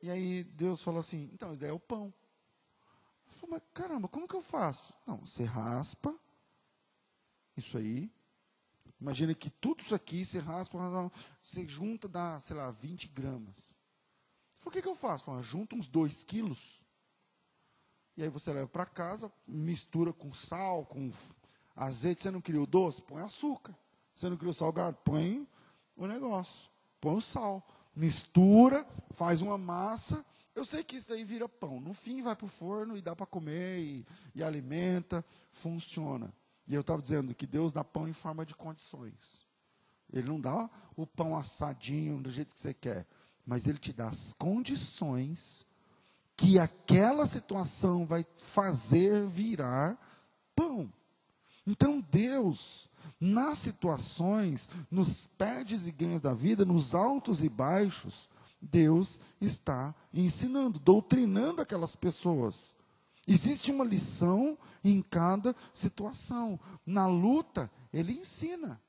E 0.00 0.10
aí 0.10 0.42
Deus 0.42 0.80
falou 0.80 1.00
assim, 1.00 1.28
então, 1.34 1.52
isso 1.52 1.60
daí 1.60 1.68
é 1.68 1.74
o 1.74 1.78
pão. 1.78 2.14
Eu 3.26 3.32
falei, 3.34 3.56
mas 3.56 3.62
caramba, 3.74 4.08
como 4.08 4.26
que 4.26 4.36
eu 4.36 4.42
faço? 4.42 4.94
Não, 5.06 5.18
você 5.18 5.44
raspa 5.44 6.18
isso 7.54 7.76
aí, 7.76 8.10
Imagina 9.00 9.34
que 9.34 9.50
tudo 9.50 9.80
isso 9.80 9.94
aqui 9.94 10.24
você 10.24 10.38
raspa, 10.38 10.78
você 11.42 11.68
junta, 11.68 12.08
dá, 12.08 12.40
sei 12.40 12.56
lá, 12.56 12.70
20 12.70 13.08
gramas. 13.08 13.76
Falei, 14.58 14.68
o 14.68 14.70
que, 14.70 14.82
que 14.82 14.88
eu 14.88 14.96
faço? 14.96 15.24
Falei, 15.24 15.42
junta 15.42 15.76
uns 15.76 15.86
2 15.86 16.24
quilos. 16.24 16.84
E 18.16 18.22
aí 18.22 18.28
você 18.30 18.52
leva 18.52 18.66
para 18.66 18.86
casa, 18.86 19.30
mistura 19.46 20.12
com 20.12 20.32
sal, 20.32 20.86
com 20.86 21.12
azeite. 21.74 22.22
Você 22.22 22.30
não 22.30 22.40
o 22.40 22.66
doce? 22.66 23.02
Põe 23.02 23.22
açúcar. 23.22 23.76
Você 24.14 24.30
não 24.30 24.38
o 24.42 24.54
salgado? 24.54 24.96
Põe 25.04 25.46
o 25.94 26.06
negócio. 26.06 26.70
Põe 26.98 27.16
o 27.16 27.20
sal. 27.20 27.66
Mistura, 27.94 28.86
faz 29.10 29.42
uma 29.42 29.58
massa. 29.58 30.24
Eu 30.54 30.64
sei 30.64 30.82
que 30.82 30.96
isso 30.96 31.10
daí 31.10 31.22
vira 31.22 31.46
pão. 31.46 31.78
No 31.78 31.92
fim, 31.92 32.22
vai 32.22 32.34
para 32.34 32.46
o 32.46 32.48
forno 32.48 32.96
e 32.96 33.02
dá 33.02 33.14
para 33.14 33.26
comer 33.26 33.80
e, 33.80 34.06
e 34.34 34.42
alimenta. 34.42 35.22
Funciona. 35.50 36.32
E 36.66 36.74
eu 36.74 36.80
estava 36.80 37.00
dizendo 37.00 37.34
que 37.34 37.46
Deus 37.46 37.72
dá 37.72 37.84
pão 37.84 38.08
em 38.08 38.12
forma 38.12 38.44
de 38.44 38.54
condições. 38.54 39.46
Ele 40.12 40.28
não 40.28 40.40
dá 40.40 40.68
o 40.96 41.06
pão 41.06 41.36
assadinho 41.36 42.20
do 42.20 42.30
jeito 42.30 42.54
que 42.54 42.60
você 42.60 42.74
quer, 42.74 43.06
mas 43.44 43.66
ele 43.66 43.78
te 43.78 43.92
dá 43.92 44.08
as 44.08 44.32
condições 44.32 45.66
que 46.36 46.58
aquela 46.58 47.26
situação 47.26 48.04
vai 48.04 48.26
fazer 48.36 49.26
virar 49.26 49.98
pão. 50.54 50.92
Então 51.66 52.00
Deus, 52.00 52.88
nas 53.20 53.58
situações, 53.58 54.68
nos 54.90 55.26
perdes 55.26 55.86
e 55.86 55.92
ganhos 55.92 56.20
da 56.20 56.34
vida, 56.34 56.64
nos 56.64 56.94
altos 56.94 57.42
e 57.42 57.48
baixos, 57.48 58.28
Deus 58.60 59.20
está 59.40 59.94
ensinando, 60.12 60.78
doutrinando 60.78 61.62
aquelas 61.62 61.96
pessoas. 61.96 62.74
Existe 63.26 63.72
uma 63.72 63.84
lição 63.84 64.56
em 64.84 65.02
cada 65.02 65.54
situação. 65.72 66.60
Na 66.84 67.06
luta, 67.06 67.70
ele 67.92 68.12
ensina. 68.12 68.80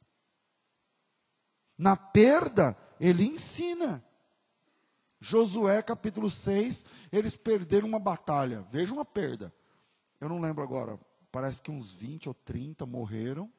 Na 1.77 1.95
perda, 1.95 2.77
ele 2.99 3.25
ensina. 3.25 4.03
Josué 5.19 5.81
capítulo 5.81 6.29
6, 6.29 6.85
eles 7.11 7.35
perderam 7.35 7.87
uma 7.87 7.99
batalha. 7.99 8.65
Veja 8.69 8.93
uma 8.93 9.05
perda. 9.05 9.51
Eu 10.21 10.29
não 10.29 10.39
lembro 10.39 10.63
agora, 10.63 10.99
parece 11.31 11.61
que 11.61 11.71
uns 11.71 11.93
20 11.93 12.29
ou 12.29 12.35
30 12.35 12.85
morreram. 12.85 13.51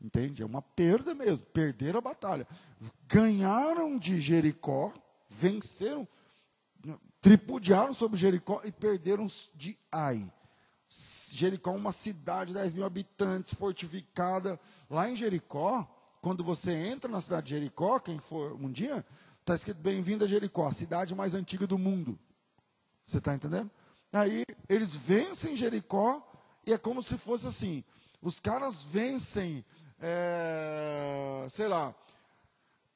Entende? 0.00 0.42
É 0.42 0.46
uma 0.46 0.62
perda 0.62 1.14
mesmo. 1.14 1.46
Perderam 1.46 1.98
a 1.98 2.02
batalha. 2.02 2.46
Ganharam 3.06 3.98
de 3.98 4.20
Jericó, 4.20 4.92
venceram 5.28 6.08
tripudiaram 7.24 7.94
sobre 7.94 8.18
Jericó 8.18 8.60
e 8.64 8.70
perderam 8.70 9.26
de 9.54 9.78
Ai. 9.90 10.30
Jericó 11.32 11.72
é 11.72 11.76
uma 11.76 11.90
cidade 11.90 12.52
de 12.52 12.58
10 12.58 12.74
mil 12.74 12.84
habitantes, 12.84 13.54
fortificada. 13.54 14.60
Lá 14.90 15.08
em 15.08 15.16
Jericó, 15.16 15.88
quando 16.20 16.44
você 16.44 16.70
entra 16.70 17.10
na 17.10 17.22
cidade 17.22 17.46
de 17.46 17.54
Jericó, 17.54 17.98
quem 17.98 18.18
for 18.18 18.52
um 18.52 18.70
dia, 18.70 19.02
está 19.40 19.54
escrito 19.54 19.78
bem-vindo 19.78 20.22
a 20.22 20.28
Jericó, 20.28 20.68
a 20.68 20.72
cidade 20.72 21.14
mais 21.14 21.34
antiga 21.34 21.66
do 21.66 21.78
mundo. 21.78 22.18
Você 23.06 23.16
está 23.16 23.34
entendendo? 23.34 23.70
Aí 24.12 24.44
eles 24.68 24.94
vencem 24.94 25.56
Jericó 25.56 26.30
e 26.66 26.74
é 26.74 26.78
como 26.78 27.00
se 27.00 27.16
fosse 27.16 27.46
assim: 27.46 27.82
os 28.20 28.38
caras 28.38 28.84
vencem, 28.84 29.64
é, 29.98 31.46
sei 31.48 31.68
lá, 31.68 31.94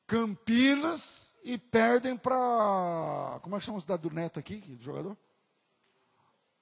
Campinas 0.07 1.28
e 1.45 1.59
perdem 1.59 2.17
para. 2.17 3.41
Como 3.43 3.57
é 3.57 3.59
que 3.59 3.65
chama 3.65 3.79
a 3.79 3.81
cidade 3.81 4.03
do 4.03 4.11
Neto 4.11 4.39
aqui, 4.39 4.57
do 4.57 4.83
jogador? 4.83 5.17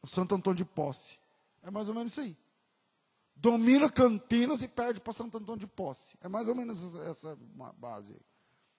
O 0.03 0.07
Santo 0.07 0.35
Antônio 0.35 0.57
de 0.57 0.64
Posse. 0.64 1.18
É 1.62 1.70
mais 1.70 1.89
ou 1.89 1.95
menos 1.95 2.12
isso 2.12 2.20
aí. 2.20 2.37
Domina 3.35 3.91
Campinas 3.91 4.62
e 4.62 4.68
perde 4.68 5.01
para 5.01 5.12
Santo 5.12 5.37
Antônio 5.37 5.61
de 5.61 5.66
Posse. 5.66 6.16
É 6.22 6.29
mais 6.29 6.49
ou 6.49 6.55
menos 6.55 6.95
essa, 6.95 7.37
base 7.77 8.14
aí. 8.14 8.20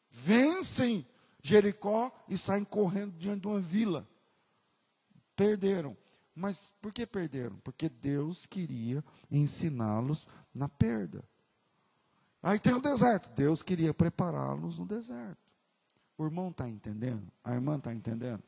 Vencem 0.09 1.05
Jericó 1.41 2.11
e 2.27 2.37
saem 2.37 2.63
correndo 2.63 3.17
diante 3.17 3.41
de 3.41 3.47
uma 3.47 3.59
vila. 3.59 4.07
Perderam. 5.35 5.95
Mas 6.33 6.73
por 6.81 6.91
que 6.91 7.05
perderam? 7.05 7.57
Porque 7.57 7.89
Deus 7.89 8.45
queria 8.45 9.03
ensiná-los 9.29 10.27
na 10.53 10.67
perda. 10.67 11.23
Aí 12.41 12.59
tem 12.59 12.73
o 12.73 12.81
deserto. 12.81 13.29
Deus 13.31 13.61
queria 13.61 13.93
prepará-los 13.93 14.77
no 14.77 14.85
deserto. 14.85 15.46
O 16.17 16.25
irmão 16.25 16.49
está 16.49 16.67
entendendo? 16.67 17.31
A 17.43 17.53
irmã 17.53 17.77
está 17.77 17.93
entendendo? 17.93 18.41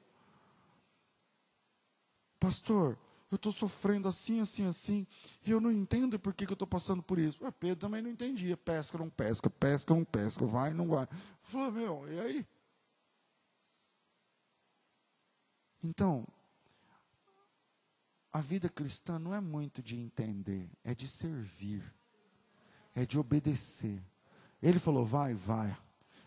Pastor, 2.40 2.98
eu 3.30 3.36
estou 3.36 3.52
sofrendo 3.52 4.08
assim, 4.08 4.40
assim, 4.40 4.66
assim, 4.66 5.06
e 5.46 5.52
eu 5.52 5.62
não 5.62 5.72
entendo 5.72 6.20
por 6.20 6.34
que, 6.34 6.46
que 6.46 6.52
eu 6.52 6.56
estou 6.56 6.68
passando 6.68 7.04
por 7.04 7.20
isso. 7.20 7.44
Ué, 7.44 7.52
Pedro 7.52 7.76
também 7.76 8.02
não 8.02 8.10
entendia. 8.10 8.58
Pesca, 8.58 8.98
não 8.98 9.10
pesca, 9.10 9.50
pesca, 9.50 9.94
não 9.94 10.04
pesca, 10.04 10.46
vai, 10.46 10.74
não 10.74 10.88
vai. 10.88 11.08
Falou, 11.44 11.72
meu, 11.72 12.12
e 12.12 12.20
aí? 12.20 12.48
Então, 15.84 16.28
a 18.34 18.42
vida 18.42 18.68
cristã 18.68 19.20
não 19.20 19.34
é 19.34 19.40
muito 19.40 19.82
de 19.84 19.96
entender, 19.96 20.70
é 20.84 20.96
de 20.96 21.08
servir, 21.08 21.84
é 22.96 23.06
de 23.06 23.20
obedecer. 23.20 24.04
Ele 24.62 24.80
falou, 24.80 25.06
vai, 25.06 25.34
vai. 25.36 25.78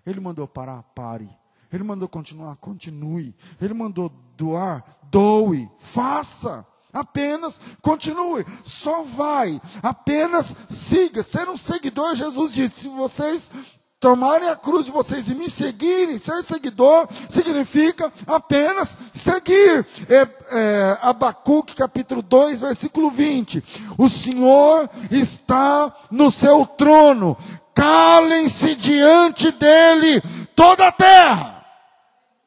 Ele 0.06 0.20
mandou 0.20 0.46
parar, 0.46 0.82
pare. 0.94 1.28
Ele 1.72 1.82
mandou 1.82 2.08
continuar, 2.08 2.56
continue. 2.56 3.34
Ele 3.60 3.74
mandou 3.74 4.12
doar, 4.36 4.84
doe, 5.10 5.68
faça. 5.78 6.66
Apenas 6.92 7.58
continue, 7.80 8.44
só 8.62 9.02
vai, 9.02 9.58
apenas 9.82 10.54
siga. 10.68 11.22
Ser 11.22 11.48
um 11.48 11.56
seguidor, 11.56 12.14
Jesus 12.14 12.52
disse: 12.52 12.82
se 12.82 12.88
vocês 12.88 13.50
tomarem 13.98 14.48
a 14.48 14.56
cruz 14.56 14.86
de 14.86 14.92
vocês 14.92 15.30
e 15.30 15.34
me 15.34 15.48
seguirem, 15.48 16.18
ser 16.18 16.42
seguidor 16.42 17.08
significa 17.28 18.12
apenas 18.26 18.98
seguir. 19.14 19.86
É, 20.08 20.28
é, 20.50 20.98
Abacuque 21.00 21.76
capítulo 21.76 22.20
2, 22.20 22.60
versículo 22.60 23.08
20: 23.08 23.62
O 23.96 24.08
Senhor 24.08 24.90
está 25.10 25.94
no 26.10 26.30
seu 26.30 26.66
trono, 26.66 27.38
calem-se 27.74 28.74
diante 28.74 29.50
dele 29.52 30.20
toda 30.54 30.88
a 30.88 30.92
terra. 30.92 31.66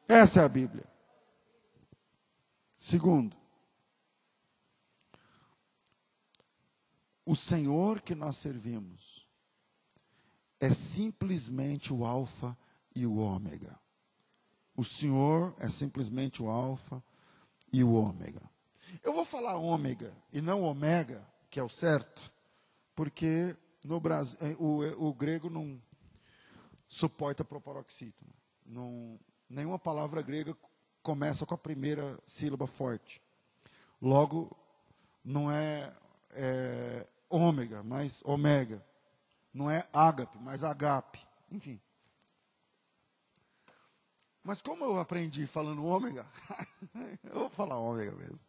Essa 0.08 0.40
é 0.40 0.44
a 0.44 0.48
Bíblia. 0.48 0.84
Segundo, 2.78 3.36
o 7.24 7.34
Senhor 7.34 8.00
que 8.00 8.14
nós 8.14 8.36
servimos 8.36 9.26
é 10.60 10.72
simplesmente 10.72 11.92
o 11.92 12.04
Alfa 12.04 12.56
e 12.94 13.04
o 13.04 13.16
Ômega. 13.16 13.78
O 14.76 14.84
Senhor 14.84 15.54
é 15.58 15.68
simplesmente 15.68 16.42
o 16.42 16.48
Alfa 16.48 17.02
e 17.72 17.82
o 17.82 17.94
Ômega. 17.94 18.42
Eu 19.02 19.12
vou 19.12 19.24
falar 19.24 19.56
Ômega 19.56 20.16
e 20.32 20.40
não 20.40 20.62
Ômega, 20.62 21.26
que 21.50 21.58
é 21.58 21.62
o 21.62 21.68
certo, 21.68 22.32
porque 22.94 23.56
no 23.86 24.00
Brasil 24.00 24.36
eh, 24.40 24.56
o, 24.58 25.08
o 25.08 25.14
grego 25.14 25.48
não 25.48 25.80
suporta 26.88 27.44
proparoxítono. 27.44 28.32
Não, 28.64 29.18
nenhuma 29.48 29.78
palavra 29.78 30.22
grega 30.22 30.56
começa 31.02 31.46
com 31.46 31.54
a 31.54 31.58
primeira 31.58 32.18
sílaba 32.26 32.66
forte. 32.66 33.22
Logo, 34.02 34.54
não 35.24 35.50
é, 35.50 35.92
é 36.32 37.08
ômega, 37.30 37.82
mas 37.82 38.22
ômega. 38.24 38.84
Não 39.54 39.70
é 39.70 39.88
ágape, 39.92 40.36
mas 40.40 40.64
agape. 40.64 41.20
Enfim. 41.50 41.80
Mas 44.42 44.60
como 44.60 44.84
eu 44.84 44.98
aprendi 44.98 45.46
falando 45.46 45.84
ômega, 45.84 46.26
eu 47.24 47.34
vou 47.34 47.50
falar 47.50 47.78
ômega 47.78 48.12
mesmo. 48.12 48.46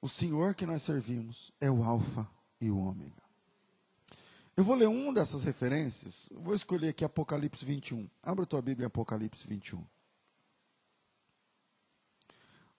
O 0.00 0.08
Senhor 0.08 0.54
que 0.54 0.66
nós 0.66 0.82
servimos 0.82 1.52
é 1.60 1.70
o 1.70 1.82
Alfa 1.84 2.28
e 2.60 2.70
o 2.70 2.78
Ômega. 2.78 3.21
Eu 4.56 4.64
vou 4.64 4.74
ler 4.74 4.88
uma 4.88 5.12
dessas 5.12 5.44
referências. 5.44 6.28
Vou 6.32 6.54
escolher 6.54 6.88
aqui 6.88 7.04
Apocalipse 7.04 7.64
21. 7.64 8.08
Abra 8.22 8.46
tua 8.46 8.60
Bíblia 8.60 8.84
em 8.84 8.88
Apocalipse 8.88 9.46
21. 9.46 9.84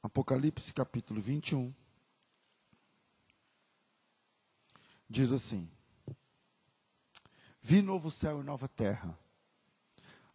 Apocalipse 0.01 0.74
capítulo 0.74 1.19
21. 1.21 1.74
diz 5.13 5.32
assim: 5.32 5.69
Vi 7.61 7.82
novo 7.82 8.09
céu 8.09 8.41
e 8.41 8.43
nova 8.43 8.67
terra. 8.67 9.17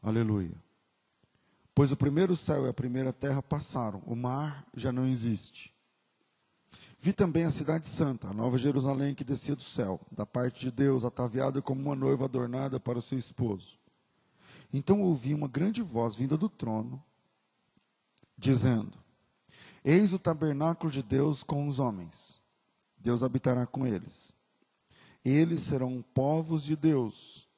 Aleluia. 0.00 0.54
Pois 1.74 1.90
o 1.90 1.96
primeiro 1.96 2.36
céu 2.36 2.64
e 2.64 2.68
a 2.68 2.72
primeira 2.72 3.12
terra 3.12 3.42
passaram, 3.42 4.00
o 4.06 4.14
mar 4.14 4.66
já 4.74 4.92
não 4.92 5.06
existe. 5.06 5.74
Vi 7.00 7.12
também 7.12 7.44
a 7.44 7.50
cidade 7.50 7.86
santa, 7.86 8.28
a 8.28 8.32
nova 8.32 8.58
Jerusalém 8.58 9.14
que 9.14 9.22
descia 9.22 9.54
do 9.54 9.62
céu, 9.62 10.00
da 10.10 10.26
parte 10.26 10.60
de 10.60 10.70
Deus, 10.70 11.04
ataviada 11.04 11.62
como 11.62 11.80
uma 11.80 11.94
noiva 11.94 12.24
adornada 12.24 12.80
para 12.80 12.98
o 12.98 13.02
seu 13.02 13.18
esposo. 13.18 13.78
Então 14.72 15.00
ouvi 15.00 15.32
uma 15.32 15.48
grande 15.48 15.80
voz 15.80 16.16
vinda 16.16 16.36
do 16.36 16.48
trono, 16.48 17.02
dizendo: 18.36 18.98
Eis 19.84 20.12
o 20.12 20.18
tabernáculo 20.18 20.90
de 20.90 21.02
Deus 21.02 21.42
com 21.42 21.68
os 21.68 21.78
homens. 21.78 22.40
Deus 22.98 23.22
habitará 23.22 23.64
com 23.64 23.86
eles. 23.86 24.34
Eles 25.24 25.62
serão 25.62 26.04
povos 26.12 26.64
de 26.64 26.74
Deus. 26.74 27.48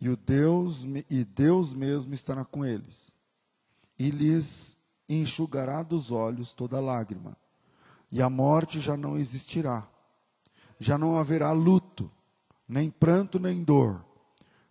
E 0.00 0.08
o 0.08 0.16
Deus 0.16 0.84
e 1.08 1.24
Deus 1.24 1.74
mesmo 1.74 2.12
estará 2.12 2.44
com 2.44 2.64
eles. 2.64 3.12
E 3.98 4.10
lhes 4.10 4.76
enxugará 5.08 5.82
dos 5.82 6.10
olhos 6.10 6.52
toda 6.52 6.80
lágrima. 6.80 7.36
E 8.10 8.22
a 8.22 8.30
morte 8.30 8.80
já 8.80 8.96
não 8.96 9.18
existirá. 9.18 9.86
Já 10.80 10.96
não 10.96 11.18
haverá 11.18 11.50
luto, 11.52 12.10
nem 12.68 12.90
pranto, 12.90 13.38
nem 13.40 13.64
dor, 13.64 14.04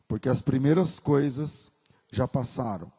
porque 0.07 0.29
as 0.29 0.41
primeiras 0.41 0.99
coisas 0.99 1.69
já 2.11 2.27
passaram. 2.27 2.91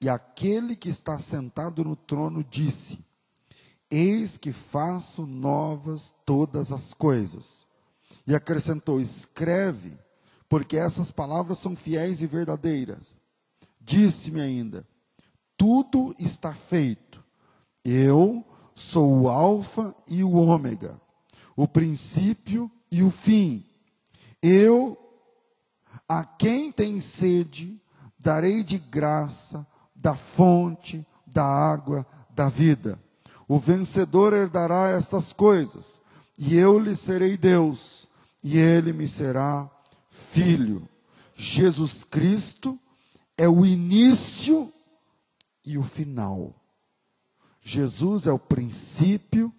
E 0.00 0.08
aquele 0.08 0.74
que 0.74 0.88
está 0.88 1.18
sentado 1.18 1.84
no 1.84 1.94
trono 1.94 2.42
disse: 2.42 2.98
Eis 3.90 4.38
que 4.38 4.50
faço 4.50 5.26
novas 5.26 6.14
todas 6.24 6.72
as 6.72 6.94
coisas. 6.94 7.66
E 8.26 8.34
acrescentou: 8.34 9.00
Escreve, 9.00 9.96
porque 10.48 10.76
essas 10.76 11.10
palavras 11.10 11.58
são 11.58 11.76
fiéis 11.76 12.22
e 12.22 12.26
verdadeiras. 12.26 13.16
Disse-me 13.80 14.40
ainda: 14.40 14.86
Tudo 15.56 16.14
está 16.18 16.54
feito. 16.54 17.22
Eu 17.84 18.44
sou 18.80 19.20
o 19.20 19.28
Alfa 19.28 19.94
e 20.06 20.24
o 20.24 20.32
Ômega, 20.32 20.98
o 21.54 21.68
princípio 21.68 22.70
e 22.90 23.02
o 23.02 23.10
fim. 23.10 23.64
Eu, 24.42 24.98
a 26.08 26.24
quem 26.24 26.72
tem 26.72 26.98
sede, 27.00 27.78
darei 28.18 28.64
de 28.64 28.78
graça 28.78 29.66
da 29.94 30.14
fonte 30.14 31.06
da 31.26 31.44
água 31.44 32.06
da 32.30 32.48
vida. 32.48 32.98
O 33.46 33.58
vencedor 33.58 34.32
herdará 34.32 34.88
estas 34.88 35.32
coisas, 35.32 36.00
e 36.38 36.56
eu 36.56 36.78
lhe 36.78 36.96
serei 36.96 37.36
Deus, 37.36 38.08
e 38.42 38.56
ele 38.56 38.92
me 38.92 39.06
será 39.06 39.70
filho. 40.08 40.88
Jesus 41.34 42.02
Cristo 42.02 42.78
é 43.36 43.48
o 43.48 43.64
início 43.64 44.72
e 45.64 45.76
o 45.76 45.82
final. 45.82 46.59
Jesus 47.60 48.26
é 48.26 48.32
o 48.32 48.38
princípio 48.38 49.54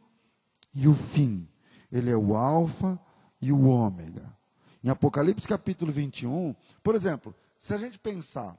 e 0.74 0.88
o 0.88 0.93
fim. 0.93 1.47
Ele 1.91 2.10
é 2.10 2.16
o 2.16 2.36
Alfa 2.36 2.99
e 3.41 3.52
o 3.52 3.66
Ômega. 3.66 4.36
Em 4.84 4.89
Apocalipse 4.89 5.47
capítulo 5.47 5.91
21, 5.91 6.56
por 6.82 6.95
exemplo, 6.95 7.36
se 7.58 7.74
a 7.74 7.78
gente 7.78 7.99
pensar, 7.99 8.58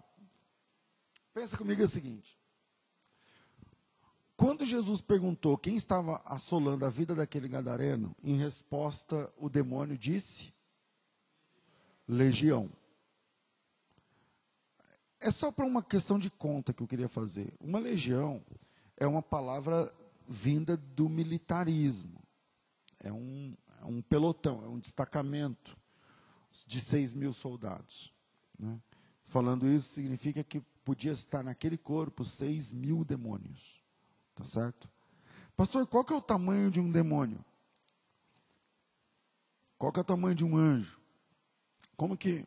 pensa 1.34 1.56
comigo 1.56 1.82
o 1.82 1.88
seguinte: 1.88 2.38
quando 4.36 4.64
Jesus 4.64 5.00
perguntou 5.00 5.58
quem 5.58 5.76
estava 5.76 6.20
assolando 6.24 6.84
a 6.84 6.88
vida 6.88 7.14
daquele 7.14 7.48
gadareno, 7.48 8.14
em 8.22 8.36
resposta 8.36 9.32
o 9.36 9.48
demônio 9.48 9.98
disse: 9.98 10.52
Legião. 12.06 12.70
É 15.20 15.30
só 15.30 15.52
para 15.52 15.64
uma 15.64 15.82
questão 15.82 16.18
de 16.18 16.28
conta 16.28 16.72
que 16.72 16.82
eu 16.82 16.88
queria 16.88 17.08
fazer. 17.08 17.54
Uma 17.60 17.78
legião 17.78 18.42
é 18.96 19.06
uma 19.06 19.22
palavra 19.22 19.92
vinda 20.28 20.76
do 20.76 21.08
militarismo. 21.08 22.20
É 23.00 23.12
um, 23.12 23.56
é 23.80 23.84
um 23.84 24.00
pelotão, 24.00 24.64
é 24.64 24.68
um 24.68 24.78
destacamento 24.78 25.76
de 26.66 26.80
6 26.80 27.14
mil 27.14 27.32
soldados. 27.32 28.12
Né? 28.58 28.80
Falando 29.24 29.66
isso, 29.66 29.94
significa 29.94 30.44
que 30.44 30.60
podia 30.84 31.12
estar 31.12 31.42
naquele 31.42 31.78
corpo 31.78 32.24
6 32.24 32.72
mil 32.72 33.04
demônios. 33.04 33.82
Tá 34.34 34.44
certo? 34.44 34.88
Pastor, 35.56 35.86
qual 35.86 36.04
que 36.04 36.12
é 36.12 36.16
o 36.16 36.22
tamanho 36.22 36.70
de 36.70 36.80
um 36.80 36.90
demônio? 36.90 37.44
Qual 39.78 39.92
que 39.92 39.98
é 39.98 40.02
o 40.02 40.04
tamanho 40.04 40.34
de 40.34 40.44
um 40.44 40.56
anjo? 40.56 41.00
Como 41.96 42.16
que 42.16 42.46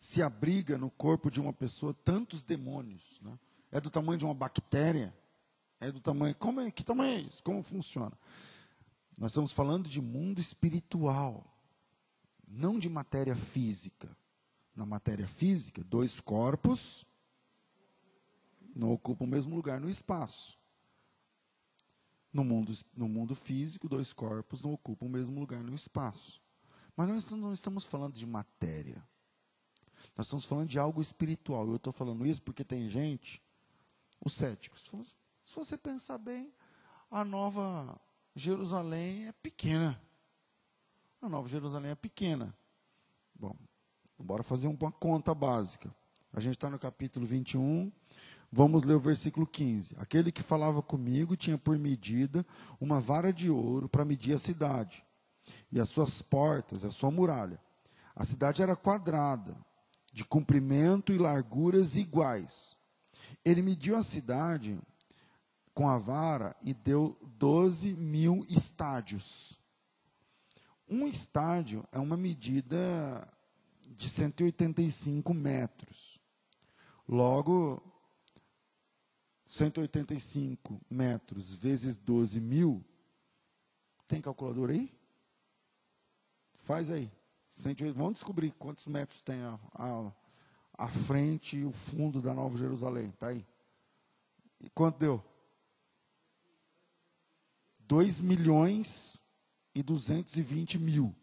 se 0.00 0.22
abriga 0.22 0.76
no 0.76 0.90
corpo 0.90 1.30
de 1.30 1.40
uma 1.40 1.52
pessoa 1.52 1.94
tantos 1.94 2.44
demônios? 2.44 3.20
Né? 3.22 3.38
É 3.70 3.80
do 3.80 3.90
tamanho 3.90 4.18
de 4.18 4.24
uma 4.24 4.34
bactéria? 4.34 5.14
É 5.80 5.92
do 5.92 6.00
tamanho. 6.00 6.34
Como 6.34 6.60
é, 6.60 6.70
que 6.70 6.84
tamanho 6.84 7.18
é 7.18 7.20
isso? 7.22 7.42
Como 7.42 7.62
funciona? 7.62 8.16
Nós 9.18 9.32
estamos 9.32 9.52
falando 9.52 9.88
de 9.88 10.00
mundo 10.00 10.40
espiritual, 10.40 11.44
não 12.46 12.78
de 12.78 12.88
matéria 12.88 13.34
física. 13.34 14.16
Na 14.74 14.86
matéria 14.86 15.26
física, 15.26 15.82
dois 15.82 16.20
corpos 16.20 17.04
não 18.76 18.92
ocupam 18.92 19.24
o 19.24 19.28
mesmo 19.28 19.56
lugar 19.56 19.80
no 19.80 19.90
espaço. 19.90 20.56
No 22.32 22.44
mundo, 22.44 22.72
no 22.94 23.08
mundo 23.08 23.34
físico, 23.34 23.88
dois 23.88 24.12
corpos 24.12 24.62
não 24.62 24.72
ocupam 24.72 25.06
o 25.06 25.08
mesmo 25.08 25.40
lugar 25.40 25.64
no 25.64 25.74
espaço. 25.74 26.40
Mas 26.96 27.08
nós 27.08 27.30
não 27.32 27.52
estamos 27.52 27.84
falando 27.84 28.14
de 28.14 28.26
matéria. 28.26 29.02
Nós 30.16 30.26
estamos 30.26 30.44
falando 30.44 30.68
de 30.68 30.78
algo 30.78 31.02
espiritual. 31.02 31.68
Eu 31.68 31.76
estou 31.76 31.92
falando 31.92 32.24
isso 32.24 32.40
porque 32.42 32.64
tem 32.64 32.88
gente, 32.88 33.42
os 34.24 34.34
céticos, 34.34 34.90
se 35.44 35.54
você 35.54 35.78
pensar 35.78 36.18
bem, 36.18 36.52
a 37.10 37.24
nova 37.24 37.98
Jerusalém 38.34 39.26
é 39.26 39.32
pequena. 39.32 40.00
A 41.20 41.28
nova 41.28 41.48
Jerusalém 41.48 41.90
é 41.90 41.94
pequena. 41.94 42.54
Bom, 43.34 43.56
bora 44.18 44.42
fazer 44.42 44.68
uma 44.68 44.92
conta 44.92 45.34
básica. 45.34 45.92
A 46.32 46.40
gente 46.40 46.54
está 46.54 46.68
no 46.68 46.78
capítulo 46.78 47.24
21, 47.24 47.90
vamos 48.52 48.82
ler 48.82 48.94
o 48.94 49.00
versículo 49.00 49.46
15. 49.46 49.96
Aquele 49.98 50.30
que 50.30 50.42
falava 50.42 50.82
comigo 50.82 51.36
tinha 51.36 51.56
por 51.56 51.78
medida 51.78 52.46
uma 52.80 53.00
vara 53.00 53.32
de 53.32 53.50
ouro 53.50 53.88
para 53.88 54.04
medir 54.04 54.34
a 54.34 54.38
cidade, 54.38 55.04
e 55.72 55.80
as 55.80 55.88
suas 55.88 56.20
portas, 56.20 56.84
a 56.84 56.90
sua 56.90 57.10
muralha. 57.10 57.60
A 58.14 58.24
cidade 58.24 58.62
era 58.62 58.76
quadrada, 58.76 59.56
de 60.12 60.24
comprimento 60.24 61.12
e 61.12 61.18
larguras 61.18 61.96
iguais. 61.96 62.76
Ele 63.48 63.62
mediu 63.62 63.96
a 63.96 64.02
cidade 64.02 64.78
com 65.72 65.88
a 65.88 65.96
vara 65.96 66.54
e 66.60 66.74
deu 66.74 67.16
12 67.38 67.96
mil 67.96 68.44
estádios. 68.50 69.58
Um 70.86 71.06
estádio 71.06 71.82
é 71.90 71.98
uma 71.98 72.14
medida 72.14 73.26
de 73.96 74.06
185 74.06 75.32
metros. 75.32 76.20
Logo, 77.08 77.82
185 79.46 80.78
metros 80.90 81.54
vezes 81.54 81.96
12 81.96 82.42
mil. 82.42 82.84
Tem 84.06 84.20
calculador 84.20 84.68
aí? 84.68 84.94
Faz 86.52 86.90
aí. 86.90 87.10
180, 87.48 87.98
vamos 87.98 88.12
descobrir 88.14 88.50
quantos 88.50 88.86
metros 88.86 89.22
tem 89.22 89.40
a, 89.40 89.58
a, 89.72 90.12
a 90.78 90.88
frente 90.88 91.56
e 91.56 91.64
o 91.64 91.72
fundo 91.72 92.22
da 92.22 92.32
Nova 92.32 92.56
Jerusalém. 92.56 93.08
Está 93.08 93.28
aí. 93.28 93.44
E 94.60 94.70
quanto 94.70 94.98
deu? 94.98 95.24
2 97.80 98.20
milhões 98.20 99.20
e 99.74 99.82
220 99.82 100.78
mil. 100.78 101.14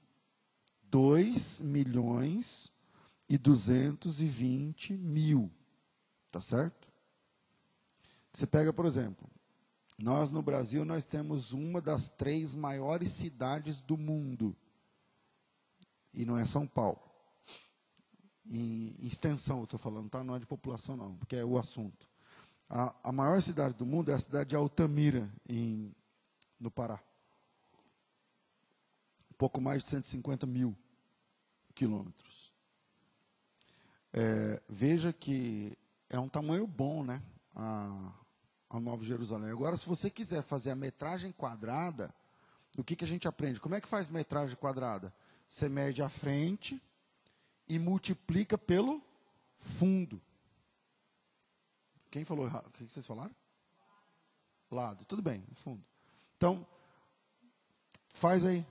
2 0.83 1.61
milhões 1.61 2.71
e 3.29 3.37
220 3.37 4.93
mil. 4.97 5.49
Tá 6.29 6.41
certo? 6.41 6.91
Você 8.33 8.45
pega, 8.45 8.73
por 8.73 8.85
exemplo, 8.85 9.29
nós 9.97 10.31
no 10.31 10.41
Brasil 10.41 10.83
nós 10.83 11.05
temos 11.05 11.53
uma 11.53 11.79
das 11.79 12.09
três 12.09 12.53
maiores 12.53 13.11
cidades 13.11 13.79
do 13.79 13.97
mundo. 13.97 14.53
E 16.13 16.25
não 16.25 16.37
é 16.37 16.45
São 16.45 16.67
Paulo. 16.67 17.04
Em 18.47 18.95
extensão, 18.99 19.59
eu 19.59 19.63
estou 19.63 19.79
falando, 19.79 20.09
tá? 20.09 20.23
Não 20.23 20.35
é 20.35 20.39
de 20.39 20.45
população, 20.45 20.95
não, 20.95 21.15
porque 21.15 21.35
é 21.35 21.43
o 21.43 21.57
assunto. 21.57 22.07
A, 22.69 22.95
a 23.03 23.11
maior 23.11 23.41
cidade 23.41 23.75
do 23.75 23.85
mundo 23.85 24.11
é 24.11 24.13
a 24.13 24.19
cidade 24.19 24.49
de 24.49 24.55
Altamira, 24.55 25.31
em 25.47 25.93
no 26.59 26.71
Pará. 26.71 26.99
Um 29.31 29.35
pouco 29.37 29.59
mais 29.59 29.83
de 29.83 29.89
150 29.89 30.45
mil 30.45 30.75
quilômetros. 31.73 32.53
É, 34.13 34.61
veja 34.69 35.11
que 35.11 35.77
é 36.09 36.17
um 36.17 36.29
tamanho 36.29 36.65
bom, 36.65 37.03
né? 37.03 37.21
A, 37.53 38.13
a 38.69 38.79
Nova 38.79 39.03
Jerusalém. 39.03 39.51
Agora, 39.51 39.77
se 39.77 39.87
você 39.87 40.09
quiser 40.09 40.41
fazer 40.41 40.71
a 40.71 40.75
metragem 40.75 41.31
quadrada, 41.31 42.13
o 42.77 42.83
que, 42.83 42.95
que 42.95 43.03
a 43.03 43.07
gente 43.07 43.27
aprende? 43.27 43.59
Como 43.59 43.75
é 43.75 43.81
que 43.81 43.87
faz 43.87 44.09
metragem 44.09 44.55
quadrada? 44.55 45.13
Você 45.47 45.69
mede 45.69 46.01
a 46.01 46.09
frente 46.09 46.81
e 47.67 47.79
multiplica 47.79 48.57
pelo 48.57 49.01
fundo. 49.57 50.21
Quem 52.11 52.23
falou 52.23 52.45
errado? 52.45 52.67
O 52.67 52.71
que 52.71 52.83
vocês 52.83 53.05
falaram? 53.05 53.35
Lado. 54.71 55.05
Tudo 55.05 55.21
bem, 55.21 55.43
fundo. 55.53 55.83
Então, 56.37 56.65
faz 58.09 58.45
aí. 58.45 58.65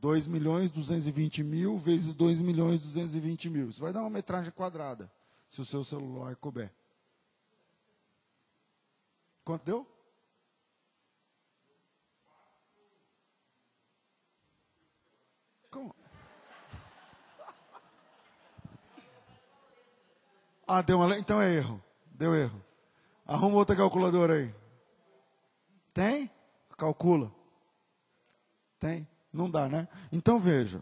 2 0.00 0.26
milhões 0.26 0.70
220 0.70 1.42
mil 1.44 1.76
vezes 1.76 2.14
2 2.14 2.40
milhões 2.40 2.80
220 2.80 3.50
mil. 3.50 3.68
Isso 3.68 3.82
vai 3.82 3.92
dar 3.92 4.00
uma 4.00 4.08
metragem 4.08 4.50
quadrada, 4.50 5.12
se 5.48 5.60
o 5.60 5.64
seu 5.64 5.84
celular 5.84 6.34
couber. 6.36 6.72
Quanto 9.44 9.64
deu? 9.64 9.86
Como? 15.70 15.94
Ah, 20.72 20.82
deu 20.82 21.00
uma. 21.00 21.18
Então 21.18 21.42
é 21.42 21.52
erro. 21.52 21.82
Deu 22.12 22.32
erro. 22.32 22.62
Arruma 23.26 23.56
outra 23.56 23.74
calculadora 23.74 24.34
aí. 24.34 24.54
Tem? 25.92 26.30
Calcula. 26.78 27.32
Tem? 28.78 29.08
Não 29.32 29.50
dá, 29.50 29.68
né? 29.68 29.88
Então 30.12 30.38
veja. 30.38 30.80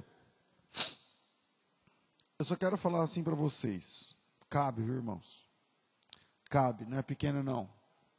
Eu 2.39 2.45
só 2.45 2.55
quero 2.55 2.77
falar 2.77 3.03
assim 3.03 3.23
para 3.23 3.35
vocês. 3.35 4.15
Cabe, 4.51 4.83
viu, 4.83 4.97
irmãos? 4.97 5.49
Cabe, 6.51 6.85
não 6.85 6.99
é 6.99 7.03
pequeno 7.03 7.43
não. 7.43 7.67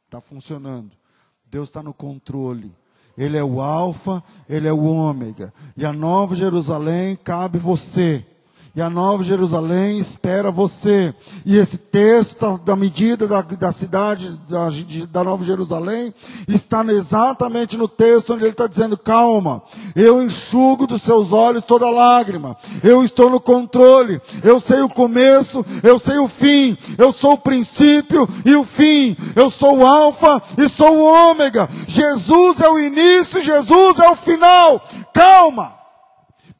Está 0.06 0.20
funcionando. 0.20 0.96
Deus 1.44 1.68
está 1.68 1.84
no 1.84 1.94
controle. 1.94 2.76
Ele 3.16 3.36
é 3.36 3.44
o 3.44 3.60
Alfa, 3.60 4.24
Ele 4.48 4.66
é 4.66 4.72
o 4.72 4.82
Ômega. 4.82 5.54
E 5.76 5.86
a 5.86 5.92
Nova 5.92 6.34
Jerusalém 6.34 7.14
cabe 7.14 7.58
você 7.58 8.26
e 8.74 8.80
a 8.80 8.88
Nova 8.88 9.22
Jerusalém 9.22 9.98
espera 9.98 10.50
você. 10.50 11.12
E 11.44 11.56
esse 11.56 11.76
texto 11.78 12.58
da 12.64 12.76
medida 12.76 13.26
da, 13.26 13.40
da 13.40 13.72
cidade 13.72 14.38
da, 14.48 14.68
da, 15.10 15.24
Nova 15.24 15.44
Jerusalém 15.44 16.14
está 16.46 16.84
exatamente 16.84 17.76
no 17.76 17.88
texto 17.88 18.32
onde 18.32 18.44
ele 18.44 18.52
está 18.52 18.66
dizendo: 18.66 18.96
calma, 18.96 19.62
eu 19.96 20.22
enxugo 20.22 20.86
dos 20.86 21.02
seus 21.02 21.32
olhos 21.32 21.64
toda 21.64 21.90
lágrima, 21.90 22.56
eu 22.82 23.02
estou 23.02 23.28
no 23.28 23.40
controle, 23.40 24.20
eu 24.44 24.60
sei 24.60 24.80
o 24.80 24.88
começo, 24.88 25.64
eu 25.82 25.98
sei 25.98 26.18
o 26.18 26.28
fim, 26.28 26.78
eu 26.96 27.10
sou 27.10 27.32
o 27.32 27.38
princípio 27.38 28.28
e 28.44 28.54
o 28.54 28.64
fim, 28.64 29.16
eu 29.34 29.50
sou 29.50 29.78
o 29.78 29.86
Alfa 29.86 30.40
e 30.56 30.68
sou 30.68 30.96
o 30.96 31.30
Ômega. 31.30 31.68
Jesus 31.88 32.60
é 32.60 32.68
o 32.68 32.78
início, 32.78 33.42
Jesus 33.42 33.98
é 33.98 34.08
o 34.08 34.16
final. 34.16 34.80
Calma. 35.12 35.79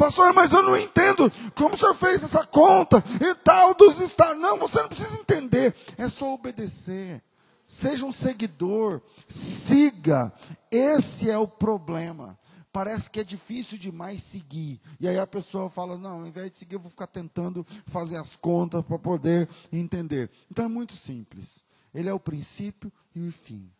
Pastor, 0.01 0.33
mas 0.33 0.55
eu 0.55 0.63
não 0.63 0.79
entendo 0.79 1.31
como 1.55 1.75
o 1.75 1.77
senhor 1.77 1.95
fez 1.95 2.23
essa 2.23 2.43
conta 2.47 3.05
e 3.21 3.35
tal 3.35 3.75
dos 3.75 4.01
estados. 4.01 4.41
Não, 4.41 4.57
você 4.57 4.81
não 4.81 4.89
precisa 4.89 5.21
entender. 5.21 5.75
É 5.99 6.09
só 6.09 6.33
obedecer. 6.33 7.23
Seja 7.67 8.07
um 8.07 8.11
seguidor. 8.11 9.03
Siga. 9.29 10.33
Esse 10.71 11.29
é 11.29 11.37
o 11.37 11.47
problema. 11.47 12.39
Parece 12.73 13.11
que 13.11 13.21
é 13.21 13.25
difícil 13.25 13.77
demais 13.77 14.23
seguir. 14.23 14.81
E 14.99 15.07
aí 15.07 15.19
a 15.19 15.27
pessoa 15.27 15.69
fala: 15.69 15.99
não, 15.99 16.21
ao 16.21 16.27
invés 16.27 16.51
de 16.51 16.57
seguir, 16.57 16.77
eu 16.77 16.81
vou 16.81 16.91
ficar 16.91 17.07
tentando 17.07 17.63
fazer 17.85 18.17
as 18.17 18.35
contas 18.35 18.83
para 18.83 18.99
poder 18.99 19.47
entender. 19.71 20.31
Então 20.51 20.65
é 20.65 20.69
muito 20.69 20.95
simples. 20.95 21.63
Ele 21.93 22.09
é 22.09 22.15
o 22.15 22.19
princípio 22.19 22.91
e 23.15 23.29
o 23.29 23.31
fim. 23.31 23.71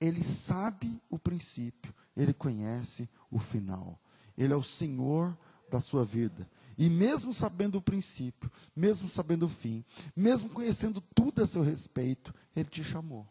Ele 0.00 0.22
sabe 0.22 0.98
o 1.10 1.18
princípio, 1.18 1.94
ele 2.16 2.32
conhece 2.32 3.06
o 3.30 3.38
final. 3.38 4.00
Ele 4.38 4.54
é 4.54 4.56
o 4.56 4.62
Senhor 4.62 5.36
da 5.70 5.80
sua 5.80 6.04
vida. 6.04 6.48
E 6.76 6.88
mesmo 6.88 7.32
sabendo 7.32 7.78
o 7.78 7.82
princípio, 7.82 8.50
mesmo 8.74 9.08
sabendo 9.08 9.46
o 9.46 9.48
fim, 9.48 9.84
mesmo 10.14 10.50
conhecendo 10.50 11.00
tudo 11.14 11.42
a 11.42 11.46
seu 11.46 11.62
respeito, 11.62 12.34
Ele 12.54 12.68
te 12.68 12.82
chamou. 12.82 13.26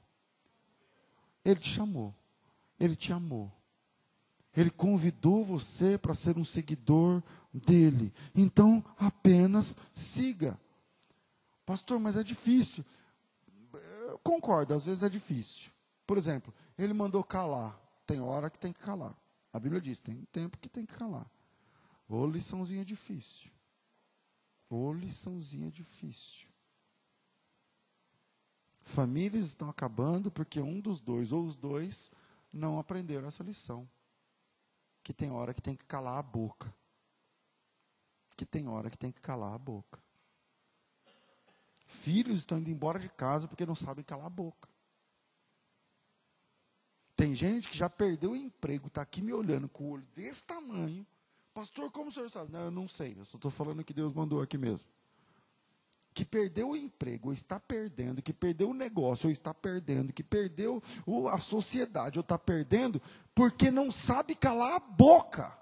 Ele 1.44 1.60
te 1.60 1.70
chamou. 1.70 2.14
Ele 2.80 2.96
te 2.96 3.12
amou. 3.12 3.52
Ele 4.56 4.70
convidou 4.70 5.46
você 5.46 5.98
para 5.98 6.14
ser 6.14 6.38
um 6.38 6.46
seguidor 6.46 7.22
dele. 7.54 8.14
Então, 8.34 8.84
apenas 8.98 9.76
siga. 9.94 10.60
Pastor, 11.66 12.00
mas 12.00 12.18
é 12.18 12.24
difícil. 12.24 12.84
Eu 14.08 14.20
concordo, 14.20 14.74
às 14.74 14.86
vezes 14.86 15.04
é 15.04 15.10
difícil. 15.10 15.72
Por 16.06 16.18
exemplo, 16.18 16.54
ele 16.78 16.94
mandou 16.94 17.24
calar. 17.24 17.80
Tem 18.06 18.20
hora 18.20 18.50
que 18.50 18.58
tem 18.58 18.74
que 18.74 18.80
calar. 18.80 19.16
A 19.54 19.60
Bíblia 19.60 19.82
diz: 19.82 20.00
tem 20.00 20.28
tempo 20.32 20.58
que 20.58 20.68
tem 20.68 20.86
que 20.86 20.94
calar. 20.96 21.30
Ô 22.10 22.26
liçãozinha 22.26 22.84
difícil. 22.84 23.52
Ô 24.68 24.92
liçãozinha 24.92 25.70
difícil. 25.70 26.50
Famílias 28.82 29.46
estão 29.46 29.70
acabando 29.70 30.32
porque 30.32 30.60
um 30.60 30.82
dos 30.82 31.00
dois 31.00 31.32
ou 31.32 31.46
os 31.46 31.56
dois 31.56 32.10
não 32.52 32.80
aprenderam 32.80 33.28
essa 33.28 33.44
lição. 33.44 33.88
Que 35.04 35.14
tem 35.14 35.30
hora 35.30 35.54
que 35.54 35.62
tem 35.62 35.76
que 35.76 35.86
calar 35.86 36.18
a 36.18 36.24
boca. 36.24 36.74
Que 38.36 38.44
tem 38.46 38.68
hora 38.68 38.90
que 38.90 38.98
tem 38.98 39.12
que 39.12 39.22
calar 39.22 39.54
a 39.54 39.60
boca. 39.60 40.02
Filhos 41.86 42.40
estão 42.40 42.58
indo 42.58 42.72
embora 42.72 42.98
de 42.98 43.10
casa 43.10 43.48
porque 43.48 43.68
não 43.68 43.76
sabem 43.76 44.04
calar 44.04 44.26
a 44.26 44.32
boca. 44.32 44.68
Tem 47.16 47.36
gente 47.36 47.68
que 47.68 47.78
já 47.78 47.90
perdeu 47.90 48.32
o 48.32 48.36
emprego, 48.36 48.88
está 48.88 49.04
aqui 49.04 49.22
me 49.22 49.34
olhando 49.34 49.70
com 49.70 49.84
o 49.84 49.90
olho 49.92 50.08
desse 50.16 50.44
tamanho. 50.44 51.06
Pastor, 51.54 51.92
como 51.92 52.10
o 52.10 52.12
senhor 52.12 52.30
sabe? 52.30 52.52
Não, 52.52 52.66
eu 52.66 52.72
não 52.72 52.88
sei, 52.88 53.16
eu 53.18 53.26
só 53.26 53.38
estou 53.38 53.52
falando 53.52 53.84
que 53.84 53.94
Deus 53.94 54.14
mandou 54.14 54.42
aqui 54.42 54.58
mesmo. 54.58 54.88
Que 56.14 56.26
perdeu 56.26 56.70
o 56.70 56.76
emprego, 56.78 57.30
ou 57.30 57.34
está 57.34 57.60
perdendo, 57.60 58.22
que 58.22 58.34
perdeu 58.34 58.70
o 58.70 58.74
negócio, 58.74 59.28
ou 59.28 59.32
está 59.32 59.54
perdendo, 59.54 60.12
que 60.12 60.24
perdeu 60.24 60.82
a 61.32 61.40
sociedade, 61.40 62.20
ou 62.20 62.22
está 62.22 62.38
perdendo, 62.38 63.02
porque 63.34 63.72
não 63.72 63.92
sabe 63.92 64.36
calar 64.36 64.76
a 64.76 64.80
boca. 64.80 65.58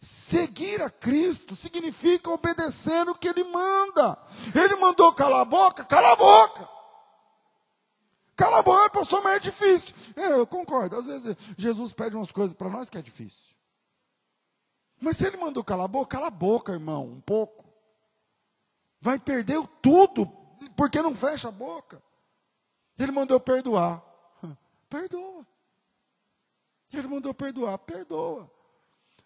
Seguir 0.00 0.80
a 0.80 0.90
Cristo 0.90 1.56
significa 1.56 2.30
obedecer 2.30 3.08
o 3.08 3.14
que 3.14 3.28
Ele 3.28 3.42
manda. 3.44 4.16
Ele 4.54 4.76
mandou 4.76 5.12
calar 5.12 5.40
a 5.40 5.44
boca, 5.44 5.84
cala 5.84 6.12
a 6.12 6.16
boca. 6.16 6.68
Cala 8.36 8.60
a 8.60 8.62
boca, 8.62 8.90
pastor, 8.90 9.20
mas 9.24 9.36
é 9.36 9.40
difícil. 9.40 9.94
É, 10.14 10.32
eu 10.34 10.46
concordo. 10.46 10.96
Às 10.96 11.06
vezes 11.06 11.36
Jesus 11.56 11.92
pede 11.92 12.14
umas 12.14 12.30
coisas 12.30 12.54
para 12.54 12.68
nós 12.68 12.88
que 12.88 12.96
é 12.96 13.02
difícil. 13.02 13.57
Mas 15.00 15.16
se 15.16 15.26
ele 15.26 15.36
mandou 15.36 15.62
calar 15.62 15.84
a 15.84 15.88
boca, 15.88 16.16
cala 16.16 16.26
a 16.26 16.30
boca, 16.30 16.72
irmão, 16.72 17.06
um 17.06 17.20
pouco. 17.20 17.64
Vai 19.00 19.18
perder 19.18 19.64
tudo, 19.80 20.26
porque 20.76 21.00
não 21.00 21.14
fecha 21.14 21.48
a 21.48 21.52
boca. 21.52 22.02
Ele 22.98 23.12
mandou 23.12 23.38
perdoar. 23.38 24.02
Perdoa. 24.88 25.46
Ele 26.92 27.06
mandou 27.06 27.34
perdoar, 27.34 27.78
perdoa. 27.78 28.50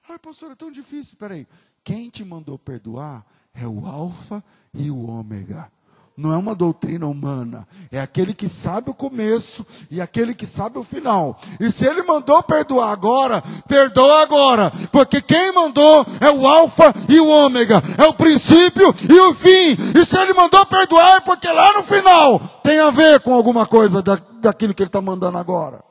Ai, 0.08 0.18
pastor, 0.18 0.50
é 0.50 0.54
tão 0.56 0.70
difícil. 0.70 1.16
Peraí, 1.16 1.46
quem 1.84 2.10
te 2.10 2.24
mandou 2.24 2.58
perdoar 2.58 3.24
é 3.54 3.66
o 3.66 3.86
Alfa 3.86 4.44
e 4.74 4.90
o 4.90 5.06
Ômega 5.06 5.70
não 6.16 6.32
é 6.32 6.36
uma 6.36 6.54
doutrina 6.54 7.06
humana, 7.06 7.66
é 7.90 7.98
aquele 7.98 8.34
que 8.34 8.48
sabe 8.48 8.90
o 8.90 8.94
começo 8.94 9.66
e 9.90 10.00
aquele 10.00 10.34
que 10.34 10.44
sabe 10.44 10.78
o 10.78 10.84
final. 10.84 11.38
E 11.58 11.70
se 11.70 11.86
ele 11.86 12.02
mandou 12.02 12.42
perdoar 12.42 12.90
agora, 12.90 13.42
perdoa 13.66 14.22
agora, 14.22 14.70
porque 14.90 15.22
quem 15.22 15.52
mandou 15.52 16.04
é 16.20 16.30
o 16.30 16.46
Alfa 16.46 16.92
e 17.08 17.18
o 17.18 17.28
Ômega, 17.28 17.82
é 17.96 18.04
o 18.04 18.14
princípio 18.14 18.94
e 19.08 19.20
o 19.20 19.34
fim. 19.34 19.76
E 19.98 20.04
se 20.04 20.18
ele 20.18 20.34
mandou 20.34 20.64
perdoar, 20.66 21.16
é 21.16 21.20
porque 21.20 21.50
lá 21.50 21.72
no 21.74 21.82
final 21.82 22.38
tem 22.62 22.78
a 22.78 22.90
ver 22.90 23.20
com 23.20 23.32
alguma 23.32 23.66
coisa 23.66 24.02
da, 24.02 24.16
daquilo 24.40 24.74
que 24.74 24.82
ele 24.82 24.88
está 24.88 25.00
mandando 25.00 25.38
agora. 25.38 25.82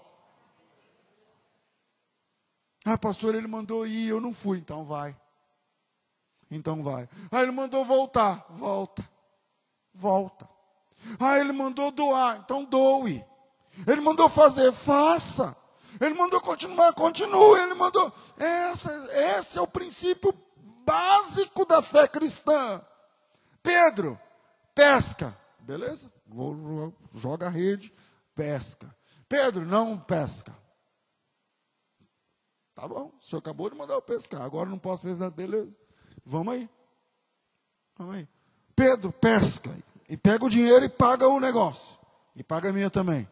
Ah, 2.85 2.97
pastor, 2.97 3.35
ele 3.35 3.47
mandou 3.47 3.85
ir, 3.85 4.09
eu 4.09 4.21
não 4.21 4.33
fui, 4.33 4.57
então 4.59 4.83
vai. 4.83 5.15
Então 6.49 6.83
vai. 6.83 7.07
Ah, 7.31 7.41
ele 7.41 7.51
mandou 7.51 7.83
voltar, 7.85 8.45
volta 8.49 9.10
volta. 9.93 10.49
Ah, 11.19 11.39
ele 11.39 11.51
mandou 11.51 11.91
doar, 11.91 12.37
então 12.37 12.63
doe. 12.63 13.23
Ele 13.87 14.01
mandou 14.01 14.29
fazer, 14.29 14.71
faça. 14.71 15.55
Ele 15.99 16.13
mandou 16.13 16.39
continuar, 16.41 16.93
continue. 16.93 17.59
Ele 17.59 17.73
mandou. 17.73 18.11
Essa, 18.37 18.91
esse 19.37 19.57
é 19.57 19.61
o 19.61 19.67
princípio 19.67 20.33
básico 20.85 21.65
da 21.65 21.81
fé 21.81 22.07
cristã. 22.07 22.81
Pedro, 23.63 24.19
pesca. 24.73 25.35
Beleza? 25.59 26.11
Vou, 26.25 26.93
joga 27.15 27.47
a 27.47 27.49
rede, 27.49 27.93
pesca. 28.35 28.93
Pedro, 29.27 29.65
não 29.65 29.97
pesca. 29.97 30.55
Tá 32.73 32.87
bom, 32.87 33.13
o 33.17 33.21
senhor 33.21 33.39
acabou 33.39 33.69
de 33.69 33.75
mandar 33.75 33.93
eu 33.93 34.01
pescar, 34.01 34.41
agora 34.41 34.69
não 34.69 34.79
posso 34.79 35.03
pescar, 35.03 35.29
beleza. 35.29 35.77
Vamos 36.25 36.53
aí. 36.53 36.69
Vamos 37.97 38.15
aí. 38.15 38.27
Pedro 38.75 39.11
pesca 39.11 39.69
e 40.09 40.17
pega 40.17 40.45
o 40.45 40.49
dinheiro 40.49 40.85
e 40.85 40.89
paga 40.89 41.27
o 41.27 41.39
negócio. 41.39 41.99
E 42.35 42.43
paga 42.43 42.69
a 42.69 42.73
minha 42.73 42.89
também. 42.89 43.27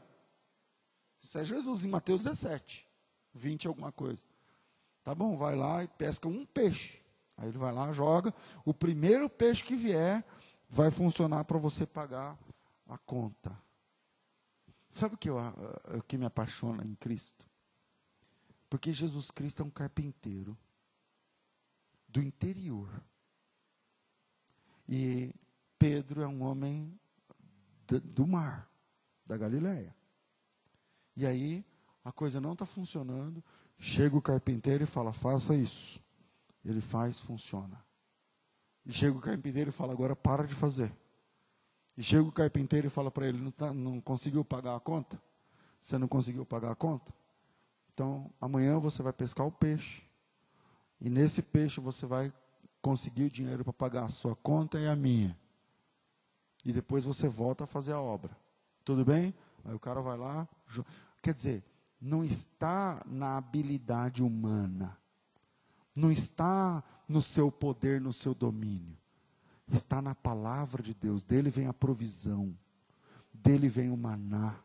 Isso 1.19 1.37
é 1.37 1.45
Jesus, 1.45 1.83
em 1.83 1.89
Mateus 1.89 2.23
17, 2.23 2.87
20 3.33 3.67
alguma 3.67 3.91
coisa. 3.91 4.23
Tá 5.03 5.13
bom, 5.15 5.35
vai 5.35 5.55
lá 5.55 5.83
e 5.83 5.87
pesca 5.87 6.27
um 6.27 6.45
peixe. 6.45 7.01
Aí 7.37 7.49
ele 7.49 7.57
vai 7.57 7.73
lá, 7.73 7.91
joga. 7.91 8.33
O 8.65 8.73
primeiro 8.73 9.29
peixe 9.29 9.63
que 9.63 9.75
vier 9.75 10.23
vai 10.69 10.91
funcionar 10.91 11.43
para 11.45 11.57
você 11.57 11.85
pagar 11.85 12.37
a 12.87 12.97
conta. 12.97 13.57
Sabe 14.91 15.15
o 15.15 15.17
que, 15.17 15.29
eu, 15.29 15.37
o 15.37 16.03
que 16.03 16.17
me 16.17 16.25
apaixona 16.25 16.83
em 16.85 16.95
Cristo? 16.95 17.45
Porque 18.69 18.91
Jesus 18.91 19.31
Cristo 19.31 19.63
é 19.63 19.65
um 19.65 19.69
carpinteiro 19.69 20.57
do 22.07 22.21
interior. 22.21 22.89
E 24.91 25.31
Pedro 25.77 26.23
é 26.23 26.27
um 26.27 26.41
homem 26.41 26.99
do 28.03 28.25
mar, 28.25 28.67
da 29.23 29.37
Galileia. 29.37 29.95
E 31.15 31.27
aí, 31.27 31.63
a 32.03 32.11
coisa 32.11 32.41
não 32.41 32.53
está 32.53 32.65
funcionando. 32.65 33.43
Chega 33.77 34.17
o 34.17 34.21
carpinteiro 34.21 34.83
e 34.83 34.87
fala: 34.87 35.13
faça 35.13 35.55
isso. 35.55 36.01
Ele 36.65 36.81
faz, 36.81 37.19
funciona. 37.19 37.85
E 38.83 38.91
chega 38.91 39.15
o 39.15 39.21
carpinteiro 39.21 39.69
e 39.69 39.71
fala: 39.71 39.93
agora 39.93 40.15
para 40.15 40.47
de 40.47 40.55
fazer. 40.55 40.91
E 41.95 42.01
chega 42.01 42.23
o 42.23 42.31
carpinteiro 42.31 42.87
e 42.87 42.89
fala 42.89 43.11
para 43.11 43.27
ele: 43.27 43.39
não, 43.39 43.51
tá, 43.51 43.71
não 43.71 44.01
conseguiu 44.01 44.43
pagar 44.43 44.75
a 44.75 44.79
conta? 44.79 45.21
Você 45.79 45.99
não 45.99 46.07
conseguiu 46.07 46.45
pagar 46.47 46.71
a 46.71 46.75
conta? 46.75 47.13
Então, 47.93 48.33
amanhã 48.41 48.79
você 48.79 49.03
vai 49.03 49.13
pescar 49.13 49.45
o 49.45 49.51
peixe. 49.51 50.01
E 50.99 51.09
nesse 51.11 51.43
peixe 51.43 51.79
você 51.79 52.07
vai 52.07 52.33
conseguir 52.81 53.25
o 53.25 53.31
dinheiro 53.31 53.63
para 53.63 53.73
pagar 53.73 54.05
a 54.05 54.09
sua 54.09 54.35
conta 54.35 54.79
e 54.79 54.87
a 54.87 54.95
minha. 54.95 55.37
E 56.65 56.71
depois 56.73 57.05
você 57.05 57.27
volta 57.27 57.63
a 57.63 57.67
fazer 57.67 57.93
a 57.93 58.01
obra. 58.01 58.35
Tudo 58.83 59.05
bem? 59.05 59.33
Aí 59.65 59.73
o 59.73 59.79
cara 59.79 60.01
vai 60.01 60.17
lá. 60.17 60.47
Quer 61.21 61.33
dizer, 61.33 61.63
não 62.01 62.23
está 62.23 63.01
na 63.05 63.37
habilidade 63.37 64.23
humana. 64.23 64.97
Não 65.95 66.11
está 66.11 66.83
no 67.07 67.21
seu 67.21 67.51
poder, 67.51 67.99
no 67.99 68.13
seu 68.13 68.33
domínio. 68.33 68.97
Está 69.67 70.01
na 70.01 70.15
palavra 70.15 70.81
de 70.81 70.93
Deus. 70.93 71.23
Dele 71.23 71.49
vem 71.49 71.67
a 71.67 71.73
provisão. 71.73 72.57
Dele 73.33 73.67
vem 73.67 73.89
o 73.89 73.97
maná 73.97 74.55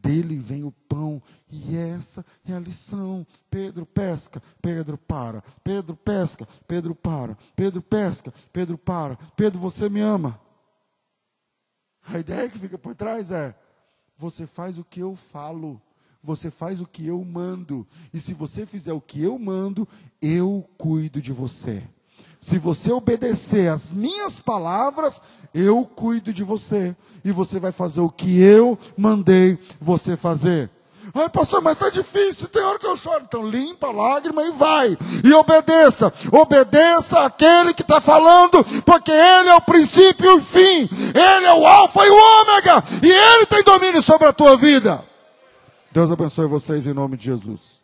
dele 0.00 0.36
vem 0.36 0.64
o 0.64 0.72
pão, 0.72 1.22
e 1.50 1.76
essa 1.76 2.24
é 2.44 2.52
a 2.52 2.58
lição. 2.58 3.26
Pedro 3.50 3.86
pesca, 3.86 4.42
Pedro 4.60 4.98
para. 4.98 5.42
Pedro 5.62 5.96
pesca, 5.96 6.46
Pedro 6.66 6.94
para. 6.94 7.36
Pedro 7.54 7.82
pesca, 7.82 8.32
Pedro 8.52 8.76
para. 8.76 9.16
Pedro, 9.36 9.60
você 9.60 9.88
me 9.88 10.00
ama. 10.00 10.40
A 12.06 12.18
ideia 12.18 12.48
que 12.48 12.58
fica 12.58 12.76
por 12.76 12.94
trás 12.94 13.30
é: 13.30 13.56
você 14.16 14.46
faz 14.46 14.78
o 14.78 14.84
que 14.84 15.00
eu 15.00 15.16
falo, 15.16 15.80
você 16.22 16.50
faz 16.50 16.80
o 16.80 16.86
que 16.86 17.06
eu 17.06 17.24
mando, 17.24 17.86
e 18.12 18.20
se 18.20 18.34
você 18.34 18.66
fizer 18.66 18.92
o 18.92 19.00
que 19.00 19.22
eu 19.22 19.38
mando, 19.38 19.88
eu 20.20 20.68
cuido 20.76 21.20
de 21.20 21.32
você. 21.32 21.82
Se 22.44 22.58
você 22.58 22.92
obedecer 22.92 23.68
às 23.68 23.90
minhas 23.90 24.38
palavras, 24.38 25.22
eu 25.54 25.82
cuido 25.86 26.30
de 26.30 26.44
você. 26.44 26.94
E 27.24 27.32
você 27.32 27.58
vai 27.58 27.72
fazer 27.72 28.02
o 28.02 28.10
que 28.10 28.38
eu 28.38 28.78
mandei 28.98 29.58
você 29.80 30.14
fazer. 30.14 30.68
Ai, 31.14 31.30
pastor, 31.30 31.62
mas 31.62 31.72
está 31.72 31.88
difícil, 31.88 32.46
tem 32.48 32.62
hora 32.62 32.78
que 32.78 32.84
eu 32.84 32.98
choro. 32.98 33.24
Então 33.26 33.48
limpa 33.48 33.86
a 33.86 33.92
lágrima 33.92 34.42
e 34.42 34.50
vai. 34.50 34.98
E 35.24 35.32
obedeça. 35.32 36.12
Obedeça 36.30 37.20
aquele 37.20 37.72
que 37.72 37.80
está 37.80 37.98
falando, 37.98 38.62
porque 38.84 39.10
ele 39.10 39.48
é 39.48 39.54
o 39.54 39.62
princípio 39.62 40.26
e 40.26 40.34
o 40.34 40.42
fim. 40.42 40.86
Ele 41.14 41.46
é 41.46 41.54
o 41.54 41.66
alfa 41.66 42.04
e 42.04 42.10
o 42.10 42.42
ômega. 42.42 42.84
E 43.02 43.10
ele 43.10 43.46
tem 43.46 43.62
domínio 43.62 44.02
sobre 44.02 44.28
a 44.28 44.34
tua 44.34 44.54
vida. 44.54 45.02
Deus 45.90 46.12
abençoe 46.12 46.46
vocês 46.46 46.86
em 46.86 46.92
nome 46.92 47.16
de 47.16 47.24
Jesus. 47.24 47.83